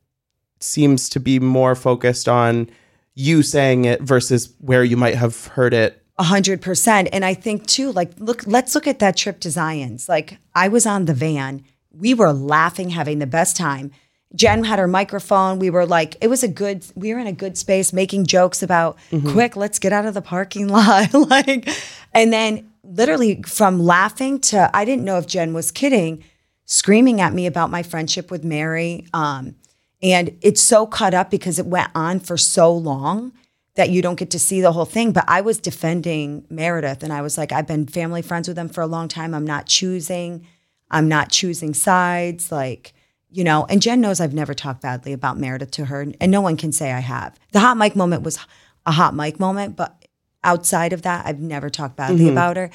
seems 0.61 1.09
to 1.09 1.19
be 1.19 1.37
more 1.39 1.75
focused 1.75 2.29
on 2.29 2.69
you 3.13 3.43
saying 3.43 3.85
it 3.85 4.01
versus 4.01 4.53
where 4.59 4.83
you 4.83 4.97
might 4.97 5.15
have 5.15 5.47
heard 5.47 5.73
it 5.73 6.01
A 6.17 6.23
hundred 6.23 6.61
percent. 6.61 7.09
And 7.11 7.25
I 7.25 7.33
think 7.33 7.67
too, 7.67 7.91
like, 7.91 8.11
look, 8.17 8.47
let's 8.47 8.73
look 8.73 8.87
at 8.87 8.99
that 8.99 9.17
trip 9.17 9.39
to 9.41 9.51
Zion's. 9.51 10.07
Like, 10.07 10.37
I 10.53 10.67
was 10.69 10.85
on 10.85 11.05
the 11.05 11.13
van. 11.13 11.63
We 11.91 12.13
were 12.13 12.31
laughing, 12.31 12.91
having 12.91 13.19
the 13.19 13.27
best 13.27 13.57
time. 13.57 13.91
Jen 14.33 14.63
had 14.65 14.79
her 14.79 14.87
microphone. 14.87 15.59
We 15.59 15.69
were 15.69 15.85
like, 15.85 16.17
it 16.21 16.27
was 16.27 16.43
a 16.43 16.47
good, 16.47 16.85
we 16.95 17.13
were 17.13 17.19
in 17.19 17.27
a 17.27 17.31
good 17.31 17.57
space 17.57 17.93
making 17.93 18.25
jokes 18.25 18.61
about, 18.61 18.97
quick, 19.31 19.55
let's 19.55 19.79
get 19.79 19.93
out 19.93 20.05
of 20.05 20.13
the 20.13 20.21
parking 20.21 20.67
lot. 20.69 21.13
like, 21.13 21.69
and 22.13 22.33
then 22.33 22.69
literally 22.83 23.41
from 23.43 23.79
laughing 23.79 24.39
to, 24.39 24.69
I 24.73 24.83
didn't 24.83 25.05
know 25.05 25.17
if 25.17 25.27
Jen 25.27 25.53
was 25.53 25.71
kidding, 25.71 26.23
screaming 26.65 27.21
at 27.21 27.33
me 27.33 27.45
about 27.45 27.71
my 27.71 27.81
friendship 27.83 28.29
with 28.29 28.43
Mary. 28.43 29.07
Um, 29.13 29.55
and 30.01 30.37
it's 30.41 30.61
so 30.61 30.85
cut 30.85 31.13
up 31.13 31.31
because 31.31 31.57
it 31.57 31.65
went 31.65 31.89
on 31.95 32.19
for 32.19 32.37
so 32.37 32.73
long 32.73 33.31
that 33.75 33.89
you 33.89 34.01
don't 34.01 34.17
get 34.17 34.31
to 34.31 34.39
see 34.39 34.61
the 34.61 34.71
whole 34.71 34.85
thing. 34.85 35.11
But 35.11 35.25
I 35.27 35.41
was 35.41 35.59
defending 35.59 36.45
Meredith 36.49 37.03
and 37.03 37.13
I 37.13 37.21
was 37.21 37.37
like, 37.37 37.51
I've 37.51 37.67
been 37.67 37.85
family 37.87 38.21
friends 38.21 38.47
with 38.47 38.55
them 38.55 38.69
for 38.69 38.81
a 38.81 38.87
long 38.87 39.07
time. 39.07 39.33
I'm 39.33 39.45
not 39.45 39.67
choosing, 39.67 40.45
I'm 40.89 41.07
not 41.07 41.29
choosing 41.29 41.73
sides. 41.73 42.51
Like, 42.51 42.93
you 43.29 43.43
know, 43.43 43.65
and 43.69 43.81
Jen 43.81 44.01
knows 44.01 44.21
I've 44.21 44.33
never 44.33 44.53
talked 44.53 44.81
badly 44.81 45.11
about 45.11 45.37
Meredith 45.37 45.71
to 45.71 45.85
her, 45.85 46.01
and 46.01 46.31
no 46.31 46.39
one 46.39 46.55
can 46.55 46.71
say 46.71 46.93
I 46.93 46.99
have. 46.99 47.37
The 47.51 47.59
hot 47.59 47.75
mic 47.75 47.95
moment 47.95 48.23
was 48.23 48.39
a 48.85 48.91
hot 48.93 49.13
mic 49.13 49.39
moment, 49.39 49.75
but 49.75 50.05
outside 50.43 50.93
of 50.93 51.01
that, 51.01 51.25
I've 51.25 51.39
never 51.39 51.69
talked 51.69 51.97
badly 51.97 52.29
about 52.29 52.55
her. 52.55 52.69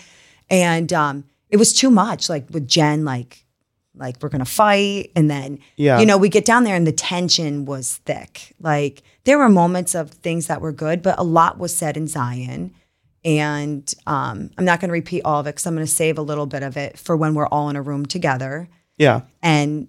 And 0.50 0.92
um, 0.92 1.24
it 1.48 1.56
was 1.56 1.72
too 1.72 1.90
much, 1.90 2.28
like 2.28 2.46
with 2.50 2.68
Jen, 2.68 3.04
like, 3.06 3.46
like 4.00 4.16
we're 4.20 4.28
gonna 4.30 4.44
fight, 4.44 5.12
and 5.14 5.30
then 5.30 5.58
Yeah. 5.76 6.00
you 6.00 6.06
know, 6.06 6.16
we 6.18 6.28
get 6.28 6.44
down 6.44 6.64
there 6.64 6.74
and 6.74 6.86
the 6.86 6.92
tension 6.92 7.64
was 7.66 7.98
thick. 8.06 8.54
Like 8.60 9.02
there 9.24 9.38
were 9.38 9.48
moments 9.48 9.94
of 9.94 10.10
things 10.10 10.46
that 10.48 10.60
were 10.60 10.72
good, 10.72 11.02
but 11.02 11.18
a 11.18 11.22
lot 11.22 11.58
was 11.58 11.76
said 11.76 11.96
in 11.96 12.08
Zion. 12.08 12.72
And 13.22 13.92
um, 14.06 14.50
I'm 14.56 14.64
not 14.64 14.80
to 14.88 14.92
repeat 14.92 15.22
all 15.26 15.40
of 15.40 15.46
it 15.46 15.50
because 15.50 15.66
I'm 15.66 15.74
to 15.86 15.92
save 15.92 16.16
a 16.16 16.22
little 16.22 16.46
bit 16.46 16.62
of 16.62 16.78
it 16.78 16.98
for 16.98 17.16
when 17.16 17.34
we're 17.34 17.46
all 17.48 17.68
in 17.68 17.76
a 17.76 17.82
room 17.82 18.06
together 18.06 18.68
yeah 18.96 19.20
and 19.42 19.88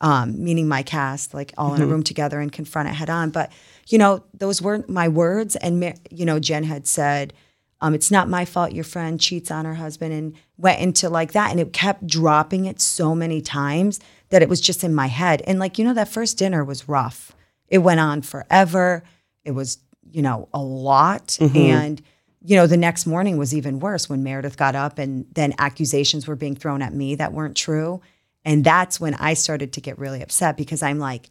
um, 0.00 0.42
meaning 0.44 0.68
my 0.68 0.82
cast, 0.82 1.32
like 1.32 1.52
all 1.56 1.74
in 1.74 1.80
a 1.80 1.86
room 1.86 2.02
together 2.02 2.38
and 2.38 2.52
confront 2.52 2.88
it 2.88 2.92
head 2.92 3.08
on. 3.08 3.30
But 3.30 3.50
you 3.88 3.98
know, 3.98 4.24
those 4.34 4.60
weren't 4.60 4.88
my 4.90 5.08
words. 5.08 5.56
And 5.56 5.94
you 6.10 6.26
know, 6.26 6.38
Jen 6.38 6.64
had 6.64 6.86
said, 6.86 7.32
Um, 7.80 7.94
it's 7.94 8.10
not 8.10 8.28
my 8.28 8.44
fault 8.44 8.72
your 8.72 8.84
friend 8.84 9.20
cheats 9.20 9.50
on 9.50 9.64
her 9.64 9.74
husband 9.74 10.12
and 10.12 10.34
went 10.56 10.80
into 10.80 11.10
like 11.10 11.32
that. 11.32 11.50
And 11.50 11.60
it 11.60 11.72
kept 11.72 12.06
dropping 12.06 12.64
it 12.64 12.80
so 12.80 13.14
many 13.14 13.40
times 13.40 14.00
that 14.30 14.42
it 14.42 14.48
was 14.48 14.60
just 14.60 14.82
in 14.82 14.94
my 14.94 15.06
head. 15.08 15.42
And 15.46 15.58
like, 15.58 15.78
you 15.78 15.84
know, 15.84 15.94
that 15.94 16.08
first 16.08 16.38
dinner 16.38 16.64
was 16.64 16.88
rough. 16.88 17.32
It 17.68 17.78
went 17.78 18.00
on 18.00 18.22
forever. 18.22 19.02
It 19.44 19.50
was, 19.50 19.78
you 20.10 20.22
know, 20.22 20.48
a 20.54 20.60
lot. 20.60 21.36
And, 21.56 22.02
you 22.42 22.56
know, 22.56 22.66
the 22.66 22.76
next 22.76 23.06
morning 23.06 23.36
was 23.36 23.54
even 23.54 23.78
worse 23.78 24.08
when 24.08 24.22
Meredith 24.22 24.56
got 24.56 24.74
up 24.74 24.98
and 24.98 25.26
then 25.34 25.52
accusations 25.58 26.26
were 26.26 26.36
being 26.36 26.56
thrown 26.56 26.80
at 26.80 26.94
me 26.94 27.14
that 27.16 27.32
weren't 27.32 27.56
true. 27.56 28.00
And 28.44 28.64
that's 28.64 29.00
when 29.00 29.14
I 29.14 29.34
started 29.34 29.72
to 29.74 29.80
get 29.80 29.98
really 29.98 30.22
upset 30.22 30.56
because 30.56 30.82
I'm 30.82 30.98
like, 30.98 31.28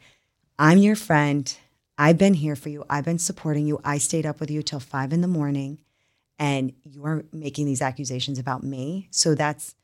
I'm 0.58 0.78
your 0.78 0.96
friend. 0.96 1.52
I've 1.98 2.18
been 2.18 2.34
here 2.34 2.54
for 2.54 2.68
you. 2.68 2.84
I've 2.88 3.04
been 3.04 3.18
supporting 3.18 3.66
you. 3.66 3.80
I 3.82 3.98
stayed 3.98 4.26
up 4.26 4.38
with 4.38 4.50
you 4.50 4.62
till 4.62 4.80
five 4.80 5.12
in 5.12 5.22
the 5.22 5.28
morning 5.28 5.78
and 6.38 6.72
you're 6.84 7.24
making 7.32 7.66
these 7.66 7.82
accusations 7.82 8.38
about 8.38 8.62
me. 8.62 9.08
So 9.10 9.34
that's 9.34 9.74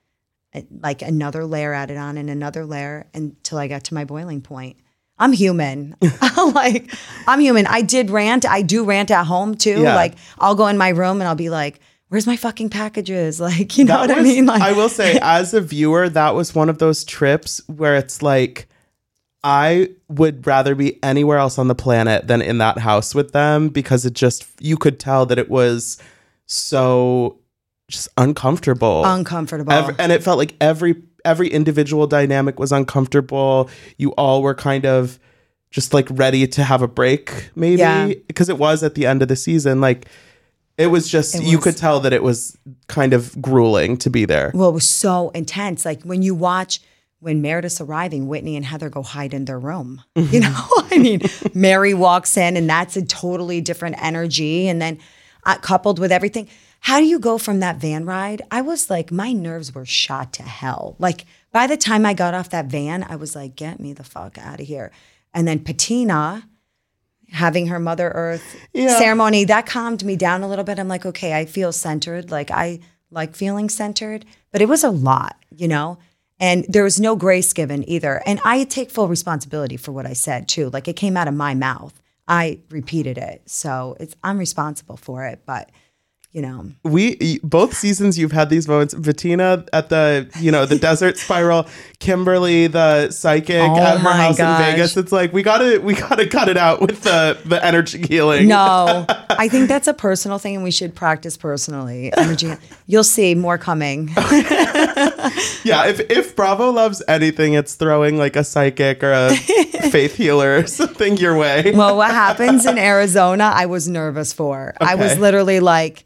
uh, 0.55 0.63
like 0.81 1.03
another 1.03 1.45
layer 1.45 1.73
added 1.73 1.97
on 1.97 2.19
and 2.19 2.29
another 2.29 2.65
layer 2.65 3.07
until 3.15 3.59
I 3.59 3.69
got 3.69 3.85
to 3.85 3.95
my 3.95 4.05
boiling 4.05 4.41
point. 4.43 4.77
I'm 5.19 5.33
human. 5.33 5.97
like 6.55 6.95
I'm 7.27 7.41
human. 7.41 7.67
I 7.67 7.83
did 7.83 8.11
rant. 8.11 8.45
I 8.47 8.63
do 8.63 8.85
rant 8.85 9.11
at 9.11 9.25
home 9.25 9.55
too. 9.55 9.83
Yeah. 9.83 9.95
Like 9.95 10.15
I'll 10.39 10.55
go 10.55 10.67
in 10.67 10.79
my 10.79 10.91
room 10.91 11.21
and 11.21 11.29
I'll 11.29 11.35
be 11.35 11.51
like, 11.51 11.81
"Where's 12.09 12.27
my 12.27 12.37
fucking 12.37 12.71
packages?" 12.71 13.41
Like, 13.41 13.79
you 13.79 13.85
know 13.85 14.07
That 14.07 14.09
what 14.09 14.19
I 14.19 14.23
mean? 14.23 14.47
Like 14.47 14.63
I 14.63 14.73
will 14.73 14.89
say, 14.89 15.19
as 15.23 15.55
a 15.55 15.61
viewer, 15.61 16.09
that 16.09 16.35
was 16.35 16.55
one 16.55 16.69
of 16.69 16.79
those 16.79 17.05
trips 17.05 17.61
where 17.69 17.97
it's 17.97 18.23
like, 18.23 18.69
I 19.45 19.91
would 20.09 20.47
rather 20.47 20.75
be 20.75 21.03
anywhere 21.03 21.39
else 21.39 21.59
on 21.59 21.69
the 21.69 21.75
planet 21.75 22.29
than 22.29 22.43
in 22.43 22.59
that 22.59 22.79
house 22.79 23.15
with 23.15 23.33
them 23.33 23.69
because 23.71 24.05
it 24.07 24.15
just, 24.15 24.47
you 24.61 24.77
could 24.77 25.01
tell 25.01 25.27
that 25.27 25.39
it 25.39 25.51
was 25.51 25.99
so 26.47 27.39
just 27.89 28.09
uncomfortable. 28.17 29.05
uncomfortable. 29.05 29.73
Ev- 29.73 29.97
and 29.99 30.13
it 30.13 30.23
felt 30.23 30.39
like 30.39 30.55
every 30.61 31.03
every 31.25 31.49
individual 31.49 32.07
dynamic 32.07 32.59
was 32.59 32.73
uncomfortable. 32.73 33.71
You 33.97 34.11
all 34.13 34.43
were 34.43 34.55
kind 34.55 34.85
of 34.85 35.19
just 35.71 35.95
like 35.95 36.09
ready 36.11 36.47
to 36.47 36.65
have 36.65 36.83
a 36.83 36.89
break, 36.89 37.51
maybe 37.55 37.79
Yeah. 37.79 38.13
because 38.27 38.49
it 38.49 38.59
was 38.59 38.83
at 38.83 38.95
the 38.95 39.07
end 39.07 39.23
of 39.23 39.29
the 39.29 39.37
season. 39.37 39.81
Like 39.81 40.07
it 40.77 40.89
was 40.89 41.09
just 41.09 41.35
It 41.35 41.45
you 41.45 41.59
could 41.59 41.77
tell 41.77 42.01
that 42.01 42.13
it 42.13 42.23
was 42.23 42.57
kind 42.89 43.13
of 43.13 43.41
grueling 43.41 43.97
to 43.99 44.11
be 44.11 44.25
there. 44.25 44.51
well, 44.55 44.69
it 44.69 44.73
was 44.73 44.89
so 44.89 45.31
intense. 45.31 45.85
Like 45.85 46.03
when 46.03 46.23
you 46.23 46.35
watch 46.35 46.81
when 47.21 47.41
Meredith's 47.41 47.81
arriving, 47.81 48.27
Whitney 48.27 48.57
and 48.57 48.65
Heather 48.65 48.91
go 48.91 49.03
hide 49.03 49.33
in 49.33 49.45
their 49.45 49.59
room. 49.59 50.03
You 50.17 50.25
mm-hmm. 50.25 50.41
know, 50.41 50.87
I 50.91 50.99
mean, 50.99 51.21
Mary 51.55 51.95
walks 51.95 52.37
in, 52.37 52.57
and 52.57 52.69
that's 52.69 52.97
a 52.97 53.05
totally 53.07 53.61
different 53.61 53.95
energy. 54.03 54.67
And 54.67 54.83
then 54.83 54.99
uh, 55.45 55.57
coupled 55.57 55.99
with 55.99 56.13
everything, 56.13 56.49
how 56.81 56.99
do 56.99 57.07
you 57.07 57.19
go 57.19 57.39
from 57.39 57.61
that 57.61 57.77
van 57.77 58.05
ride? 58.05 58.43
I 58.51 58.61
was 58.61 58.91
like, 58.91 59.11
my 59.13 59.33
nerves 59.33 59.75
were 59.75 59.85
shot 59.87 60.33
to 60.35 60.43
hell. 60.43 60.97
Like 60.99 61.25
by 61.53 61.67
the 61.67 61.77
time 61.77 62.05
I 62.07 62.15
got 62.15 62.35
off 62.35 62.51
that 62.51 62.67
van, 62.67 63.05
I 63.09 63.17
was 63.17 63.37
like, 63.37 63.55
get 63.57 63.79
me 63.81 63.93
the 63.93 64.05
fuck 64.05 64.39
out 64.39 64.61
of 64.61 64.67
here. 64.67 64.91
And 65.35 65.47
then 65.47 65.61
Patina 65.61 66.49
having 67.31 67.69
her 67.69 67.79
Mother 67.79 68.11
Earth 68.15 68.57
Yeah. 68.73 68.99
ceremony, 68.99 69.45
that 69.45 69.67
calmed 69.67 70.05
me 70.05 70.17
down 70.17 70.43
a 70.43 70.49
little 70.49 70.65
bit. 70.65 70.79
I'm 70.79 70.89
like, 70.89 71.07
okay, 71.07 71.35
I 71.35 71.47
feel 71.47 71.73
centered. 71.73 72.31
Like 72.31 72.51
I 72.51 72.81
like 73.11 73.35
feeling 73.37 73.69
centered, 73.69 74.25
but 74.51 74.61
it 74.61 74.69
was 74.69 74.85
a 74.85 74.91
lot, 74.91 75.37
you 75.55 75.69
know? 75.69 75.99
And 76.41 76.67
there 76.69 76.83
was 76.83 76.99
no 77.01 77.15
grace 77.15 77.53
given 77.53 77.89
either. 77.89 78.21
And 78.27 78.41
I 78.45 78.65
take 78.65 78.91
full 78.91 79.07
responsibility 79.09 79.77
for 79.77 79.93
what 79.93 80.07
I 80.07 80.13
said 80.13 80.49
too. 80.49 80.71
Like 80.71 80.89
it 80.89 80.97
came 80.97 81.17
out 81.17 81.29
of 81.29 81.35
my 81.35 81.55
mouth. 81.55 82.02
I 82.33 82.61
repeated 82.71 83.19
it. 83.19 83.43
So 83.45 83.95
it's 84.01 84.17
I'm 84.25 84.39
responsible 84.39 84.97
for 84.97 85.27
it, 85.27 85.43
but 85.45 85.71
you 86.33 86.41
know. 86.43 86.67
we 86.83 87.39
both 87.43 87.75
seasons 87.75 88.19
you've 88.19 88.33
had 88.33 88.51
these 88.51 88.67
moments. 88.67 88.95
Bettina 88.95 89.65
at 89.73 89.91
the 89.91 90.29
you 90.41 90.51
know 90.51 90.67
the 90.67 90.79
desert 90.89 91.19
spiral, 91.19 91.67
Kimberly 91.99 92.67
the 92.67 93.11
psychic 93.11 93.61
Oh 93.61 93.77
at 93.77 94.01
her 94.01 94.11
house 94.13 94.39
gosh. 94.39 94.61
in 94.61 94.73
Vegas. 94.73 94.97
It's 94.97 95.13
like 95.13 95.33
we 95.33 95.43
gotta 95.43 95.79
we 95.81 95.95
gotta 95.95 96.27
cut 96.27 96.49
it 96.49 96.57
out 96.57 96.81
with 96.81 97.03
the 97.03 97.39
the 97.45 97.65
energy 97.65 98.03
healing. 98.09 98.49
No, 98.49 99.05
I 99.31 99.49
think 99.49 99.69
that's 99.69 99.89
a 99.89 99.95
personal 99.95 100.39
thing 100.39 100.55
and 100.55 100.65
we 100.65 100.71
should 100.71 100.95
practice 100.95 101.37
personally. 101.37 102.13
Energy. 102.17 102.55
You'll 102.87 103.05
see 103.05 103.35
more 103.35 103.59
coming. 103.59 104.11
Yeah, 105.65 105.87
if 105.87 106.01
if 106.11 106.35
Bravo 106.35 106.71
loves 106.71 107.03
anything, 107.07 107.55
it's 107.55 107.75
throwing 107.75 108.19
like 108.19 108.37
a 108.37 108.43
psychic 108.45 109.03
or 109.05 109.13
a 109.13 109.35
faith 109.91 110.17
healer 110.17 110.59
or 110.59 110.67
something 110.67 111.17
your 111.17 111.37
way. 111.37 111.73
Well, 111.75 111.97
what 111.97 112.11
happens 112.11 112.67
in 112.67 112.79
Arizona, 112.79 113.45
I 113.55 113.67
was 113.67 113.89
nervous 113.89 114.33
for. 114.33 114.75
I 114.81 114.97
was 114.97 115.19
literally 115.19 115.61
like, 115.61 116.05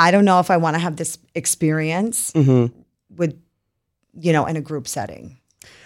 I 0.00 0.10
don't 0.10 0.24
know 0.24 0.40
if 0.40 0.50
I 0.50 0.56
want 0.56 0.74
to 0.74 0.80
have 0.80 0.96
this 0.96 1.18
experience 1.34 2.32
Mm-hmm. 2.32 2.74
with, 3.16 3.40
you 4.14 4.32
know, 4.32 4.46
in 4.46 4.56
a 4.56 4.60
group 4.60 4.88
setting. 4.88 5.38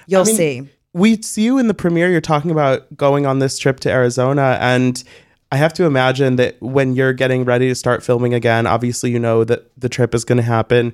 You'll 0.06 0.24
mean, 0.24 0.36
see. 0.36 0.68
we 0.92 1.20
see 1.22 1.42
you 1.42 1.58
in 1.58 1.68
the 1.68 1.74
premiere. 1.74 2.10
You're 2.10 2.20
talking 2.20 2.50
about 2.50 2.94
going 2.96 3.26
on 3.26 3.38
this 3.38 3.58
trip 3.58 3.80
to 3.80 3.90
Arizona, 3.90 4.58
and 4.60 5.02
I 5.50 5.56
have 5.56 5.72
to 5.74 5.84
imagine 5.84 6.36
that 6.36 6.60
when 6.60 6.94
you're 6.94 7.12
getting 7.12 7.44
ready 7.44 7.68
to 7.68 7.74
start 7.74 8.02
filming 8.02 8.34
again, 8.34 8.66
obviously 8.66 9.10
you 9.10 9.18
know 9.18 9.44
that 9.44 9.70
the 9.78 9.88
trip 9.88 10.14
is 10.14 10.24
going 10.24 10.36
to 10.38 10.42
happen. 10.42 10.92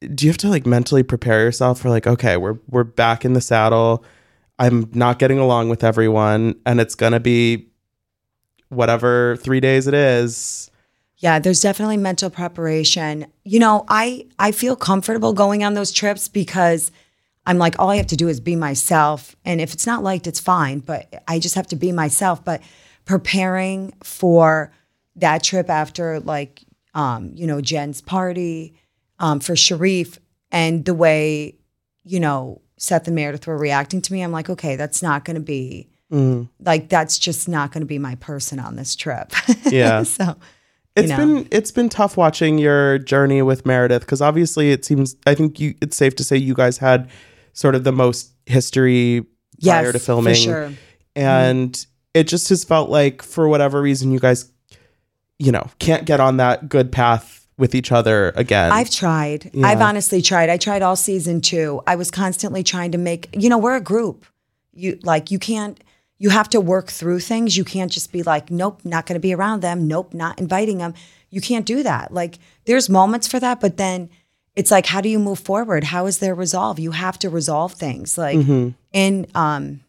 Do 0.00 0.26
you 0.26 0.30
have 0.30 0.38
to 0.38 0.48
like 0.48 0.66
mentally 0.66 1.02
prepare 1.02 1.40
yourself 1.40 1.80
for 1.80 1.88
like, 1.90 2.06
okay, 2.06 2.36
we're 2.36 2.58
we're 2.68 2.84
back 2.84 3.24
in 3.24 3.32
the 3.32 3.40
saddle. 3.40 4.04
I'm 4.58 4.90
not 4.92 5.18
getting 5.18 5.38
along 5.38 5.70
with 5.70 5.82
everyone, 5.82 6.56
and 6.66 6.80
it's 6.80 6.94
gonna 6.94 7.20
be 7.20 7.68
whatever 8.68 9.36
three 9.36 9.60
days 9.60 9.86
it 9.86 9.94
is. 9.94 10.70
Yeah, 11.24 11.38
there's 11.38 11.62
definitely 11.62 11.96
mental 11.96 12.28
preparation. 12.28 13.24
You 13.44 13.58
know, 13.58 13.86
I 13.88 14.26
I 14.38 14.52
feel 14.52 14.76
comfortable 14.76 15.32
going 15.32 15.64
on 15.64 15.72
those 15.72 15.90
trips 15.90 16.28
because 16.28 16.92
I'm 17.46 17.56
like 17.56 17.78
all 17.78 17.88
I 17.88 17.96
have 17.96 18.08
to 18.08 18.16
do 18.16 18.28
is 18.28 18.40
be 18.40 18.56
myself 18.56 19.34
and 19.42 19.58
if 19.58 19.72
it's 19.72 19.86
not 19.86 20.02
liked 20.02 20.26
it's 20.26 20.38
fine, 20.38 20.80
but 20.80 21.24
I 21.26 21.38
just 21.38 21.54
have 21.54 21.66
to 21.68 21.76
be 21.76 21.92
myself, 21.92 22.44
but 22.44 22.60
preparing 23.06 23.94
for 24.02 24.70
that 25.16 25.42
trip 25.42 25.70
after 25.70 26.20
like 26.20 26.62
um 26.92 27.32
you 27.34 27.46
know 27.46 27.62
Jen's 27.62 28.02
party 28.02 28.74
um 29.18 29.40
for 29.40 29.54
Sharrieff 29.54 30.18
and 30.52 30.84
the 30.84 30.92
way 30.92 31.56
you 32.04 32.20
know 32.20 32.60
Seth 32.76 33.06
and 33.06 33.16
Meredith 33.16 33.46
were 33.46 33.56
reacting 33.56 34.02
to 34.02 34.12
me, 34.12 34.20
I'm 34.20 34.30
like 34.30 34.50
okay, 34.50 34.76
that's 34.76 35.02
not 35.02 35.24
going 35.24 35.36
to 35.36 35.40
be 35.40 35.88
like 36.60 36.90
that's 36.90 37.18
just 37.18 37.48
not 37.48 37.72
going 37.72 37.80
to 37.80 37.86
be 37.86 37.98
my 37.98 38.16
person 38.16 38.58
on 38.58 38.76
this 38.76 38.94
trip. 38.94 39.32
Yeah. 39.70 40.02
so 40.02 40.36
It's 40.96 41.08
know. 41.08 41.16
been 41.16 41.48
it's 41.50 41.70
been 41.72 41.88
tough 41.88 42.16
watching 42.16 42.58
your 42.58 42.98
journey 42.98 43.42
with 43.42 43.66
Meredith 43.66 44.02
because 44.02 44.22
obviously 44.22 44.70
it 44.70 44.84
seems 44.84 45.16
I 45.26 45.34
think 45.34 45.58
you 45.58 45.74
it's 45.82 45.96
safe 45.96 46.14
to 46.16 46.24
say 46.24 46.36
you 46.36 46.54
guys 46.54 46.78
had 46.78 47.10
sort 47.52 47.74
of 47.74 47.84
the 47.84 47.92
most 47.92 48.32
history 48.46 49.26
prior 49.62 49.92
to 49.92 49.98
filming, 49.98 50.34
for 50.34 50.40
sure. 50.40 50.66
Mm-hmm. 50.66 51.20
and 51.20 51.86
it 52.14 52.28
just 52.28 52.48
has 52.48 52.64
felt 52.64 52.90
like 52.90 53.22
for 53.22 53.48
whatever 53.48 53.82
reason 53.82 54.12
you 54.12 54.20
guys, 54.20 54.50
you 55.38 55.50
know, 55.50 55.68
can't 55.80 56.04
get 56.04 56.20
on 56.20 56.36
that 56.36 56.68
good 56.68 56.92
path 56.92 57.46
with 57.58 57.74
each 57.74 57.92
other 57.92 58.32
again. 58.36 58.72
I've 58.72 58.90
tried. 58.90 59.50
Yeah. 59.52 59.66
I've 59.66 59.80
honestly 59.80 60.22
tried. 60.22 60.48
I 60.48 60.56
tried 60.56 60.82
all 60.82 60.96
season 60.96 61.40
two. 61.40 61.82
I 61.86 61.96
was 61.96 62.10
constantly 62.10 62.62
trying 62.62 62.92
to 62.92 62.98
make, 62.98 63.28
you 63.32 63.48
know, 63.48 63.58
we're 63.58 63.76
a 63.76 63.80
group. 63.80 64.26
You 64.72 64.98
like, 65.02 65.30
you 65.30 65.38
can't, 65.38 65.82
you 66.18 66.30
have 66.30 66.48
to 66.50 66.60
work 66.60 66.88
through 66.88 67.20
things. 67.20 67.56
You 67.56 67.64
can't 67.64 67.90
just 67.90 68.12
be 68.12 68.22
like, 68.22 68.50
nope, 68.50 68.80
not 68.84 69.06
going 69.06 69.14
to 69.14 69.20
be 69.20 69.34
around 69.34 69.60
them. 69.60 69.86
Nope, 69.88 70.14
not 70.14 70.38
inviting 70.38 70.78
them. 70.78 70.94
You 71.30 71.40
can't 71.40 71.66
do 71.66 71.82
that. 71.82 72.12
Like, 72.12 72.38
there's 72.66 72.88
moments 72.88 73.26
for 73.26 73.40
that, 73.40 73.60
but 73.60 73.76
then 73.76 74.08
it's 74.54 74.70
like, 74.70 74.86
how 74.86 75.00
do 75.00 75.08
you 75.08 75.18
move 75.18 75.40
forward? 75.40 75.84
How 75.84 76.06
is 76.06 76.18
there 76.18 76.34
resolve? 76.34 76.78
You 76.78 76.92
have 76.92 77.18
to 77.20 77.28
resolve 77.28 77.72
things. 77.72 78.16
Like, 78.16 78.36
in, 78.92 79.26
um, 79.34 79.80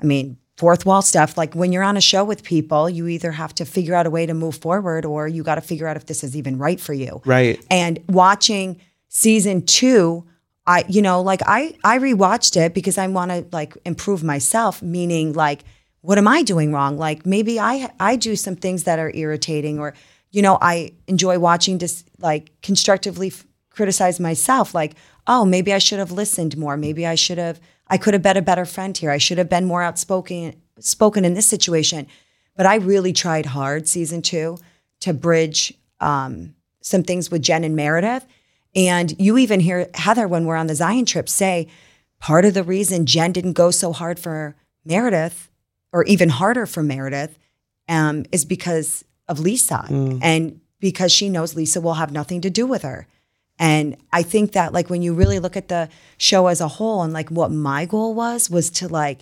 I 0.00 0.06
mean, 0.06 0.36
fourth 0.56 0.86
wall 0.86 1.02
stuff. 1.02 1.36
Like 1.36 1.54
when 1.54 1.72
you're 1.72 1.82
on 1.82 1.96
a 1.96 2.00
show 2.00 2.24
with 2.24 2.44
people, 2.44 2.88
you 2.88 3.08
either 3.08 3.32
have 3.32 3.54
to 3.56 3.64
figure 3.64 3.94
out 3.94 4.06
a 4.06 4.10
way 4.10 4.26
to 4.26 4.34
move 4.34 4.56
forward 4.56 5.04
or 5.04 5.26
you 5.26 5.42
got 5.42 5.56
to 5.56 5.60
figure 5.60 5.88
out 5.88 5.96
if 5.96 6.06
this 6.06 6.22
is 6.22 6.36
even 6.36 6.58
right 6.58 6.80
for 6.80 6.92
you. 6.92 7.20
right. 7.24 7.60
And 7.70 7.98
watching 8.08 8.80
season 9.08 9.66
two, 9.66 10.24
I, 10.66 10.84
you 10.88 11.02
know, 11.02 11.20
like 11.20 11.40
I, 11.46 11.76
I 11.84 11.98
rewatched 11.98 12.56
it 12.56 12.74
because 12.74 12.96
I 12.96 13.06
want 13.06 13.30
to 13.30 13.46
like 13.52 13.76
improve 13.84 14.22
myself, 14.22 14.82
meaning 14.82 15.32
like, 15.34 15.64
what 16.00 16.18
am 16.18 16.28
I 16.28 16.42
doing 16.42 16.72
wrong? 16.72 16.96
Like 16.96 17.26
maybe 17.26 17.60
I, 17.60 17.90
I 18.00 18.16
do 18.16 18.36
some 18.36 18.56
things 18.56 18.84
that 18.84 18.98
are 18.98 19.12
irritating 19.14 19.78
or, 19.78 19.94
you 20.30 20.42
know, 20.42 20.58
I 20.60 20.92
enjoy 21.06 21.38
watching 21.38 21.78
just 21.78 22.08
like 22.18 22.50
constructively 22.62 23.28
f- 23.28 23.44
criticize 23.70 24.18
myself. 24.20 24.74
Like, 24.74 24.94
oh, 25.26 25.44
maybe 25.44 25.72
I 25.72 25.78
should 25.78 25.98
have 25.98 26.12
listened 26.12 26.56
more. 26.56 26.76
Maybe 26.76 27.06
I 27.06 27.14
should 27.14 27.38
have, 27.38 27.60
I 27.88 27.98
could 27.98 28.14
have 28.14 28.22
been 28.22 28.36
a 28.36 28.42
better 28.42 28.64
friend 28.64 28.96
here. 28.96 29.10
I 29.10 29.18
should 29.18 29.38
have 29.38 29.48
been 29.50 29.64
more 29.66 29.82
outspoken, 29.82 30.54
spoken 30.78 31.24
in 31.24 31.34
this 31.34 31.46
situation. 31.46 32.06
But 32.56 32.66
I 32.66 32.76
really 32.76 33.12
tried 33.12 33.46
hard 33.46 33.88
season 33.88 34.22
two 34.22 34.58
to 35.00 35.12
bridge 35.12 35.74
um, 36.00 36.54
some 36.80 37.02
things 37.02 37.30
with 37.30 37.42
Jen 37.42 37.64
and 37.64 37.76
Meredith. 37.76 38.26
And 38.74 39.18
you 39.20 39.38
even 39.38 39.60
hear 39.60 39.88
Heather 39.94 40.26
when 40.26 40.44
we're 40.46 40.56
on 40.56 40.66
the 40.66 40.74
Zion 40.74 41.04
trip 41.04 41.28
say 41.28 41.68
part 42.18 42.44
of 42.44 42.54
the 42.54 42.64
reason 42.64 43.06
Jen 43.06 43.32
didn't 43.32 43.52
go 43.52 43.70
so 43.70 43.92
hard 43.92 44.18
for 44.18 44.56
Meredith 44.84 45.50
or 45.92 46.04
even 46.04 46.28
harder 46.28 46.66
for 46.66 46.82
Meredith 46.82 47.38
um, 47.88 48.24
is 48.32 48.44
because 48.44 49.04
of 49.28 49.38
Lisa. 49.38 49.86
And 50.22 50.60
because 50.80 51.12
she 51.12 51.28
knows 51.28 51.54
Lisa 51.54 51.80
will 51.80 51.94
have 51.94 52.12
nothing 52.12 52.40
to 52.42 52.50
do 52.50 52.66
with 52.66 52.82
her. 52.82 53.06
And 53.58 53.96
I 54.12 54.22
think 54.22 54.52
that 54.52 54.72
like 54.72 54.90
when 54.90 55.02
you 55.02 55.14
really 55.14 55.38
look 55.38 55.56
at 55.56 55.68
the 55.68 55.88
show 56.18 56.48
as 56.48 56.60
a 56.60 56.68
whole 56.68 57.02
and 57.02 57.12
like 57.12 57.30
what 57.30 57.52
my 57.52 57.86
goal 57.86 58.14
was 58.14 58.50
was 58.50 58.68
to 58.70 58.88
like 58.88 59.20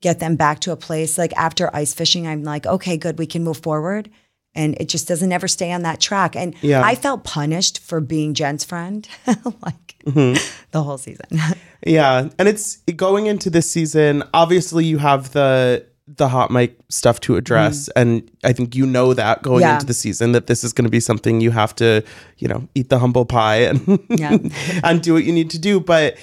get 0.00 0.18
them 0.18 0.36
back 0.36 0.60
to 0.60 0.72
a 0.72 0.76
place 0.76 1.16
like 1.16 1.32
after 1.36 1.74
ice 1.74 1.94
fishing 1.94 2.26
I'm 2.26 2.42
like 2.42 2.66
okay 2.66 2.96
good 2.96 3.18
we 3.18 3.26
can 3.26 3.44
move 3.44 3.58
forward 3.58 4.10
and 4.54 4.76
it 4.80 4.88
just 4.88 5.06
doesn't 5.08 5.30
ever 5.32 5.48
stay 5.48 5.72
on 5.72 5.82
that 5.82 6.00
track 6.00 6.34
and 6.36 6.54
Yeah. 6.62 6.82
I 6.84 6.94
felt 6.94 7.24
punished 7.24 7.80
for 7.80 8.00
being 8.00 8.34
Jen's 8.34 8.64
friend 8.64 9.08
like 9.26 9.96
mm-hmm. 10.04 10.36
the 10.70 10.82
whole 10.82 10.98
season. 10.98 11.26
Yeah, 11.86 12.28
and 12.40 12.48
it's 12.48 12.78
going 12.96 13.26
into 13.26 13.50
this 13.50 13.70
season. 13.70 14.24
Obviously, 14.34 14.84
you 14.84 14.98
have 14.98 15.30
the 15.30 15.86
the 16.16 16.28
hot 16.28 16.50
mic 16.50 16.76
stuff 16.88 17.20
to 17.20 17.36
address, 17.36 17.88
mm-hmm. 17.90 18.00
and 18.00 18.30
I 18.42 18.52
think 18.52 18.74
you 18.74 18.84
know 18.84 19.14
that 19.14 19.42
going 19.42 19.60
Yeah. 19.60 19.74
into 19.74 19.86
the 19.86 19.94
season 19.94 20.32
that 20.32 20.48
this 20.48 20.64
is 20.64 20.72
going 20.72 20.86
to 20.86 20.90
be 20.90 20.98
something 21.00 21.40
you 21.40 21.52
have 21.52 21.76
to, 21.76 22.02
you 22.38 22.48
know, 22.48 22.66
eat 22.74 22.88
the 22.88 22.98
humble 22.98 23.26
pie 23.26 23.58
and 23.58 24.00
Yeah. 24.08 24.38
and 24.82 25.00
do 25.02 25.12
what 25.14 25.22
you 25.24 25.32
need 25.32 25.50
to 25.50 25.58
do. 25.58 25.78
But 25.78 26.16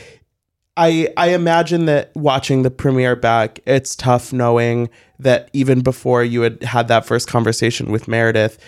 I 0.77 1.09
I 1.17 1.29
imagine 1.29 1.85
that 1.85 2.11
watching 2.15 2.63
the 2.63 2.71
premiere 2.71 3.15
back, 3.15 3.59
it's 3.65 3.95
tough 3.95 4.33
knowing 4.33 4.89
that 5.19 5.49
even 5.53 5.81
before 5.81 6.23
you 6.23 6.41
had 6.41 6.61
had 6.63 6.87
that 6.89 7.05
first 7.05 7.27
conversation 7.27 7.91
with 7.91 8.07
Meredith, 8.07 8.59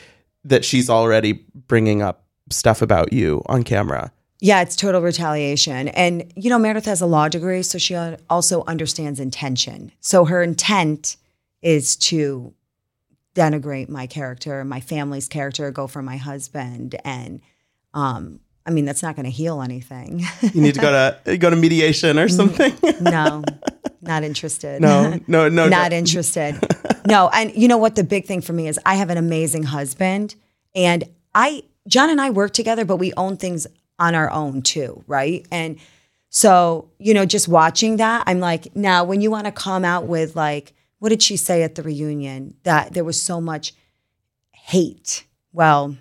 that 0.43 0.63
she's 0.63 0.89
already 0.89 1.45
bringing 1.67 2.01
up 2.01 2.25
stuff 2.49 2.81
about 2.81 3.11
you 3.11 3.43
on 3.47 3.63
camera. 3.63 4.11
Yeah, 4.39 4.61
it's 4.61 4.75
total 4.75 5.01
retaliation. 5.01 5.87
And, 5.89 6.31
you 6.35 6.49
know, 6.49 6.59
Meredith 6.59 6.85
has 6.85 7.01
a 7.01 7.07
law 7.07 7.27
degree, 7.27 7.63
so 7.63 7.77
she 7.79 7.95
also 8.29 8.63
understands 8.67 9.19
intention. 9.19 9.91
So 9.99 10.25
her 10.25 10.43
intent 10.43 11.17
is 11.63 11.95
to 11.97 12.53
denigrate 13.33 13.89
my 13.89 14.05
character, 14.05 14.63
my 14.63 14.79
family's 14.79 15.27
character, 15.27 15.71
go 15.71 15.87
for 15.87 16.03
my 16.03 16.17
husband. 16.17 16.95
And, 17.03 17.41
um, 17.95 18.39
I 18.67 18.71
mean, 18.71 18.83
that's 18.83 19.01
not 19.01 19.15
going 19.15 19.25
to 19.25 19.31
heal 19.31 19.61
anything. 19.61 20.23
You 20.53 20.61
need 20.61 20.75
to 20.75 20.81
go 20.81 20.91
to 21.25 21.37
go 21.37 21.49
to 21.49 21.55
mediation 21.55 22.19
or 22.19 22.27
something. 22.27 22.73
no, 23.01 23.43
not 24.01 24.23
interested. 24.23 24.81
No, 24.81 25.19
no, 25.27 25.49
no, 25.49 25.67
not 25.67 25.91
no. 25.91 25.97
interested. 25.97 26.57
No, 27.05 27.29
and 27.33 27.55
you 27.55 27.67
know 27.67 27.77
what 27.77 27.95
the 27.95 28.03
big 28.03 28.25
thing 28.25 28.41
for 28.41 28.53
me 28.53 28.67
is 28.67 28.79
I 28.85 28.95
have 28.95 29.09
an 29.09 29.17
amazing 29.17 29.63
husband 29.63 30.35
and 30.75 31.03
I 31.33 31.63
John 31.87 32.09
and 32.09 32.19
I 32.19 32.29
work 32.31 32.53
together 32.53 32.85
but 32.85 32.97
we 32.97 33.13
own 33.13 33.37
things 33.37 33.67
on 33.99 34.15
our 34.15 34.29
own 34.31 34.61
too, 34.61 35.03
right? 35.07 35.45
And 35.51 35.79
so, 36.29 36.91
you 36.99 37.13
know, 37.13 37.25
just 37.25 37.47
watching 37.47 37.97
that, 37.97 38.23
I'm 38.27 38.39
like, 38.39 38.75
now 38.75 39.03
when 39.03 39.21
you 39.21 39.31
want 39.31 39.45
to 39.45 39.51
come 39.51 39.85
out 39.85 40.05
with 40.05 40.35
like 40.35 40.73
what 40.99 41.09
did 41.09 41.21
she 41.21 41.37
say 41.37 41.63
at 41.63 41.75
the 41.75 41.83
reunion 41.83 42.55
that 42.63 42.93
there 42.93 43.03
was 43.03 43.21
so 43.21 43.39
much 43.39 43.73
hate. 44.51 45.25
Well, 45.53 45.97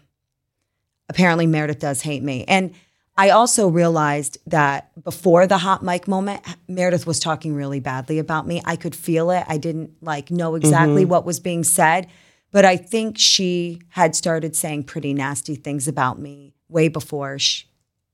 apparently 1.08 1.46
Meredith 1.46 1.78
does 1.78 2.02
hate 2.02 2.22
me. 2.22 2.44
And 2.46 2.74
I 3.18 3.30
also 3.30 3.68
realized 3.68 4.38
that 4.46 4.90
before 5.02 5.46
the 5.46 5.58
hot 5.58 5.82
mic 5.82 6.06
moment, 6.06 6.42
Meredith 6.68 7.06
was 7.06 7.18
talking 7.18 7.54
really 7.54 7.80
badly 7.80 8.18
about 8.18 8.46
me. 8.46 8.60
I 8.64 8.76
could 8.76 8.94
feel 8.94 9.30
it. 9.30 9.44
I 9.48 9.56
didn't 9.56 10.02
like 10.02 10.30
know 10.30 10.54
exactly 10.54 11.02
mm-hmm. 11.02 11.10
what 11.10 11.24
was 11.24 11.40
being 11.40 11.64
said, 11.64 12.08
but 12.52 12.64
I 12.64 12.76
think 12.76 13.16
she 13.18 13.80
had 13.90 14.14
started 14.14 14.54
saying 14.54 14.84
pretty 14.84 15.14
nasty 15.14 15.54
things 15.54 15.88
about 15.88 16.18
me 16.18 16.54
way 16.68 16.88
before 16.88 17.38
sh 17.38 17.64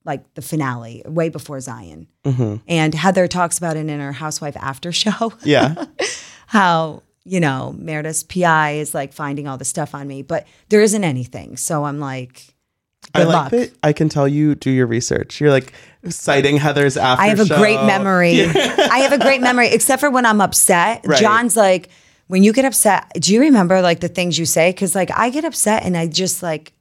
like 0.04 0.34
the 0.34 0.42
finale, 0.42 1.00
way 1.06 1.28
before 1.28 1.60
Zion. 1.60 2.08
Mm-hmm. 2.24 2.56
And 2.66 2.92
Heather 2.92 3.28
talks 3.28 3.56
about 3.56 3.76
it 3.76 3.88
in 3.88 4.00
her 4.00 4.10
Housewife 4.10 4.56
After 4.56 4.90
show 4.90 5.32
Yeah. 5.44 5.84
how 6.46 7.02
you 7.24 7.38
know 7.38 7.72
Meredith's 7.78 8.24
PI 8.24 8.72
is 8.72 8.94
like 8.94 9.12
finding 9.12 9.46
all 9.46 9.58
the 9.58 9.64
stuff 9.64 9.94
on 9.94 10.08
me, 10.08 10.22
but 10.22 10.46
there 10.68 10.80
isn't 10.80 11.04
anything. 11.04 11.56
So 11.56 11.84
I'm 11.84 12.00
like, 12.00 12.51
I 13.14 13.20
good 13.20 13.28
like 13.28 13.34
luck. 13.34 13.50
that 13.52 13.72
I 13.82 13.92
can 13.92 14.08
tell 14.08 14.26
you 14.26 14.54
do 14.54 14.70
your 14.70 14.86
research. 14.86 15.40
You're 15.40 15.50
like 15.50 15.72
citing 16.08 16.56
Heather's 16.56 16.96
after 16.96 17.22
I 17.22 17.28
have 17.28 17.40
a 17.40 17.46
show. 17.46 17.58
great 17.58 17.82
memory. 17.84 18.46
I 18.46 18.98
have 18.98 19.12
a 19.12 19.18
great 19.18 19.40
memory, 19.40 19.68
except 19.68 20.00
for 20.00 20.10
when 20.10 20.24
I'm 20.26 20.40
upset. 20.40 21.02
Right. 21.04 21.20
John's 21.20 21.56
like, 21.56 21.90
when 22.28 22.42
you 22.42 22.52
get 22.52 22.64
upset, 22.64 23.12
do 23.20 23.34
you 23.34 23.40
remember 23.40 23.82
like 23.82 24.00
the 24.00 24.08
things 24.08 24.38
you 24.38 24.46
say? 24.46 24.70
Because 24.70 24.94
like 24.94 25.10
I 25.10 25.30
get 25.30 25.44
upset 25.44 25.84
and 25.84 25.96
I 25.96 26.06
just 26.06 26.42
like, 26.42 26.72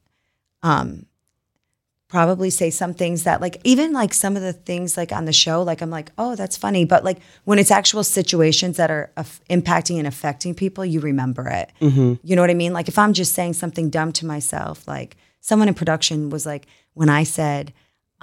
um, 0.64 1.06
probably 2.08 2.50
say 2.50 2.70
some 2.70 2.94
things 2.94 3.24
that 3.24 3.40
like 3.40 3.60
even 3.64 3.94
like 3.94 4.14
some 4.14 4.36
of 4.36 4.42
the 4.42 4.52
things 4.52 4.98
like 4.98 5.12
on 5.14 5.26
the 5.26 5.34
show, 5.34 5.64
like 5.64 5.82
I'm 5.82 5.90
like, 5.90 6.12
oh, 6.18 6.36
that's 6.36 6.58
funny. 6.58 6.84
But 6.86 7.04
like 7.04 7.20
when 7.46 7.58
it's 7.58 7.72
actual 7.72 8.04
situations 8.04 8.78
that 8.78 8.92
are 8.92 9.12
impacting 9.50 9.98
and 9.98 10.06
affecting 10.06 10.54
people, 10.54 10.86
you 10.86 11.00
remember 11.00 11.48
it. 11.48 11.72
You 11.80 12.36
know 12.36 12.42
what 12.42 12.50
I 12.50 12.54
mean? 12.54 12.74
Like 12.74 12.88
if 12.88 13.00
I'm 13.00 13.14
just 13.14 13.34
saying 13.34 13.54
something 13.54 13.90
dumb 13.90 14.12
to 14.14 14.26
myself, 14.26 14.88
like 14.88 15.16
someone 15.42 15.68
in 15.68 15.74
production 15.74 16.30
was 16.30 16.46
like, 16.46 16.66
when 16.94 17.10
I 17.10 17.24
said, 17.24 17.74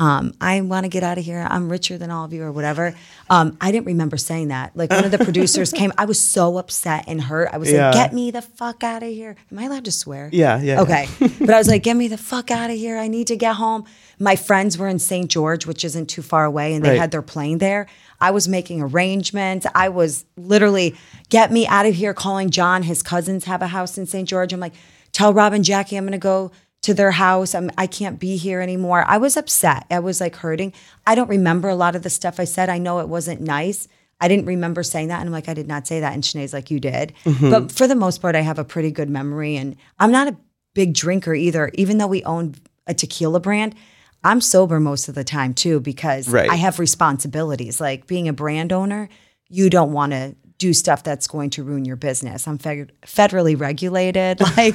um, 0.01 0.33
I 0.41 0.61
want 0.61 0.85
to 0.85 0.89
get 0.89 1.03
out 1.03 1.19
of 1.19 1.25
here. 1.25 1.45
I'm 1.51 1.69
richer 1.69 1.99
than 1.99 2.09
all 2.13 2.25
of 2.25 2.33
you, 2.33 2.45
or 2.45 2.53
whatever. 2.53 2.95
Um, 3.29 3.57
I 3.61 3.73
didn't 3.73 3.87
remember 3.87 4.17
saying 4.17 4.47
that. 4.49 4.77
Like 4.77 4.91
one 4.91 5.05
of 5.05 5.11
the 5.11 5.19
producers 5.25 5.73
came. 5.73 5.93
I 5.99 6.05
was 6.05 6.21
so 6.21 6.57
upset 6.57 7.03
and 7.09 7.21
hurt. 7.21 7.49
I 7.53 7.57
was 7.59 7.73
Yeah. 7.73 7.87
like, 7.87 7.95
"Get 7.95 8.13
me 8.13 8.31
the 8.31 8.41
fuck 8.43 8.85
out 8.85 9.03
of 9.03 9.09
here." 9.09 9.35
Am 9.51 9.59
I 9.59 9.65
allowed 9.65 9.85
to 9.87 9.91
swear? 9.91 10.31
Yeah, 10.33 10.61
yeah. 10.63 10.83
Okay, 10.83 11.09
but 11.41 11.51
I 11.51 11.59
was 11.59 11.67
like, 11.67 11.83
"Get 11.83 11.97
me 11.97 12.07
the 12.07 12.17
fuck 12.17 12.53
out 12.53 12.71
of 12.71 12.77
here. 12.77 12.97
I 12.97 13.09
need 13.09 13.27
to 13.27 13.37
get 13.37 13.57
home." 13.57 13.87
My 14.21 14.37
friends 14.37 14.79
were 14.79 14.87
in 14.87 15.01
St. 15.01 15.29
George, 15.29 15.67
which 15.67 15.85
isn't 15.85 16.07
too 16.09 16.23
far 16.23 16.45
away, 16.45 16.75
and 16.75 16.85
they 16.85 16.91
Right. 16.91 16.99
had 17.01 17.11
their 17.11 17.23
plane 17.23 17.59
there. 17.59 17.89
I 18.21 18.31
was 18.31 18.47
making 18.47 18.81
arrangements. 18.81 19.67
I 19.75 19.89
was 19.89 20.27
literally, 20.37 20.95
"Get 21.29 21.51
me 21.51 21.67
out 21.67 21.87
of 21.87 21.95
here." 21.97 22.15
Calling 22.15 22.51
John. 22.51 22.85
His 22.85 23.03
cousins 23.03 23.47
have 23.47 23.63
a 23.63 23.67
house 23.69 23.99
in 23.99 24.07
St. 24.07 24.29
George. 24.29 24.53
I'm 24.53 24.61
like, 24.61 24.75
"Tell 25.11 25.35
Rob 25.35 25.53
and 25.55 25.65
Jackie 25.65 25.97
I'm 25.97 26.05
going 26.05 26.13
to 26.13 26.19
go." 26.19 26.53
To 26.83 26.95
their 26.95 27.11
house. 27.13 27.55
I'm, 27.55 27.71
I 27.77 27.87
can't 27.87 28.19
be 28.21 28.37
here 28.37 28.61
anymore. 28.61 29.05
I 29.07 29.19
was 29.19 29.37
upset. 29.37 29.87
I 29.91 29.99
was 29.99 30.21
like 30.21 30.37
hurting. 30.37 30.73
I 31.07 31.15
don't 31.15 31.29
remember 31.29 31.69
a 31.69 31.75
lot 31.75 31.97
of 31.97 32.03
the 32.03 32.11
stuff 32.11 32.39
I 32.39 32.45
said. 32.45 32.69
I 32.69 32.79
know 32.79 33.01
it 33.01 33.09
wasn't 33.09 33.41
nice. 33.41 33.89
I 34.21 34.29
didn't 34.29 34.47
remember 34.47 34.83
saying 34.83 35.09
that. 35.09 35.21
And 35.21 35.29
I'm 35.29 35.33
like, 35.33 35.49
I 35.49 35.55
did 35.55 35.69
not 35.69 35.87
say 35.87 36.01
that. 36.01 36.13
And 36.13 36.23
Sinead's 36.23 36.53
like, 36.53 36.71
you 36.71 36.81
did. 36.81 37.13
Mm-hmm. 37.25 37.51
But 37.51 37.73
for 37.73 37.87
the 37.87 37.95
most 37.95 38.21
part, 38.21 38.35
I 38.35 38.41
have 38.41 38.59
a 38.59 38.65
pretty 38.65 38.91
good 38.91 39.09
memory. 39.11 39.57
And 39.57 39.77
I'm 39.99 40.11
not 40.11 40.29
a 40.29 40.37
big 40.75 40.95
drinker 40.95 41.35
either, 41.35 41.71
even 41.75 41.99
though 41.99 42.07
we 42.07 42.25
own 42.25 42.55
a 42.87 42.95
tequila 42.95 43.41
brand. 43.41 43.75
I'm 44.25 44.41
sober 44.41 44.81
most 44.81 45.09
of 45.09 45.15
the 45.15 45.23
time 45.25 45.55
too, 45.55 45.79
because 45.81 46.29
Right. 46.29 46.51
I 46.51 46.57
have 46.57 46.79
responsibilities. 46.81 47.81
Like 47.81 48.07
being 48.07 48.29
a 48.29 48.33
brand 48.33 48.73
owner, 48.73 49.09
you 49.49 49.71
don't 49.71 49.93
want 49.93 50.13
to 50.13 50.35
do 50.59 50.73
stuff 50.75 51.05
that's 51.05 51.29
going 51.29 51.51
to 51.51 51.63
ruin 51.63 51.85
your 51.85 51.95
business. 51.97 52.49
I'm 52.49 52.59
fed- 52.59 52.93
federally 53.03 53.59
regulated. 53.59 54.41
Like, 54.57 54.75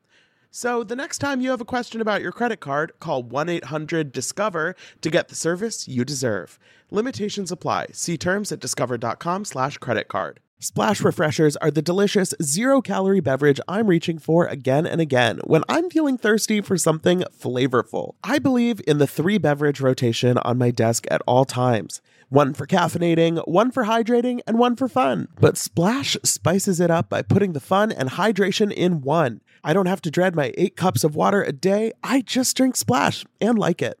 So 0.53 0.83
the 0.83 0.97
next 0.97 1.19
time 1.19 1.39
you 1.39 1.49
have 1.51 1.61
a 1.61 1.65
question 1.65 2.01
about 2.01 2.21
your 2.21 2.33
credit 2.33 2.59
card, 2.59 2.91
call 2.99 3.23
1-800-DISCOVER 3.23 4.75
to 4.99 5.09
get 5.09 5.29
the 5.29 5.35
service 5.35 5.87
you 5.87 6.03
deserve. 6.03 6.59
Limitations 6.89 7.53
apply. 7.53 7.87
See 7.93 8.17
terms 8.17 8.51
at 8.51 8.59
discover.com 8.59 9.45
slash 9.45 9.77
credit 9.77 10.09
card. 10.09 10.41
Splash 10.59 10.99
Refreshers 11.01 11.55
are 11.57 11.71
the 11.71 11.81
delicious 11.81 12.33
zero-calorie 12.43 13.21
beverage 13.21 13.61
I'm 13.65 13.87
reaching 13.87 14.19
for 14.19 14.45
again 14.45 14.85
and 14.85 14.99
again 14.99 15.39
when 15.45 15.63
I'm 15.69 15.89
feeling 15.89 16.17
thirsty 16.17 16.59
for 16.59 16.77
something 16.77 17.23
flavorful. 17.33 18.15
I 18.21 18.37
believe 18.37 18.81
in 18.85 18.97
the 18.97 19.07
three 19.07 19.37
beverage 19.37 19.79
rotation 19.79 20.37
on 20.39 20.57
my 20.57 20.69
desk 20.69 21.07
at 21.09 21.21
all 21.25 21.45
times. 21.45 22.01
One 22.27 22.53
for 22.53 22.67
caffeinating, 22.67 23.45
one 23.47 23.71
for 23.71 23.85
hydrating, 23.85 24.41
and 24.45 24.59
one 24.59 24.75
for 24.75 24.87
fun. 24.87 25.29
But 25.39 25.57
Splash 25.57 26.15
spices 26.23 26.79
it 26.81 26.91
up 26.91 27.09
by 27.09 27.21
putting 27.21 27.53
the 27.53 27.59
fun 27.59 27.91
and 27.91 28.11
hydration 28.11 28.71
in 28.71 29.01
one. 29.01 29.41
I 29.63 29.73
don't 29.73 29.85
have 29.85 30.01
to 30.01 30.11
dread 30.11 30.35
my 30.35 30.53
eight 30.57 30.75
cups 30.75 31.03
of 31.03 31.15
water 31.15 31.43
a 31.43 31.51
day. 31.51 31.91
I 32.03 32.21
just 32.21 32.57
drink 32.57 32.75
Splash 32.75 33.25
and 33.39 33.57
like 33.57 33.81
it. 33.81 34.00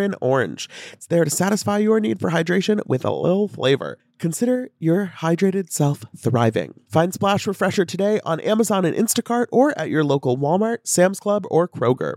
orange. 0.21 0.69
It's 0.93 1.07
there 1.07 1.23
to 1.23 1.29
satisfy 1.29 1.77
your 1.77 1.99
need 1.99 2.19
for 2.19 2.31
hydration 2.31 2.81
with 2.85 3.05
a 3.05 3.11
little 3.11 3.47
flavor. 3.47 3.99
Consider 4.19 4.69
your 4.77 5.13
hydrated 5.17 5.71
self 5.71 6.03
thriving. 6.15 6.79
Find 6.89 7.13
Splash 7.13 7.47
Refresher 7.47 7.85
today 7.85 8.19
on 8.23 8.39
Amazon 8.41 8.85
and 8.85 8.95
Instacart 8.95 9.47
or 9.51 9.77
at 9.79 9.89
your 9.89 10.03
local 10.03 10.37
Walmart, 10.37 10.79
Sam's 10.83 11.19
Club, 11.19 11.45
or 11.49 11.67
Kroger. 11.67 12.15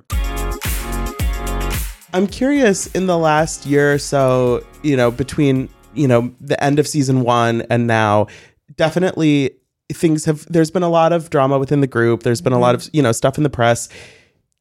I'm 2.13 2.27
curious 2.27 2.87
in 2.89 3.07
the 3.07 3.19
last 3.19 3.67
year 3.67 3.95
or 3.95 3.99
so, 3.99 4.65
you 4.83 4.97
know, 4.97 5.11
between, 5.11 5.69
you 5.95 6.07
know, 6.07 6.33
the 6.41 6.63
end 6.63 6.79
of 6.79 6.87
season 6.87 7.23
one 7.23 7.63
and 7.71 7.87
now, 7.87 8.29
definitely 8.77 9.51
things 9.93 10.25
have, 10.27 10.47
there's 10.47 10.71
been 10.71 10.85
a 10.85 10.89
lot 10.89 11.13
of 11.13 11.29
drama 11.31 11.59
within 11.59 11.81
the 11.81 11.87
group. 11.87 12.23
There's 12.23 12.41
been 12.41 12.53
a 12.53 12.59
lot 12.59 12.77
mm-hmm. 12.77 12.89
of, 12.89 12.95
you 12.95 13.03
know, 13.03 13.13
stuff 13.13 13.37
in 13.37 13.43
the 13.45 13.51
press. 13.51 13.89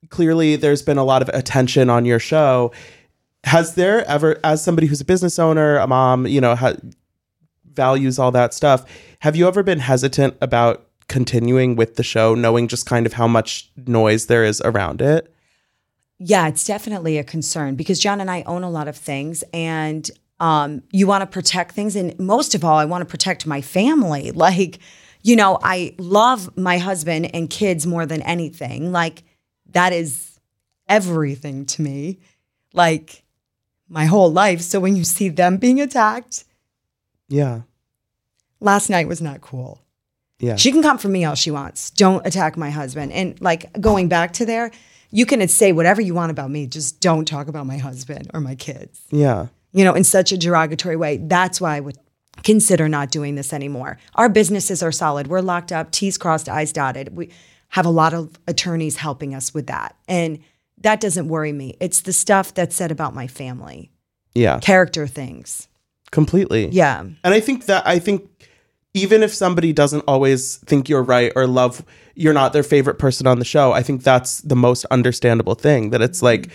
Clearly, 0.10 0.56
there's 0.56 0.82
been 0.82 0.98
a 0.98 1.04
lot 1.04 1.22
of 1.22 1.30
attention 1.30 1.90
on 1.90 2.06
your 2.06 2.20
show. 2.20 2.72
Has 3.43 3.75
there 3.75 4.08
ever, 4.08 4.39
as 4.43 4.63
somebody 4.63 4.88
who's 4.88 5.01
a 5.01 5.06
business 5.06 5.38
owner, 5.38 5.77
a 5.77 5.88
mom, 5.88 6.27
you 6.27 6.39
know, 6.39 6.56
ha- 6.56 6.75
values 7.73 8.19
all 8.19 8.32
that 8.32 8.53
stuff, 8.53 8.86
have 9.19 9.36
you 9.36 9.47
ever 9.47 9.63
been 9.63 9.79
hesitant 9.79 10.36
about 10.41 10.88
continuing 11.08 11.75
with 11.75 11.95
the 11.95 12.03
show, 12.03 12.36
knowing 12.36 12.67
just 12.67 12.86
kind 12.86 13.06
of 13.06 13.13
how 13.13 13.27
much 13.27 13.69
noise 13.86 14.27
there 14.27 14.43
is 14.43 14.62
around 14.62 15.01
it? 15.01 15.34
Yeah, 16.19 16.47
it's 16.47 16.63
definitely 16.63 17.17
a 17.17 17.23
concern 17.23 17.75
because 17.75 17.99
John 17.99 18.21
and 18.21 18.32
I 18.32 18.43
own 18.43 18.63
a 18.63 18.69
lot 18.69 18.88
of 18.88 18.95
things 18.95 19.43
and 19.53 20.10
um, 20.39 20.84
you 20.91 21.08
want 21.08 21.21
to 21.21 21.25
protect 21.25 21.73
things. 21.73 21.95
And 21.95 22.17
most 22.19 22.56
of 22.56 22.63
all, 22.63 22.77
I 22.77 22.86
want 22.86 23.01
to 23.01 23.06
protect 23.06 23.45
my 23.45 23.62
family. 23.62 24.32
Like, 24.43 24.79
you 25.21 25.38
know, 25.38 25.58
I 25.63 25.95
love 25.97 26.58
my 26.58 26.77
husband 26.79 27.34
and 27.34 27.49
kids 27.49 27.88
more 27.88 28.06
than 28.06 28.21
anything. 28.23 28.91
Like, 28.91 29.23
that 29.71 29.93
is 29.93 30.38
everything 30.89 31.65
to 31.67 31.82
me, 31.82 32.19
like 32.73 33.23
my 33.93 34.06
whole 34.06 34.32
life. 34.32 34.60
So 34.62 34.79
when 34.79 34.95
you 34.95 35.03
see 35.03 35.29
them 35.29 35.58
being 35.58 35.79
attacked, 35.79 36.45
Yeah. 37.29 37.62
last 38.60 38.89
night 38.89 39.08
was 39.08 39.21
not 39.21 39.39
cool. 39.41 39.82
Yeah. 40.39 40.56
She 40.56 40.71
can 40.71 40.82
come 40.82 40.97
for 40.97 41.08
me 41.10 41.23
all 41.23 41.36
she 41.36 41.51
wants. 41.51 41.91
Don't 41.91 42.25
attack 42.25 42.58
my 42.58 42.71
husband. 42.71 43.12
And 43.12 43.39
like 43.39 43.71
going 43.79 44.10
back 44.10 44.34
to 44.34 44.45
there, 44.45 44.71
you 45.12 45.25
can 45.27 45.47
say 45.47 45.71
whatever 45.71 46.01
you 46.01 46.15
want 46.15 46.32
about 46.32 46.49
me. 46.49 46.65
Just 46.65 46.99
don't 46.99 47.25
talk 47.27 47.47
about 47.47 47.67
my 47.67 47.77
husband 47.77 48.32
or 48.34 48.41
my 48.41 48.56
kids, 48.56 48.99
yeah. 49.12 49.47
you 49.73 49.84
know, 49.86 49.93
in 49.93 50.03
such 50.03 50.32
a 50.32 50.38
derogatory 50.38 50.95
way. 50.95 51.17
That's 51.17 51.62
why 51.62 51.75
I 51.75 51.79
would 51.79 51.97
consider 52.43 52.89
not 52.89 53.12
doing 53.12 53.36
this 53.36 53.53
anymore. 53.53 53.99
Our 54.15 54.27
businesses 54.27 54.82
are 54.82 54.91
solid. 54.91 55.27
We're 55.27 55.41
locked 55.41 55.71
up, 55.71 55.91
T's 55.91 56.17
crossed, 56.17 56.49
I's 56.49 56.73
dotted. 56.73 57.15
We 57.15 57.29
have 57.69 57.86
a 57.86 57.91
lot 57.91 58.13
of 58.15 58.39
attorneys 58.47 58.97
helping 58.97 59.36
us 59.36 59.53
with 59.53 59.67
that. 59.67 59.95
And 60.08 60.39
that 60.82 61.00
doesn't 61.00 61.28
worry 61.28 61.52
me. 61.52 61.76
It's 61.80 62.02
the 62.02 62.14
stuff 62.14 62.54
that's 62.54 62.76
said 62.76 62.92
about 62.92 63.14
my 63.16 63.28
family, 63.28 63.92
Yeah. 64.36 64.60
character 64.60 65.08
things. 65.08 65.68
Completely. 66.12 66.68
Yeah. 66.70 67.02
And 67.02 67.34
I 67.34 67.40
think 67.40 67.66
that 67.66 67.88
I 67.88 68.00
think 68.00 68.30
even 68.94 69.24
if 69.24 69.34
somebody 69.34 69.74
doesn't 69.74 70.04
always 70.08 70.58
think 70.58 70.88
you're 70.88 71.02
right 71.04 71.32
or 71.36 71.48
love 71.48 71.84
you're 72.16 72.34
not 72.34 72.54
their 72.54 72.64
favorite 72.64 73.00
person 73.00 73.26
on 73.26 73.40
the 73.40 73.46
show, 73.46 73.72
I 73.72 73.82
think 73.82 74.04
that's 74.04 74.42
the 74.42 74.56
most 74.56 74.86
understandable 74.92 75.56
thing 75.56 75.90
that 75.90 76.02
it's 76.02 76.20
mm-hmm. 76.20 76.26
like 76.26 76.50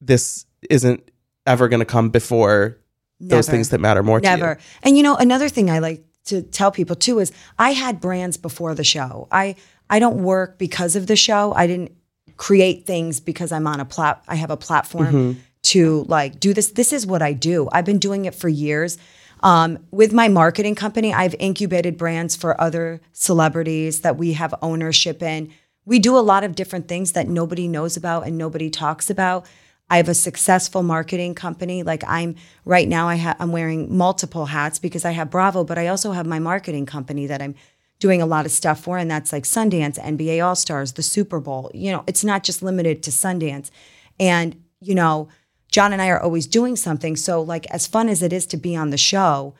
this 0.00 0.46
isn't 0.68 1.08
ever 1.46 1.68
going 1.68 1.80
to 1.80 1.86
come 1.86 2.10
before 2.10 2.78
those 3.20 3.48
things 3.48 3.70
that 3.70 3.80
matter 3.80 4.02
more 4.02 4.20
to 4.20 4.24
Never. 4.24 4.58
And 4.82 4.96
you 4.96 5.02
know, 5.02 5.16
another 5.16 5.48
thing 5.48 5.70
I 5.70 5.78
like 5.78 6.04
to 6.26 6.42
tell 6.42 6.70
people 6.70 6.96
too 6.96 7.18
is 7.18 7.32
I 7.58 7.70
had 7.70 8.00
brands 8.00 8.36
before 8.36 8.74
the 8.74 8.84
show. 8.84 9.28
I 9.30 9.56
I 9.88 9.98
don't 9.98 10.22
work 10.22 10.58
because 10.58 10.96
of 10.96 11.06
the 11.06 11.16
show. 11.16 11.52
I 11.54 11.66
didn't 11.66 11.92
create 12.36 12.86
things 12.86 13.20
because 13.20 13.52
I'm 13.52 13.66
on 13.66 13.80
a 13.80 13.84
plat 13.84 14.22
I 14.28 14.34
have 14.36 14.50
a 14.50 14.56
platform 14.56 15.38
to 15.62 16.04
like 16.08 16.38
do 16.38 16.54
this. 16.54 16.70
This 16.70 16.92
is 16.92 17.06
what 17.06 17.22
I 17.22 17.32
do. 17.32 17.68
I've 17.72 17.84
been 17.84 17.98
doing 17.98 18.24
it 18.24 18.34
for 18.34 18.48
years. 18.48 18.98
Um, 19.42 19.78
with 19.90 20.12
my 20.12 20.28
marketing 20.28 20.74
company, 20.74 21.12
I've 21.12 21.34
incubated 21.38 21.98
brands 21.98 22.36
for 22.36 22.58
other 22.60 23.00
celebrities 23.12 24.00
that 24.00 24.16
we 24.16 24.32
have 24.34 24.54
ownership 24.62 25.22
in. 25.22 25.52
We 25.84 25.98
do 25.98 26.16
a 26.16 26.20
lot 26.20 26.42
of 26.44 26.54
different 26.54 26.88
things 26.88 27.12
that 27.12 27.28
nobody 27.28 27.68
knows 27.68 27.96
about 27.96 28.26
and 28.26 28.38
nobody 28.38 28.70
talks 28.70 29.10
about. 29.10 29.46
I 29.88 29.98
have 29.98 30.08
a 30.08 30.14
successful 30.14 30.82
marketing 30.82 31.34
company. 31.34 31.82
Like 31.82 32.02
I'm 32.08 32.34
right 32.64 32.88
now, 32.88 33.08
I 33.08 33.16
ha- 33.16 33.36
I'm 33.38 33.52
wearing 33.52 33.96
multiple 33.96 34.46
hats 34.46 34.78
because 34.78 35.04
I 35.04 35.12
have 35.12 35.30
Bravo, 35.30 35.64
but 35.64 35.78
I 35.78 35.86
also 35.88 36.12
have 36.12 36.26
my 36.26 36.38
marketing 36.40 36.86
company 36.86 37.26
that 37.26 37.40
I'm 37.40 37.54
doing 37.98 38.20
a 38.20 38.26
lot 38.26 38.46
of 38.46 38.52
stuff 38.52 38.80
for, 38.80 38.98
and 38.98 39.10
that's 39.10 39.32
like 39.32 39.44
Sundance, 39.44 39.98
NBA 39.98 40.44
All 40.44 40.54
Stars, 40.54 40.92
the 40.92 41.02
Super 41.02 41.40
Bowl. 41.40 41.70
You 41.74 41.92
know, 41.92 42.04
it's 42.06 42.24
not 42.24 42.42
just 42.42 42.62
limited 42.62 43.02
to 43.04 43.10
Sundance. 43.10 43.70
And 44.18 44.62
you 44.80 44.94
know, 44.94 45.28
John 45.68 45.92
and 45.92 46.02
I 46.02 46.08
are 46.08 46.20
always 46.20 46.46
doing 46.46 46.76
something. 46.76 47.16
So 47.16 47.40
like, 47.42 47.66
as 47.70 47.86
fun 47.86 48.08
as 48.08 48.22
it 48.22 48.32
is 48.32 48.46
to 48.46 48.56
be 48.56 48.76
on 48.76 48.90
the 48.90 48.98
show, 48.98 49.54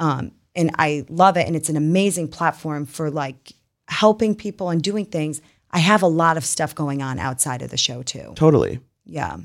um, 0.00 0.32
and 0.54 0.70
I 0.78 1.06
love 1.08 1.36
it, 1.36 1.46
and 1.46 1.56
it's 1.56 1.68
an 1.68 1.76
amazing 1.76 2.28
platform 2.28 2.86
for 2.86 3.10
like 3.10 3.52
helping 3.88 4.34
people 4.34 4.70
and 4.70 4.82
doing 4.82 5.06
things. 5.06 5.40
I 5.70 5.78
have 5.78 6.02
a 6.02 6.06
lot 6.06 6.36
of 6.36 6.44
stuff 6.44 6.74
going 6.74 7.02
on 7.02 7.18
outside 7.18 7.62
of 7.62 7.70
the 7.70 7.76
show 7.76 8.02
too. 8.02 8.32
Totally. 8.36 8.80
Yeah. 9.04 9.38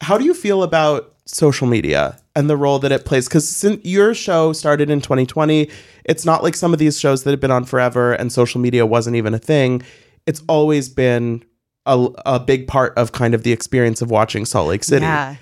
How 0.00 0.18
do 0.18 0.24
you 0.24 0.34
feel 0.34 0.62
about 0.62 1.14
social 1.26 1.66
media 1.66 2.18
and 2.38 2.48
the 2.48 2.56
role 2.56 2.78
that 2.78 2.92
it 2.92 3.04
plays? 3.04 3.26
Because 3.26 3.48
since 3.48 3.84
your 3.84 4.14
show 4.14 4.52
started 4.52 4.90
in 4.90 5.00
2020, 5.00 5.68
it's 6.04 6.24
not 6.24 6.44
like 6.44 6.54
some 6.54 6.72
of 6.72 6.78
these 6.78 6.98
shows 6.98 7.24
that 7.24 7.32
have 7.32 7.40
been 7.40 7.50
on 7.50 7.64
forever 7.64 8.12
and 8.12 8.32
social 8.32 8.60
media 8.60 8.86
wasn't 8.86 9.16
even 9.16 9.34
a 9.34 9.40
thing. 9.40 9.82
It's 10.24 10.40
always 10.48 10.88
been 10.88 11.44
a, 11.84 12.08
a 12.24 12.38
big 12.38 12.68
part 12.68 12.96
of 12.96 13.10
kind 13.10 13.34
of 13.34 13.42
the 13.42 13.50
experience 13.50 14.00
of 14.02 14.10
watching 14.12 14.44
Salt 14.44 14.68
Lake 14.68 14.84
City. 14.84 15.04
Yeah. 15.04 15.34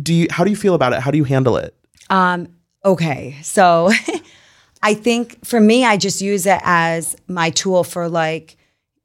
Do 0.00 0.14
you? 0.14 0.28
How 0.30 0.44
do 0.44 0.50
you 0.50 0.56
feel 0.56 0.74
about 0.74 0.92
it? 0.92 1.00
How 1.00 1.10
do 1.10 1.18
you 1.18 1.24
handle 1.24 1.56
it? 1.56 1.74
Um, 2.08 2.48
okay. 2.84 3.36
So 3.42 3.90
I 4.82 4.94
think 4.94 5.44
for 5.44 5.58
me, 5.58 5.84
I 5.84 5.96
just 5.96 6.20
use 6.20 6.46
it 6.46 6.60
as 6.62 7.16
my 7.26 7.50
tool 7.50 7.82
for 7.82 8.08
like 8.08 8.56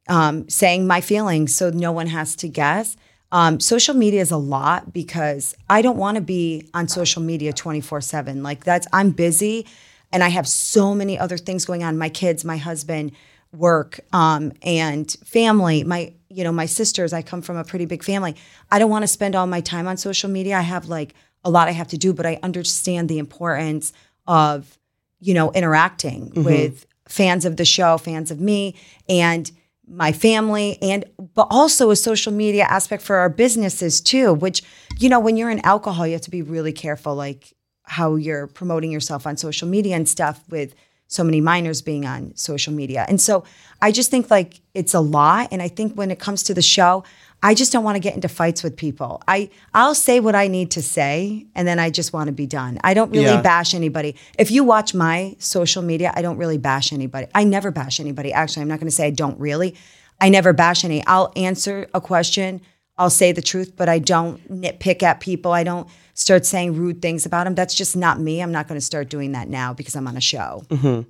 um, 0.08 0.48
saying 0.50 0.86
my 0.86 1.02
feelings 1.02 1.56
so 1.56 1.72
no 1.72 1.92
one 1.92 2.08
has 2.08 2.36
to 2.38 2.48
guess. 2.48 2.96
Um, 3.34 3.60
social 3.60 3.96
media 3.96 4.22
is 4.22 4.30
a 4.30 4.38
lot 4.38 4.94
because 4.94 5.56
I 5.68 5.82
don't 5.82 5.98
want 5.98 6.16
to 6.16 6.22
be 6.22 6.70
on 6.76 6.88
social 6.88 7.22
media 7.22 7.52
24 7.52 8.00
7. 8.00 8.44
Like, 8.44 8.64
that's, 8.64 8.88
I'm 8.94 9.10
busy 9.10 9.66
and 10.12 10.24
I 10.24 10.30
have 10.30 10.48
so 10.48 10.94
many 10.94 11.18
other 11.18 11.38
things 11.38 11.66
going 11.66 11.84
on 11.84 11.98
my 11.98 12.10
kids, 12.10 12.46
my 12.46 12.58
husband, 12.58 13.12
work, 13.52 14.00
um, 14.14 14.54
and 14.62 15.12
family. 15.26 15.84
My, 15.84 16.14
you 16.30 16.44
know, 16.44 16.52
my 16.52 16.68
sisters, 16.68 17.12
I 17.12 17.24
come 17.24 17.42
from 17.42 17.58
a 17.58 17.64
pretty 17.64 17.86
big 17.86 18.04
family. 18.04 18.36
I 18.72 18.78
don't 18.78 18.92
want 18.92 19.02
to 19.02 19.08
spend 19.08 19.36
all 19.36 19.48
my 19.48 19.62
time 19.62 19.88
on 19.88 19.98
social 19.98 20.30
media. 20.30 20.56
I 20.56 20.62
have 20.62 20.88
like 20.88 21.16
a 21.44 21.50
lot 21.50 21.68
I 21.68 21.72
have 21.72 21.88
to 21.90 21.98
do, 21.98 22.14
but 22.14 22.28
I 22.28 22.40
understand 22.44 23.10
the 23.10 23.18
importance 23.18 23.94
of, 24.28 24.78
you 25.20 25.34
know, 25.34 25.52
interacting 25.54 26.32
with 26.36 26.86
fans 27.08 27.46
of 27.46 27.58
the 27.58 27.66
show, 27.66 27.98
fans 27.98 28.30
of 28.30 28.40
me, 28.40 28.76
and 29.10 29.52
my 29.88 30.12
family, 30.12 30.78
and 30.82 31.06
but 31.34 31.48
also 31.50 31.92
a 31.92 31.96
social 31.96 32.32
media 32.32 32.64
aspect 32.64 33.04
for 33.04 33.18
our 33.18 33.30
businesses 33.30 34.02
too. 34.02 34.34
Which, 34.34 34.64
you 35.00 35.10
know, 35.10 35.20
when 35.20 35.38
you're 35.38 35.50
in 35.50 35.60
alcohol, 35.66 36.08
you 36.08 36.14
have 36.14 36.22
to 36.22 36.32
be 36.32 36.42
really 36.42 36.74
careful, 36.74 37.16
like 37.16 37.54
how 37.84 38.16
you're 38.16 38.48
promoting 38.48 38.92
yourself 38.92 39.28
on 39.28 39.38
social 39.38 39.68
media 39.68 39.96
and 39.96 40.08
stuff 40.08 40.42
with 40.50 40.74
so 41.08 41.24
many 41.24 41.42
minors 41.42 41.82
being 41.82 42.06
on 42.06 42.36
social 42.36 42.74
media. 42.74 43.06
And 43.08 43.22
so 43.22 43.44
I 43.82 43.92
just 43.92 44.10
think 44.10 44.32
like 44.32 44.62
it's 44.74 44.94
a 44.94 45.00
lot. 45.00 45.50
And 45.52 45.62
I 45.62 45.68
think 45.68 45.94
when 45.94 46.10
it 46.10 46.18
comes 46.18 46.44
to 46.44 46.54
the 46.54 46.62
show, 46.62 47.04
I 47.44 47.54
just 47.54 47.72
don't 47.74 47.84
want 47.84 47.96
to 47.98 48.00
get 48.00 48.16
into 48.16 48.30
fights 48.30 48.64
with 48.64 48.78
people. 48.78 49.22
I 49.28 49.50
I'll 49.74 49.94
say 49.96 50.20
what 50.20 50.34
I 50.34 50.48
need 50.48 50.72
to 50.72 50.82
say 50.82 51.46
and 51.54 51.68
then 51.68 51.78
I 51.78 51.90
just 51.90 52.14
want 52.14 52.28
to 52.28 52.32
be 52.34 52.48
done. 52.48 52.80
I 52.84 52.94
don't 52.94 53.12
really 53.12 53.26
Yeah. 53.26 53.42
bash 53.42 53.74
anybody. 53.76 54.16
If 54.40 54.50
you 54.50 54.64
watch 54.64 54.94
my 54.96 55.36
social 55.40 55.84
media, 55.84 56.14
I 56.16 56.22
don't 56.22 56.38
really 56.38 56.58
bash 56.58 56.94
anybody. 56.94 57.28
I 57.36 57.44
never 57.44 57.70
bash 57.70 58.00
anybody. 58.00 58.32
Actually, 58.34 58.62
I'm 58.64 58.70
not 58.70 58.80
going 58.80 58.90
to 58.90 58.96
say 58.96 59.08
I 59.08 59.12
don't 59.12 59.38
really. 59.40 59.76
I 60.22 60.30
never 60.30 60.54
bash 60.54 60.86
any. 60.86 61.06
I'll 61.06 61.34
answer 61.36 61.88
a 61.94 62.00
question. 62.00 62.62
I'll 62.98 63.10
say 63.10 63.32
the 63.32 63.42
truth, 63.42 63.74
but 63.76 63.90
I 63.90 64.00
don't 64.00 64.40
nitpick 64.50 65.04
at 65.04 65.20
people. 65.20 65.52
I 65.52 65.64
don't 65.64 65.88
start 66.14 66.46
saying 66.46 66.76
rude 66.76 67.02
things 67.02 67.26
about 67.26 67.44
them. 67.46 67.56
That's 67.56 67.74
just 67.74 67.96
not 67.98 68.20
me. 68.20 68.40
I'm 68.42 68.52
not 68.52 68.68
going 68.68 68.80
to 68.80 68.86
start 68.86 69.10
doing 69.10 69.32
that 69.34 69.50
now 69.50 69.74
because 69.74 69.96
I'm 69.96 70.08
on 70.08 70.16
a 70.16 70.22
show. 70.22 70.64
Mm-hmm. 70.70 71.10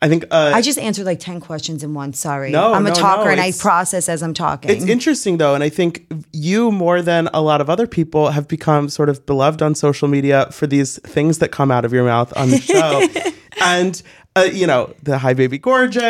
I 0.00 0.08
think 0.08 0.24
uh, 0.30 0.52
I 0.54 0.60
just 0.60 0.78
answered 0.78 1.06
like 1.06 1.18
10 1.18 1.40
questions 1.40 1.82
in 1.82 1.94
one. 1.94 2.12
Sorry. 2.12 2.50
No, 2.50 2.74
I'm 2.74 2.86
a 2.86 2.90
no, 2.90 2.94
talker 2.94 3.24
no, 3.24 3.30
and 3.30 3.40
I 3.40 3.52
process 3.52 4.08
as 4.08 4.22
I'm 4.22 4.34
talking. 4.34 4.70
It's 4.70 4.84
interesting 4.84 5.38
though, 5.38 5.54
and 5.54 5.64
I 5.64 5.68
think 5.68 6.06
you 6.32 6.70
more 6.70 7.02
than 7.02 7.28
a 7.34 7.40
lot 7.40 7.60
of 7.60 7.68
other 7.68 7.86
people 7.86 8.30
have 8.30 8.46
become 8.46 8.88
sort 8.88 9.08
of 9.08 9.26
beloved 9.26 9.62
on 9.62 9.74
social 9.74 10.08
media 10.08 10.48
for 10.52 10.66
these 10.66 10.98
things 11.00 11.38
that 11.38 11.50
come 11.50 11.70
out 11.70 11.84
of 11.84 11.92
your 11.92 12.04
mouth 12.04 12.36
on 12.36 12.50
the 12.50 12.58
show, 12.60 13.06
and 13.60 14.02
uh, 14.36 14.42
you 14.42 14.66
know 14.66 14.94
the 15.02 15.18
"Hi 15.18 15.34
Baby 15.34 15.58
Gorgeous," 15.58 16.02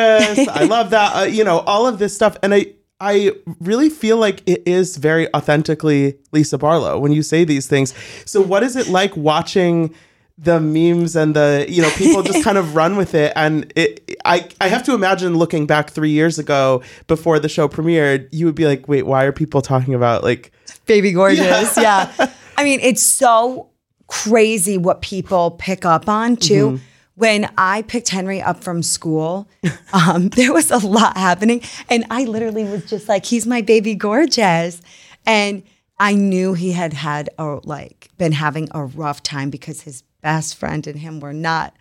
I 0.49 0.65
love 0.69 0.91
that. 0.91 1.17
Uh, 1.17 1.25
you 1.25 1.45
know 1.45 1.61
all 1.61 1.87
of 1.87 1.99
this 1.99 2.15
stuff, 2.15 2.37
and 2.43 2.53
I 2.55 2.67
I 3.01 3.33
really 3.61 3.89
feel 3.89 4.19
like 4.19 4.43
it 4.47 4.62
is 4.67 4.97
very 4.97 5.33
authentically 5.35 6.19
Lisa 6.33 6.59
Barlow 6.59 6.99
when 6.99 7.12
you 7.12 7.23
say 7.23 7.45
these 7.45 7.67
things. 7.67 7.95
So 8.25 8.41
what 8.41 8.62
is 8.62 8.77
it 8.77 8.89
like 8.89 9.17
watching? 9.17 9.95
The 10.37 10.59
memes 10.61 11.14
and 11.14 11.37
the 11.37 11.64
you 11.68 11.80
know 11.80 11.91
people 11.91 12.22
just 12.22 12.43
kind 12.49 12.59
of 12.59 12.74
run 12.74 12.97
with 12.97 13.14
it 13.14 13.32
and 13.37 13.72
it 13.76 14.18
I 14.24 14.49
I 14.61 14.68
have 14.68 14.82
to 14.85 14.95
imagine 14.95 15.37
looking 15.37 15.66
back 15.66 15.91
3 15.91 16.11
years 16.11 16.41
ago 16.41 16.82
before 17.07 17.39
the 17.39 17.49
show 17.49 17.68
premiered 17.68 18.28
you 18.32 18.47
would 18.47 18.57
be 18.57 18.66
like 18.66 18.89
wait 18.89 19.07
why 19.07 19.24
are 19.24 19.32
people 19.32 19.62
talking 19.62 19.95
about 19.95 20.24
like 20.24 20.51
baby 20.87 21.12
gorgeous. 21.12 21.76
Yeah. 21.76 22.11
I 22.57 22.64
mean, 22.64 22.80
it's 22.80 23.03
so 23.03 23.70
crazy 24.07 24.78
what 24.78 25.03
people 25.03 25.53
pick 25.53 25.85
up 25.85 26.09
on 26.09 26.37
too. 26.37 26.80
When 27.16 27.49
I 27.57 27.82
picked 27.82 28.09
Henry 28.09 28.43
up 28.43 28.62
from 28.64 28.82
school, 28.82 29.49
um, 29.93 30.30
there 30.30 30.53
was 30.53 30.70
a 30.70 30.78
lot 30.78 31.16
happening. 31.16 31.62
And 31.89 32.05
I 32.11 32.24
literally 32.24 32.64
was 32.64 32.85
just 32.87 33.09
like, 33.09 33.24
he's 33.24 33.47
my 33.47 33.61
baby 33.61 33.95
gorgeous. 33.95 34.82
And 35.24 35.62
I 35.99 36.14
knew 36.14 36.55
he 36.55 36.72
had 36.72 36.93
had 36.93 37.30
a 37.39 37.61
like 37.62 38.11
been 38.18 38.32
having 38.32 38.68
a 38.72 38.85
rough 38.85 39.22
time 39.22 39.51
because 39.51 39.82
his 39.82 40.03
best 40.25 40.57
friend 40.57 40.87
and 40.89 40.99
him 40.99 41.20
were 41.20 41.33
not 41.35 41.72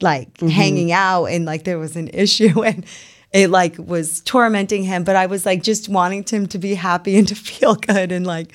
like 0.00 0.40
hanging 0.40 0.90
out 0.92 1.26
and 1.26 1.44
like 1.44 1.64
there 1.64 1.78
was 1.78 1.94
an 1.96 2.08
issue 2.24 2.62
and 2.62 2.84
it 3.32 3.48
like 3.50 3.76
was 3.78 4.20
tormenting 4.22 4.84
him 4.84 5.04
but 5.04 5.16
I 5.16 5.26
was 5.26 5.44
like 5.44 5.62
just 5.62 5.88
wanting 5.88 6.24
him 6.24 6.46
to 6.48 6.58
be 6.58 6.74
happy 6.74 7.16
and 7.18 7.28
to 7.28 7.34
feel 7.50 7.74
good 7.74 8.10
and 8.12 8.26
like 8.26 8.52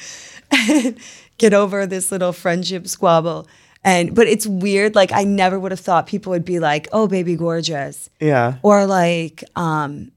get 1.38 1.54
over 1.54 1.86
this 1.86 2.12
little 2.12 2.34
friendship 2.34 2.88
squabble 2.88 3.48
and 3.84 4.16
but 4.16 4.28
it's 4.28 4.48
weird 4.48 4.96
like 4.96 5.12
I 5.12 5.24
never 5.24 5.60
would 5.60 5.72
have 5.72 5.80
thought 5.80 6.08
people 6.08 6.32
would 6.32 6.46
be 6.46 6.60
like 6.60 6.88
oh 6.92 7.08
baby 7.08 7.36
gorgeous 7.36 8.10
Yeah. 8.20 8.56
or 8.64 8.86
like 8.86 9.44
um 9.56 10.12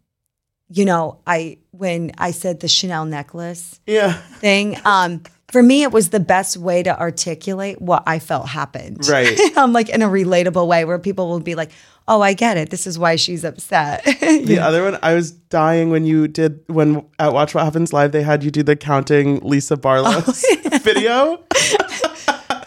you 0.72 0.84
know 0.84 1.18
i 1.26 1.58
when 1.72 2.12
i 2.18 2.30
said 2.30 2.60
the 2.60 2.68
chanel 2.68 3.04
necklace 3.04 3.80
Yeah. 3.86 4.12
thing 4.40 4.76
um 4.84 5.22
for 5.50 5.62
me 5.62 5.82
it 5.82 5.90
was 5.92 6.10
the 6.10 6.20
best 6.20 6.56
way 6.56 6.82
to 6.82 6.98
articulate 7.00 7.80
what 7.82 8.02
i 8.06 8.18
felt 8.18 8.48
happened 8.48 8.98
Right. 9.08 9.38
i'm 9.56 9.72
like 9.72 9.88
in 9.88 10.02
a 10.02 10.08
relatable 10.08 10.66
way 10.66 10.84
where 10.84 10.98
people 10.98 11.28
will 11.28 11.40
be 11.40 11.54
like 11.54 11.70
oh 12.08 12.20
i 12.20 12.32
get 12.34 12.56
it 12.56 12.70
this 12.70 12.86
is 12.86 12.98
why 12.98 13.16
she's 13.16 13.44
upset 13.44 14.04
The 14.20 14.58
other 14.60 14.82
one, 14.84 14.98
I 15.02 15.14
was 15.14 15.30
dying 15.32 15.90
when 15.90 16.04
you 16.06 16.26
did 16.28 16.60
when 16.68 17.04
at 17.18 17.32
Watch 17.32 17.54
What 17.54 17.64
Happens 17.64 17.92
Live 17.92 18.12
they 18.12 18.22
had 18.22 18.42
you 18.44 18.50
do 18.50 18.62
the 18.62 18.76
counting 18.76 19.40
Lisa 19.40 19.76
Barlow's 19.76 20.44
Oh, 20.48 20.78
video. 20.82 21.44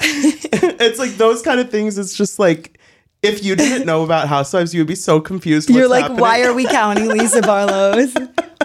it's 0.02 1.00
like 1.00 1.12
those 1.12 1.42
kind 1.42 1.60
of 1.60 1.70
things. 1.70 1.98
It's 1.98 2.16
just 2.16 2.40
like 2.40 2.80
if 3.22 3.44
you 3.44 3.56
didn't 3.56 3.86
know 3.86 4.04
about 4.04 4.28
Housewives, 4.28 4.74
you 4.74 4.82
would 4.82 4.88
be 4.88 4.96
so 4.96 5.22
confused. 5.22 5.70
you're 5.70 5.88
like 5.88 6.04
happening. 6.04 6.22
why 6.22 6.44
are 6.44 6.54
we 6.54 6.66
counting 6.66 7.08
lisa 7.08 7.42
barlow's 7.42 8.14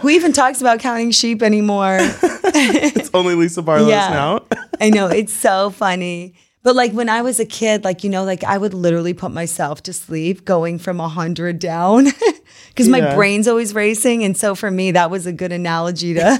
who 0.00 0.08
even 0.08 0.32
talks 0.32 0.60
about 0.60 0.80
counting 0.80 1.10
sheep 1.10 1.42
anymore 1.42 1.98
it's 2.00 3.10
only 3.14 3.34
Lisa 3.34 3.62
Barlow's 3.62 3.88
Yeah. 3.90 4.08
now? 4.10 4.42
I 4.80 4.90
know 4.90 5.06
it's 5.08 5.32
so 5.32 5.70
funny. 5.70 6.34
But 6.64 6.74
like 6.76 6.92
when 6.92 7.08
I 7.08 7.22
was 7.22 7.38
a 7.40 7.44
kid, 7.46 7.84
like 7.84 8.04
you 8.04 8.10
know, 8.10 8.24
like 8.24 8.44
I 8.44 8.58
would 8.58 8.74
literally 8.74 9.14
put 9.14 9.30
myself 9.32 9.82
to 9.84 9.92
sleep 9.92 10.44
going 10.44 10.78
from 10.78 11.00
a 11.00 11.08
hundred 11.08 11.58
down 11.60 12.04
because 12.68 12.88
my 12.88 12.98
Yeah. 12.98 13.14
brain's 13.14 13.48
always 13.48 13.74
racing, 13.74 14.22
and 14.24 14.36
so 14.36 14.54
for 14.54 14.70
me 14.70 14.90
that 14.92 15.10
was 15.10 15.24
a 15.26 15.32
good 15.32 15.52
analogy 15.52 16.14
to 16.14 16.38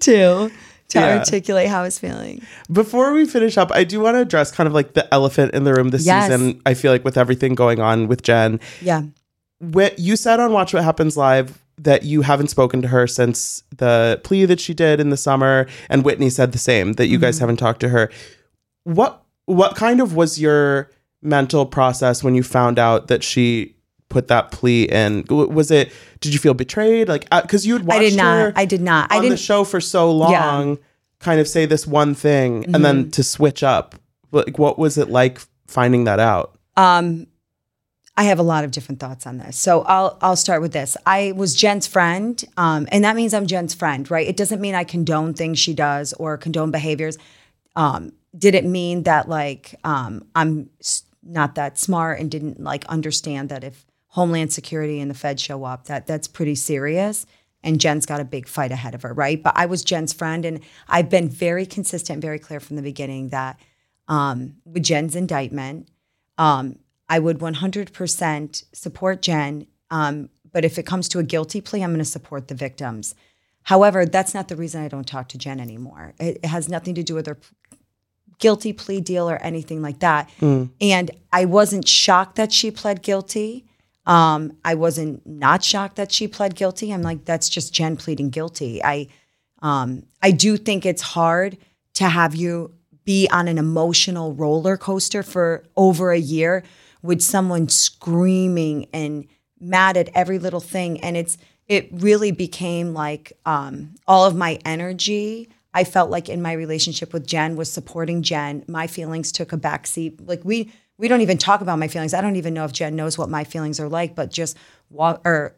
to 0.00 0.50
to 0.88 0.98
Yeah. 1.00 1.18
articulate 1.18 1.68
how 1.68 1.80
I 1.80 1.82
was 1.84 1.98
feeling. 1.98 2.42
Before 2.70 3.12
we 3.12 3.26
finish 3.26 3.56
up, 3.56 3.70
I 3.72 3.84
do 3.84 4.00
want 4.00 4.16
to 4.16 4.20
address 4.20 4.50
kind 4.52 4.66
of 4.66 4.74
like 4.74 4.92
the 4.94 5.12
elephant 5.14 5.54
in 5.54 5.64
the 5.64 5.72
room 5.72 5.88
this 5.88 6.04
Yes. 6.04 6.26
season. 6.30 6.60
I 6.66 6.74
feel 6.74 6.92
like 6.92 7.04
with 7.04 7.16
everything 7.16 7.54
going 7.54 7.80
on 7.80 8.06
with 8.06 8.22
Jen, 8.22 8.60
Yeah, 8.82 9.02
what 9.60 9.98
you 9.98 10.16
said 10.16 10.40
on 10.40 10.52
Watch 10.52 10.74
What 10.74 10.84
Happens 10.84 11.16
Live 11.16 11.58
that 11.84 12.02
you 12.02 12.22
haven't 12.22 12.48
spoken 12.48 12.82
to 12.82 12.88
her 12.88 13.06
since 13.06 13.62
the 13.76 14.20
plea 14.24 14.44
that 14.46 14.60
she 14.60 14.74
did 14.74 15.00
in 15.00 15.10
the 15.10 15.16
summer, 15.16 15.66
and 15.88 16.04
Whitney 16.04 16.28
said 16.30 16.52
the 16.52 16.58
same 16.58 16.94
that 16.94 17.06
you 17.06 17.16
Mm-hmm. 17.18 17.24
guys 17.24 17.38
haven't 17.38 17.56
talked 17.58 17.80
to 17.80 17.88
her. 17.90 18.10
What 18.84 19.22
what 19.46 19.76
kind 19.76 20.00
of 20.00 20.14
was 20.14 20.40
your 20.40 20.90
mental 21.22 21.64
process 21.66 22.22
when 22.24 22.34
you 22.34 22.42
found 22.42 22.78
out 22.78 23.08
that 23.08 23.22
she 23.22 23.74
put 24.08 24.28
that 24.28 24.50
plea 24.50 24.84
in? 24.84 25.24
Was 25.28 25.70
it? 25.70 25.92
Did 26.20 26.32
you 26.32 26.38
feel 26.38 26.54
betrayed? 26.54 27.08
Like 27.08 27.28
because 27.30 27.66
you 27.66 27.74
had 27.74 27.84
watched 27.86 28.00
I 28.00 28.08
did 28.10 28.16
not. 28.16 28.38
her 28.38 28.52
I 28.56 28.64
did 28.64 28.80
not. 28.80 29.12
I 29.12 29.16
on 29.16 29.22
didn't. 29.22 29.38
show 29.38 29.64
for 29.64 29.80
so 29.80 30.10
long, 30.12 30.78
kind 31.20 31.40
of 31.40 31.48
say 31.48 31.66
this 31.66 31.86
one 31.86 32.14
thing 32.14 32.64
and 32.64 32.74
Mm-hmm. 32.74 32.82
then 32.82 33.10
to 33.12 33.22
switch 33.22 33.62
up. 33.62 33.94
Like, 34.32 34.58
what 34.58 34.78
was 34.78 34.98
it 34.98 35.10
like 35.10 35.40
finding 35.68 36.04
that 36.04 36.18
out? 36.20 36.58
Um, 36.76 37.26
I 38.16 38.24
have 38.24 38.38
a 38.38 38.44
lot 38.44 38.64
of 38.64 38.70
different 38.70 39.00
thoughts 39.00 39.26
on 39.26 39.38
this. 39.38 39.56
So 39.56 39.82
I'll 39.82 40.16
I'll 40.20 40.36
start 40.36 40.60
with 40.62 40.72
this. 40.72 40.96
I 41.04 41.32
was 41.32 41.54
Jen's 41.54 41.86
friend, 41.86 42.42
um, 42.56 42.86
and 42.92 43.04
that 43.04 43.16
means 43.16 43.34
I'm 43.34 43.46
Jen's 43.46 43.74
friend, 43.74 44.08
right? 44.10 44.26
It 44.26 44.36
doesn't 44.36 44.60
mean 44.60 44.74
I 44.74 44.84
condone 44.84 45.34
things 45.34 45.58
she 45.58 45.74
does 45.74 46.12
or 46.14 46.36
condone 46.36 46.70
behaviors. 46.70 47.18
Um, 47.74 48.12
did 48.36 48.54
it 48.54 48.64
mean 48.64 49.02
that 49.02 49.28
like 49.28 49.74
um, 49.82 50.24
I'm 50.34 50.70
not 51.22 51.56
that 51.56 51.78
smart 51.78 52.20
and 52.20 52.30
didn't 52.30 52.60
like 52.60 52.84
understand 52.86 53.48
that 53.48 53.64
if 53.64 53.84
Homeland 54.08 54.52
Security 54.52 55.00
and 55.00 55.10
the 55.10 55.14
Fed 55.14 55.40
show 55.40 55.64
up, 55.64 55.86
that 55.86 56.06
that's 56.06 56.28
pretty 56.28 56.54
serious. 56.54 57.26
And 57.64 57.80
Jen's 57.80 58.06
got 58.06 58.20
a 58.20 58.24
big 58.24 58.46
fight 58.46 58.70
ahead 58.70 58.94
of 58.94 59.02
her, 59.02 59.14
right? 59.14 59.42
But 59.42 59.54
I 59.56 59.66
was 59.66 59.82
Jen's 59.82 60.12
friend, 60.12 60.44
and 60.44 60.60
I've 60.86 61.08
been 61.08 61.28
very 61.30 61.64
consistent, 61.66 62.20
very 62.20 62.38
clear 62.38 62.60
from 62.60 62.76
the 62.76 62.82
beginning 62.82 63.30
that 63.30 63.58
um, 64.06 64.56
with 64.66 64.82
Jen's 64.82 65.16
indictment, 65.16 65.88
um, 66.36 66.78
I 67.08 67.18
would 67.18 67.38
100% 67.38 68.64
support 68.72 69.22
Jen. 69.22 69.66
Um, 69.90 70.30
but 70.52 70.64
if 70.64 70.78
it 70.78 70.86
comes 70.86 71.08
to 71.10 71.18
a 71.18 71.22
guilty 71.22 71.60
plea, 71.60 71.82
I'm 71.82 71.90
going 71.90 71.98
to 71.98 72.04
support 72.04 72.48
the 72.48 72.54
victims. 72.54 73.14
However, 73.64 74.06
that's 74.06 74.34
not 74.34 74.48
the 74.48 74.56
reason 74.56 74.82
I 74.82 74.88
don't 74.88 75.06
talk 75.06 75.28
to 75.30 75.38
Jen 75.38 75.60
anymore. 75.60 76.14
It, 76.18 76.40
it 76.42 76.46
has 76.46 76.68
nothing 76.68 76.94
to 76.94 77.02
do 77.02 77.14
with 77.14 77.26
her 77.26 77.38
guilty 78.38 78.72
plea 78.72 79.00
deal 79.00 79.28
or 79.28 79.36
anything 79.36 79.82
like 79.82 80.00
that. 80.00 80.30
And 80.80 81.10
I 81.32 81.44
wasn't 81.44 81.88
shocked 81.88 82.36
that 82.36 82.52
she 82.52 82.70
pled 82.70 83.02
guilty. 83.02 83.64
Um, 84.06 84.58
I 84.64 84.74
wasn't 84.74 85.26
not 85.26 85.64
shocked 85.64 85.96
that 85.96 86.12
she 86.12 86.28
pled 86.28 86.54
guilty. 86.54 86.92
I'm 86.92 87.02
like, 87.02 87.24
that's 87.24 87.48
just 87.48 87.72
Jen 87.72 87.96
pleading 87.96 88.30
guilty. 88.30 88.82
I, 88.84 89.08
um, 89.62 90.04
I 90.22 90.30
do 90.30 90.56
think 90.58 90.84
it's 90.84 91.00
hard 91.00 91.56
to 91.94 92.08
have 92.08 92.34
you 92.34 92.74
be 93.04 93.28
on 93.30 93.48
an 93.48 93.58
emotional 93.58 94.34
roller 94.34 94.76
coaster 94.76 95.22
for 95.22 95.64
over 95.76 96.10
a 96.10 96.18
year 96.18 96.64
with 97.04 97.20
someone 97.20 97.68
screaming 97.68 98.86
and 98.94 99.26
mad 99.60 99.98
at 99.98 100.08
every 100.14 100.38
little 100.38 100.58
thing, 100.58 100.98
and 101.02 101.18
it's 101.18 101.36
it 101.68 101.88
really 101.92 102.30
became 102.30 102.94
like 102.94 103.34
um, 103.44 103.94
all 104.08 104.24
of 104.24 104.34
my 104.34 104.58
energy. 104.64 105.50
I 105.74 105.84
felt 105.84 106.10
like 106.10 106.30
in 106.30 106.40
my 106.40 106.52
relationship 106.52 107.12
with 107.12 107.26
Jen 107.26 107.56
was 107.56 107.70
supporting 107.70 108.22
Jen. 108.22 108.64
My 108.68 108.86
feelings 108.86 109.32
took 109.32 109.52
a 109.52 109.58
backseat. 109.58 110.26
Like 110.26 110.44
we 110.44 110.72
we 110.96 111.06
don't 111.08 111.20
even 111.20 111.36
talk 111.36 111.60
about 111.60 111.78
my 111.78 111.88
feelings. 111.88 112.14
I 112.14 112.22
don't 112.22 112.36
even 112.36 112.54
know 112.54 112.64
if 112.64 112.72
Jen 112.72 112.96
knows 112.96 113.18
what 113.18 113.28
my 113.28 113.44
feelings 113.44 113.78
are 113.78 113.88
like, 113.88 114.14
but 114.14 114.30
just 114.30 114.56
walk 114.88 115.20
or 115.26 115.54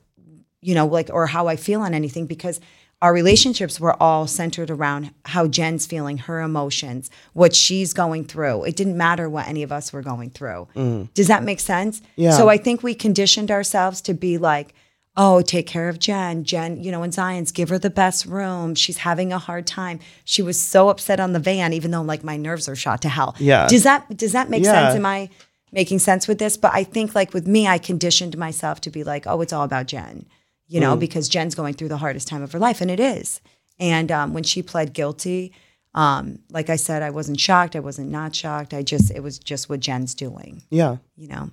you 0.60 0.74
know, 0.74 0.86
like 0.86 1.10
or 1.12 1.28
how 1.28 1.46
I 1.46 1.54
feel 1.54 1.80
on 1.80 1.94
anything 1.94 2.26
because 2.26 2.58
our 3.02 3.12
relationships 3.12 3.78
were 3.78 4.00
all 4.02 4.26
centered 4.26 4.70
around 4.70 5.12
how 5.26 5.46
Jen's 5.46 5.84
feeling, 5.84 6.16
her 6.18 6.40
emotions, 6.40 7.10
what 7.34 7.54
she's 7.54 7.92
going 7.92 8.24
through. 8.24 8.64
It 8.64 8.74
didn't 8.76 8.96
matter 8.96 9.28
what 9.28 9.46
any 9.48 9.62
of 9.62 9.70
us 9.70 9.92
were 9.92 10.02
going 10.02 10.30
through. 10.30 10.66
Mm. 10.74 11.12
Does 11.12 11.28
that 11.28 11.44
make 11.44 11.60
sense? 11.60 12.00
Yeah. 12.16 12.30
So 12.30 12.48
I 12.48 12.56
think 12.56 12.82
we 12.82 12.94
conditioned 12.94 13.50
ourselves 13.50 14.00
to 14.02 14.14
be 14.14 14.38
like, 14.38 14.72
oh, 15.18 15.40
take 15.42 15.66
care 15.66 15.88
of 15.88 15.98
Jen. 15.98 16.44
Jen, 16.44 16.82
you 16.82 16.90
know, 16.90 17.02
in 17.02 17.12
Zion's, 17.12 17.52
give 17.52 17.68
her 17.68 17.78
the 17.78 17.90
best 17.90 18.24
room. 18.26 18.74
She's 18.74 18.98
having 18.98 19.32
a 19.32 19.38
hard 19.38 19.66
time. 19.66 19.98
She 20.24 20.42
was 20.42 20.58
so 20.60 20.88
upset 20.88 21.20
on 21.20 21.32
the 21.32 21.38
van, 21.38 21.72
even 21.74 21.90
though 21.90 22.02
like 22.02 22.24
my 22.24 22.36
nerves 22.36 22.68
are 22.68 22.76
shot 22.76 23.02
to 23.02 23.08
hell. 23.10 23.34
Yeah. 23.38 23.66
Does 23.68 23.82
that 23.84 24.16
does 24.16 24.32
that 24.32 24.48
make 24.50 24.64
Yeah. 24.64 24.72
sense? 24.72 24.96
Am 24.96 25.06
I 25.06 25.28
making 25.72 25.98
sense 25.98 26.26
with 26.28 26.38
this? 26.38 26.56
But 26.56 26.72
I 26.74 26.82
think 26.84 27.14
like 27.14 27.34
with 27.34 27.46
me, 27.46 27.66
I 27.66 27.76
conditioned 27.78 28.36
myself 28.38 28.80
to 28.82 28.90
be 28.90 29.04
like, 29.04 29.26
oh, 29.26 29.40
it's 29.42 29.52
all 29.52 29.64
about 29.64 29.86
Jen, 29.86 30.26
you 30.68 30.78
Mm. 30.78 30.82
know, 30.82 30.96
because 30.96 31.28
Jen's 31.28 31.54
going 31.54 31.74
through 31.74 31.88
the 31.88 31.96
hardest 31.98 32.28
time 32.28 32.42
of 32.42 32.52
her 32.52 32.58
life, 32.58 32.80
and 32.80 32.90
it 32.90 33.00
is. 33.00 33.40
And 33.78 34.10
um, 34.10 34.32
when 34.34 34.42
she 34.42 34.62
pled 34.62 34.92
guilty, 34.94 35.52
um, 35.94 36.40
like 36.50 36.68
I 36.70 36.76
said, 36.76 37.02
I 37.02 37.10
wasn't 37.10 37.40
shocked. 37.40 37.76
I 37.76 37.80
wasn't 37.80 38.10
not 38.10 38.34
shocked. 38.34 38.74
I 38.74 38.82
just 38.82 39.10
it 39.10 39.22
was 39.22 39.38
just 39.38 39.68
what 39.68 39.80
Jen's 39.80 40.14
doing, 40.14 40.62
Yeah. 40.70 40.96
you 41.16 41.28
know. 41.28 41.50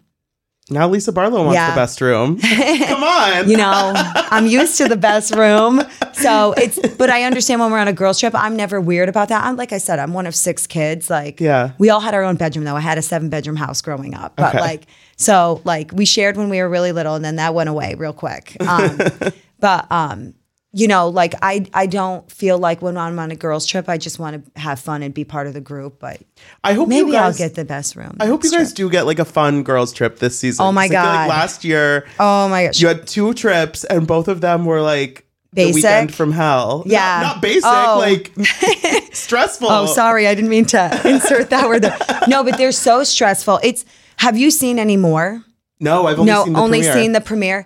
Now 0.74 0.88
Lisa 0.90 1.12
Barlow 1.12 1.44
wants 1.44 1.56
Yeah. 1.56 1.70
the 1.72 1.76
best 1.76 2.02
room. 2.02 2.40
Come 2.40 3.04
on. 3.04 3.50
you 3.50 3.58
know 3.58 3.94
i'm 4.36 4.48
used 4.48 4.78
to 4.78 4.88
the 4.88 4.98
best 4.98 5.36
room 5.36 5.82
so 6.14 6.54
it's 6.58 6.80
but 6.96 7.10
i 7.10 7.24
understand 7.24 7.60
when 7.62 7.72
we're 7.72 7.78
on 7.80 7.88
a 7.88 7.94
girls 7.94 8.20
trip 8.20 8.34
i'm 8.36 8.56
never 8.56 8.80
weird 8.82 9.10
about 9.10 9.30
that 9.30 9.44
i'm 9.46 9.56
like 9.56 9.72
i 9.72 9.78
said 9.78 10.00
i'm 10.00 10.14
one 10.14 10.26
of 10.26 10.36
six 10.36 10.66
kids 10.68 11.10
like 11.10 11.40
Yeah. 11.40 11.72
we 11.78 11.90
all 11.90 12.00
had 12.00 12.14
our 12.14 12.24
own 12.24 12.36
bedroom 12.36 12.66
though 12.66 12.76
i 12.76 12.80
had 12.80 12.98
a 12.98 13.02
seven 13.02 13.30
bedroom 13.30 13.56
house 13.58 13.82
growing 13.82 14.16
up 14.16 14.36
but 14.36 14.56
Okay. 14.56 14.60
like 14.60 14.84
so 15.18 15.62
like 15.66 15.92
we 15.94 16.06
shared 16.06 16.36
when 16.38 16.50
we 16.50 16.60
were 16.62 16.70
really 16.70 16.92
little 16.92 17.16
and 17.16 17.24
then 17.24 17.36
that 17.38 17.54
went 17.54 17.70
away 17.70 17.96
real 17.96 18.14
quick 18.14 18.56
um, 18.68 18.98
but 19.60 19.92
um 19.92 20.34
you 20.76 20.88
know 20.88 21.08
like 21.08 21.36
i 21.44 21.66
i 21.74 21.86
don't 21.86 22.32
feel 22.32 22.58
like 22.58 22.82
when 22.82 22.98
i'm 22.98 23.20
on 23.20 23.30
a 23.30 23.36
girls 23.36 23.66
trip 23.66 23.88
i 23.88 23.98
just 23.98 24.18
want 24.18 24.44
to 24.56 24.60
have 24.60 24.80
fun 24.80 25.04
and 25.04 25.14
be 25.14 25.24
part 25.24 25.46
of 25.46 25.54
the 25.54 25.62
group 25.62 26.00
but 26.00 26.20
I 26.64 26.74
hope 26.74 26.88
maybe 26.90 27.08
you 27.08 27.14
guys, 27.14 27.40
i'll 27.40 27.48
get 27.48 27.56
the 27.56 27.64
best 27.64 27.96
room 27.96 28.18
I 28.20 28.26
hope 28.26 28.44
you 28.44 28.50
guys 28.52 28.70
trip. 28.74 28.78
do 28.78 28.90
get 28.90 29.06
like 29.06 29.20
a 29.20 29.26
fun 29.26 29.62
girls 29.64 29.94
trip 29.94 30.18
this 30.18 30.40
season. 30.40 30.66
Oh 30.66 30.72
my 30.72 30.88
feel 30.88 30.98
like 31.00 31.06
God. 31.06 31.30
last 31.30 31.64
year 31.64 32.08
oh 32.20 32.50
my 32.50 32.66
gosh 32.66 32.82
you 32.82 32.88
had 32.88 33.06
two 33.06 33.34
trips 33.36 33.84
and 33.84 34.08
both 34.08 34.28
of 34.28 34.42
them 34.42 34.66
were 34.66 34.82
like 34.82 35.26
the 35.56 35.72
weekend 35.72 36.12
from 36.16 36.32
hell. 36.32 36.82
Yeah. 36.88 37.20
Not, 37.22 37.42
basic, 37.44 37.64
Oh. 37.64 37.98
like 38.00 38.32
stressful. 39.14 39.68
Oh, 39.70 39.86
sorry, 39.86 40.26
I 40.28 40.34
didn't 40.34 40.50
mean 40.50 40.66
to 40.66 41.02
insert 41.08 41.52
that 41.52 41.68
word 41.68 41.84
there. 41.84 41.96
No, 42.28 42.44
but 42.44 42.58
they're 42.58 42.72
so 42.72 43.04
stressful. 43.04 43.60
It's 43.64 43.86
have 44.18 44.36
you 44.36 44.50
seen 44.50 44.80
any 44.80 44.98
more? 44.98 45.44
No, 45.80 46.08
I've 46.08 46.18
only 46.20 46.32
no, 46.32 46.44
seen 46.46 46.54
the 46.54 46.60
only 46.60 46.80
premiere. 46.80 46.94
seen 46.94 47.12
the 47.12 47.22
premiere. 47.22 47.66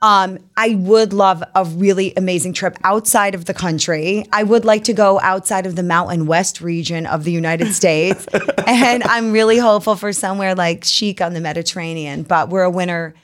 Um, 0.00 0.38
I 0.56 0.76
would 0.76 1.12
love 1.12 1.42
a 1.56 1.64
really 1.64 2.12
amazing 2.16 2.52
trip 2.52 2.78
outside 2.84 3.34
of 3.34 3.46
the 3.46 3.54
country. 3.54 4.24
I 4.32 4.44
would 4.44 4.64
like 4.64 4.84
to 4.84 4.92
go 4.92 5.18
outside 5.20 5.66
of 5.66 5.74
the 5.74 5.82
Mountain 5.82 6.26
West 6.26 6.60
region 6.60 7.04
of 7.06 7.24
the 7.24 7.32
United 7.32 7.74
States. 7.74 8.26
and 8.66 9.02
I'm 9.02 9.32
really 9.32 9.58
hopeful 9.58 9.96
for 9.96 10.12
somewhere 10.12 10.54
like 10.54 10.84
chic 10.84 11.20
on 11.20 11.34
the 11.34 11.40
Mediterranean, 11.40 12.22
but 12.22 12.48
we're 12.48 12.62
a 12.62 12.70
winter 12.70 13.14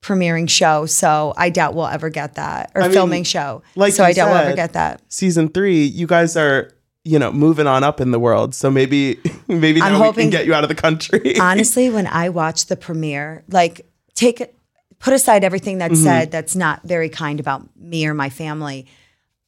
premiering 0.00 0.48
show, 0.48 0.86
so 0.86 1.34
I 1.36 1.50
doubt 1.50 1.74
we'll 1.74 1.86
ever 1.88 2.08
get 2.08 2.34
that 2.36 2.70
or 2.74 2.82
I 2.82 2.84
mean, 2.86 2.94
filming 2.94 3.24
show. 3.24 3.62
like 3.74 3.92
so 3.92 4.04
I 4.04 4.12
doubt 4.12 4.28
we'll 4.28 4.38
ever 4.38 4.56
get 4.56 4.72
that. 4.74 5.02
Season 5.08 5.48
three, 5.48 5.84
you 5.84 6.06
guys 6.06 6.36
are, 6.36 6.72
you 7.04 7.18
know, 7.18 7.32
moving 7.32 7.66
on 7.66 7.82
up 7.84 8.00
in 8.00 8.12
the 8.12 8.18
world. 8.20 8.54
So 8.54 8.70
maybe, 8.70 9.18
maybe 9.48 9.82
I'm 9.82 9.92
now 9.92 9.98
we 9.98 10.04
hoping- 10.06 10.22
can 10.24 10.30
get 10.30 10.46
you 10.46 10.54
out 10.54 10.62
of 10.62 10.68
the 10.68 10.74
country. 10.76 11.36
honestly, 11.40 11.90
when 11.90 12.06
I 12.06 12.28
watch 12.28 12.66
the 12.66 12.76
premiere, 12.76 13.42
like 13.48 13.86
take 14.14 14.40
it, 14.40 14.54
put 14.98 15.12
aside 15.14 15.44
everything 15.44 15.78
that's 15.78 16.02
said 16.02 16.30
that's 16.30 16.54
not 16.56 16.82
very 16.82 17.08
kind 17.08 17.40
about 17.40 17.62
me 17.76 18.06
or 18.06 18.14
my 18.14 18.30
family. 18.30 18.86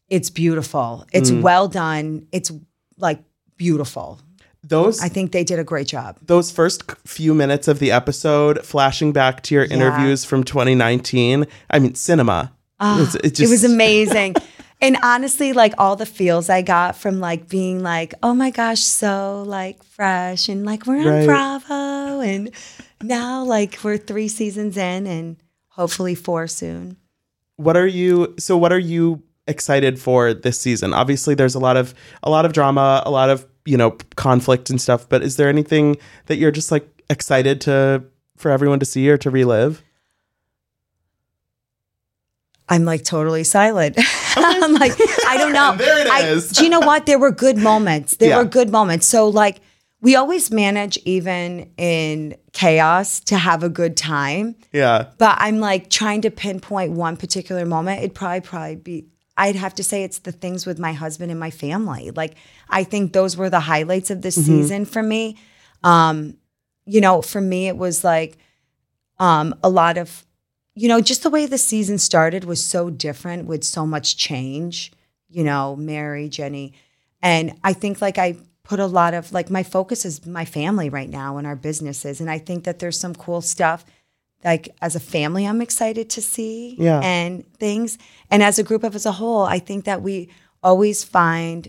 It's 0.09 0.31
beautiful. 0.31 1.07
It's 1.13 1.31
well 1.31 1.69
done. 1.69 2.27
It's 2.33 2.51
like 2.99 3.23
beautiful. 3.57 4.21
those 4.63 5.01
I 5.01 5.09
think 5.09 5.33
they 5.33 5.45
did 5.45 5.59
a 5.59 5.65
great 5.65 5.87
job. 5.87 6.19
those 6.23 6.51
first 6.51 6.83
few 7.07 7.33
minutes 7.35 7.67
of 7.69 7.79
the 7.79 7.91
episode, 7.91 8.65
flashing 8.65 9.13
back 9.13 9.43
to 9.45 9.55
your 9.55 9.65
interviews 9.65 10.25
from 10.25 10.45
2019. 10.45 11.47
I 11.71 11.79
mean, 11.79 11.95
cinema. 11.95 12.53
It's- 12.81 13.15
it, 13.17 13.41
Ah, 13.41 13.45
it 13.45 13.49
was 13.51 13.65
amazing. 13.65 14.35
and 14.81 14.97
honestly, 15.03 15.53
like 15.53 15.75
all 15.79 15.97
the 15.97 16.07
feels 16.07 16.49
I 16.51 16.63
got 16.63 16.97
from 16.97 17.21
like 17.21 17.49
being 17.49 17.83
like, 17.83 18.15
oh 18.23 18.35
my 18.35 18.51
gosh, 18.51 18.81
so 18.81 19.45
like 19.47 19.83
fresh 19.85 20.49
and 20.49 20.65
like 20.65 20.87
we're 20.87 20.99
on 21.01 21.07
Right. 21.07 21.27
Bravo. 21.27 22.21
And 22.21 22.51
now 23.03 23.43
like 23.45 23.79
we're 23.83 23.97
three 23.97 24.29
seasons 24.29 24.77
in 24.77 25.07
and 25.07 25.37
hopefully 25.71 26.15
four 26.15 26.47
soon. 26.47 26.97
what 27.57 27.77
are 27.77 27.87
you 27.87 28.35
so 28.39 28.57
what 28.57 28.73
are 28.73 28.79
you 28.79 29.23
excited 29.47 29.99
for 29.99 30.33
this 30.35 30.61
season 30.61 30.93
obviously 30.95 31.35
there's 31.35 31.55
a 31.55 31.59
lot 31.59 31.77
of 31.77 31.95
a 32.23 32.31
lot 32.31 32.45
of 32.45 32.53
drama 32.53 33.03
a 33.07 33.11
lot 33.11 33.29
of 33.31 33.47
you 33.65 33.77
know 33.77 33.91
conflict 34.17 34.71
and 34.71 34.81
stuff 34.81 35.09
but 35.09 35.23
is 35.23 35.37
there 35.37 35.49
anything 35.49 35.97
that 36.27 36.37
you're 36.37 36.51
just 36.53 36.71
like 36.71 36.87
excited 37.11 37.61
to 37.61 38.03
for 38.37 38.51
everyone 38.51 38.79
to 38.79 38.87
see 38.87 39.09
or 39.11 39.17
to 39.19 39.31
relive 39.31 39.83
I'm 42.69 42.85
like 42.85 43.03
totally 43.03 43.43
silent. 43.43 43.97
I'm 44.37 44.75
like, 44.75 44.93
I 45.27 45.37
don't 45.39 45.53
know. 45.59 45.75
There 45.77 45.99
it 45.99 46.07
I- 46.07 46.29
is. 46.29 46.51
do 46.51 46.63
you 46.63 46.71
know 46.71 46.79
what? 46.79 47.05
There 47.05 47.19
were 47.19 47.33
good 47.33 47.57
moments. 47.59 48.15
There 48.19 48.29
Yeah. 48.29 48.39
were 48.39 48.45
good 48.45 48.71
moments. 48.71 49.09
So 49.09 49.29
like 49.29 49.61
we 50.01 50.17
always 50.17 50.51
manage 50.51 50.99
even 51.05 51.71
in 51.77 52.37
chaos 52.53 53.21
to 53.21 53.37
have 53.37 53.63
a 53.63 53.69
good 53.69 53.97
time. 53.97 54.57
yeah 54.73 55.09
But 55.19 55.37
I'm 55.41 55.61
like 55.61 55.91
trying 55.91 56.23
to 56.23 56.31
pinpoint 56.31 56.93
one 56.93 57.17
particular 57.17 57.67
moment. 57.67 58.01
It'd 58.01 58.15
probably 58.15 58.41
probably 58.41 58.77
be 58.77 59.07
I'd 59.37 59.57
have 59.57 59.75
to 59.77 59.85
say 59.85 60.05
it's 60.05 60.19
the 60.19 60.33
things 60.33 60.67
with 60.67 60.79
my 60.79 60.93
husband 60.93 61.31
and 61.31 61.41
my 61.41 61.51
family. 61.51 62.11
Like 62.11 62.35
I 62.69 62.85
think 62.85 63.13
those 63.13 63.37
were 63.37 63.51
the 63.51 63.61
highlights 63.61 64.11
of 64.11 64.23
the 64.23 64.31
season 64.31 64.85
for 64.85 65.03
me. 65.03 65.39
Um, 65.83 66.37
you 66.85 67.01
know, 67.01 67.23
for 67.23 67.41
me 67.41 67.69
it 67.69 67.77
was 67.77 68.05
like 68.05 68.39
um 69.19 69.55
a 69.63 69.69
lot 69.69 69.99
of 69.99 70.27
you 70.75 70.89
know, 70.89 71.01
just 71.01 71.23
the 71.23 71.31
way 71.31 71.47
the 71.47 71.59
season 71.59 71.99
started 71.99 72.45
was 72.45 72.65
so 72.65 72.91
different 72.91 73.47
with 73.47 73.65
so 73.65 73.85
much 73.85 74.17
change, 74.17 74.93
you 75.29 75.45
know, 75.45 75.77
Mary, 75.77 76.29
Jenny. 76.29 76.73
And 77.21 77.53
I 77.63 77.75
think 77.75 78.01
like 78.01 78.17
I 78.19 78.37
put 78.71 78.79
a 78.79 78.87
lot 78.87 79.15
of 79.15 79.33
like 79.33 79.51
my 79.51 79.65
focus 79.65 80.05
is 80.05 80.25
my 80.25 80.45
family 80.45 80.89
right 80.89 81.11
now 81.11 81.39
and 81.39 81.45
our 81.47 81.57
businesses. 81.57 82.21
And 82.21 82.31
I 82.31 82.39
think 82.39 82.63
that 82.65 82.79
there's 82.79 83.01
some 83.01 83.15
cool 83.17 83.41
stuff 83.41 83.85
like 84.45 84.69
as 84.81 84.95
a 84.95 85.01
family 85.01 85.45
I'm 85.45 85.61
excited 85.61 86.09
to 86.11 86.23
see 86.23 86.77
Yeah. 86.79 87.01
and 87.03 87.45
things. 87.59 87.99
And 88.31 88.45
as 88.45 88.61
a 88.61 88.63
group 88.63 88.85
of 88.85 88.95
as 88.95 89.07
a 89.07 89.13
whole, 89.21 89.43
I 89.43 89.59
think 89.59 89.87
that 89.87 90.03
we 90.03 90.29
always 90.63 91.03
find 91.03 91.69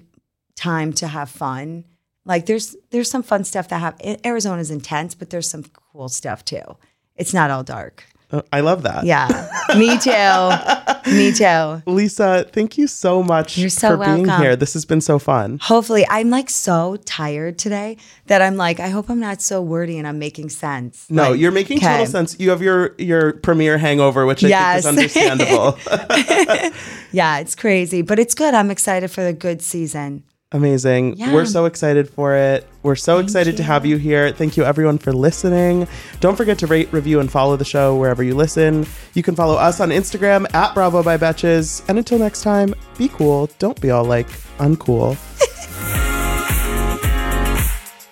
time 0.56 0.93
to 0.93 1.08
have 1.08 1.30
fun. 1.32 1.86
Like 2.24 2.45
there's 2.45 2.76
there's 2.91 3.10
some 3.10 3.24
fun 3.24 3.45
stuff 3.45 3.68
that 3.70 3.80
have 3.80 3.95
Arizona's 4.24 4.70
intense, 4.70 5.16
but 5.16 5.32
there's 5.32 5.49
some 5.49 5.64
cool 5.74 6.08
stuff 6.08 6.45
too. 6.45 6.78
It's 7.16 7.34
not 7.34 7.49
all 7.49 7.64
dark. 7.64 8.06
Uh, 8.32 8.43
i 8.54 8.60
love 8.62 8.84
that 8.84 9.06
Yeah. 9.06 9.28
Me 9.76 9.97
too. 9.97 10.12
Me 11.12 11.32
too. 11.32 11.82
lisa 11.86 12.45
thank 12.52 12.78
you 12.78 12.88
so 12.88 13.22
much 13.24 13.58
You're 13.58 13.70
so 13.70 13.97
for 13.97 14.06
being 14.06 14.28
here 14.30 14.56
this 14.56 14.74
has 14.74 14.86
been 14.86 15.02
so 15.02 15.20
fun 15.20 15.60
Hopefully, 15.62 16.06
I'm 16.10 16.30
like 16.30 16.49
so 16.49 16.97
tired 17.06 17.58
today 17.58 17.97
that 18.28 18.41
I'm 18.41 18.56
like, 18.58 18.80
I 18.80 18.89
hope 18.89 19.10
I'm 19.10 19.20
not 19.20 19.41
so 19.41 19.62
wordy 19.62 19.97
and 19.97 20.08
I'm 20.08 20.20
making 20.20 20.49
sense. 20.49 21.06
no 21.10 21.32
Like, 21.32 21.39
you're 21.39 21.52
making 21.52 21.80
total 21.80 22.06
sense 22.06 22.39
you 22.39 22.49
have 22.52 22.62
your 22.62 22.95
your 22.97 23.34
premiere 23.34 23.78
hangover 23.78 24.26
which 24.26 24.43
i 24.43 24.47
Yes. 24.47 24.84
think 24.86 24.97
is 24.99 25.18
understandable 25.18 25.78
Yeah, 27.14 27.39
it's 27.39 27.56
crazy, 27.56 28.02
but 28.04 28.20
it's 28.20 28.34
good. 28.34 28.54
I'm 28.54 28.72
excited 28.72 29.12
for 29.12 29.22
the 29.22 29.34
good 29.34 29.62
season. 29.62 30.24
Amazing. 30.54 31.16
Yeah. 31.16 31.34
We're 31.34 31.45
so 31.45 31.64
excited 31.64 32.10
for 32.10 32.36
it. 32.36 32.68
We're 32.84 32.97
so 32.97 33.20
excited 33.20 33.56
to 33.58 33.64
have 33.64 33.86
you 33.86 33.95
here. 33.95 34.32
Thank 34.32 34.58
you, 34.58 34.66
everyone, 34.66 34.97
for 34.97 35.14
listening. 35.14 35.88
Don't 36.20 36.36
forget 36.36 36.60
to 36.60 36.68
rate, 36.68 36.91
review, 36.91 37.22
and 37.22 37.32
follow 37.32 37.56
the 37.56 37.64
show 37.64 37.95
wherever 37.95 38.22
you 38.22 38.36
listen. 38.36 38.86
You 39.14 39.24
can 39.24 39.34
follow 39.34 39.56
us 39.56 39.80
on 39.80 39.89
Instagram 39.89 40.54
at 40.54 40.74
Bravo 40.74 41.04
by 41.04 41.18
Betches. 41.18 41.88
And 41.88 41.97
until 41.97 42.20
next 42.20 42.43
time, 42.43 42.76
be 42.97 43.08
cool. 43.08 43.49
Don't 43.60 43.80
be 43.80 43.91
all 43.91 44.04
like 44.04 44.28
uncool. 44.58 45.18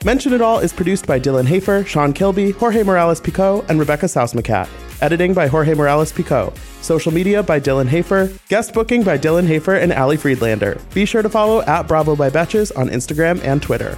Mention 0.05 0.31
It 0.31 0.41
All 0.41 0.59
is 0.59 0.71
produced 0.71 1.05
by 1.05 1.19
Dylan 1.19 1.45
Hafer, 1.45 1.83
Sean 1.83 2.13
Kilby, 2.13 2.51
Jorge 2.51 2.83
Morales 2.83 3.19
Pico, 3.19 3.65
and 3.67 3.77
Rebecca 3.77 4.05
Sausmacat. 4.05 4.69
Editing 5.01 5.33
by 5.33 5.47
Jorge 5.47 5.73
Morales 5.73 6.11
Pico. 6.11 6.53
Social 6.81 7.13
media 7.13 7.41
by 7.41 7.59
Dylan 7.59 7.87
Hafer. 7.87 8.31
Guest 8.49 8.73
booking 8.73 9.03
by 9.03 9.17
Dylan 9.17 9.47
Hafer 9.47 9.75
and 9.75 9.93
Ali 9.93 10.17
Friedlander. 10.17 10.79
Be 10.93 11.05
sure 11.05 11.21
to 11.21 11.29
follow 11.29 11.61
at 11.61 11.87
Bravo 11.87 12.15
by 12.15 12.29
Betches 12.29 12.75
on 12.77 12.89
Instagram 12.89 13.41
and 13.43 13.61
Twitter. 13.61 13.97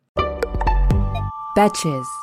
Betches. 1.53 2.20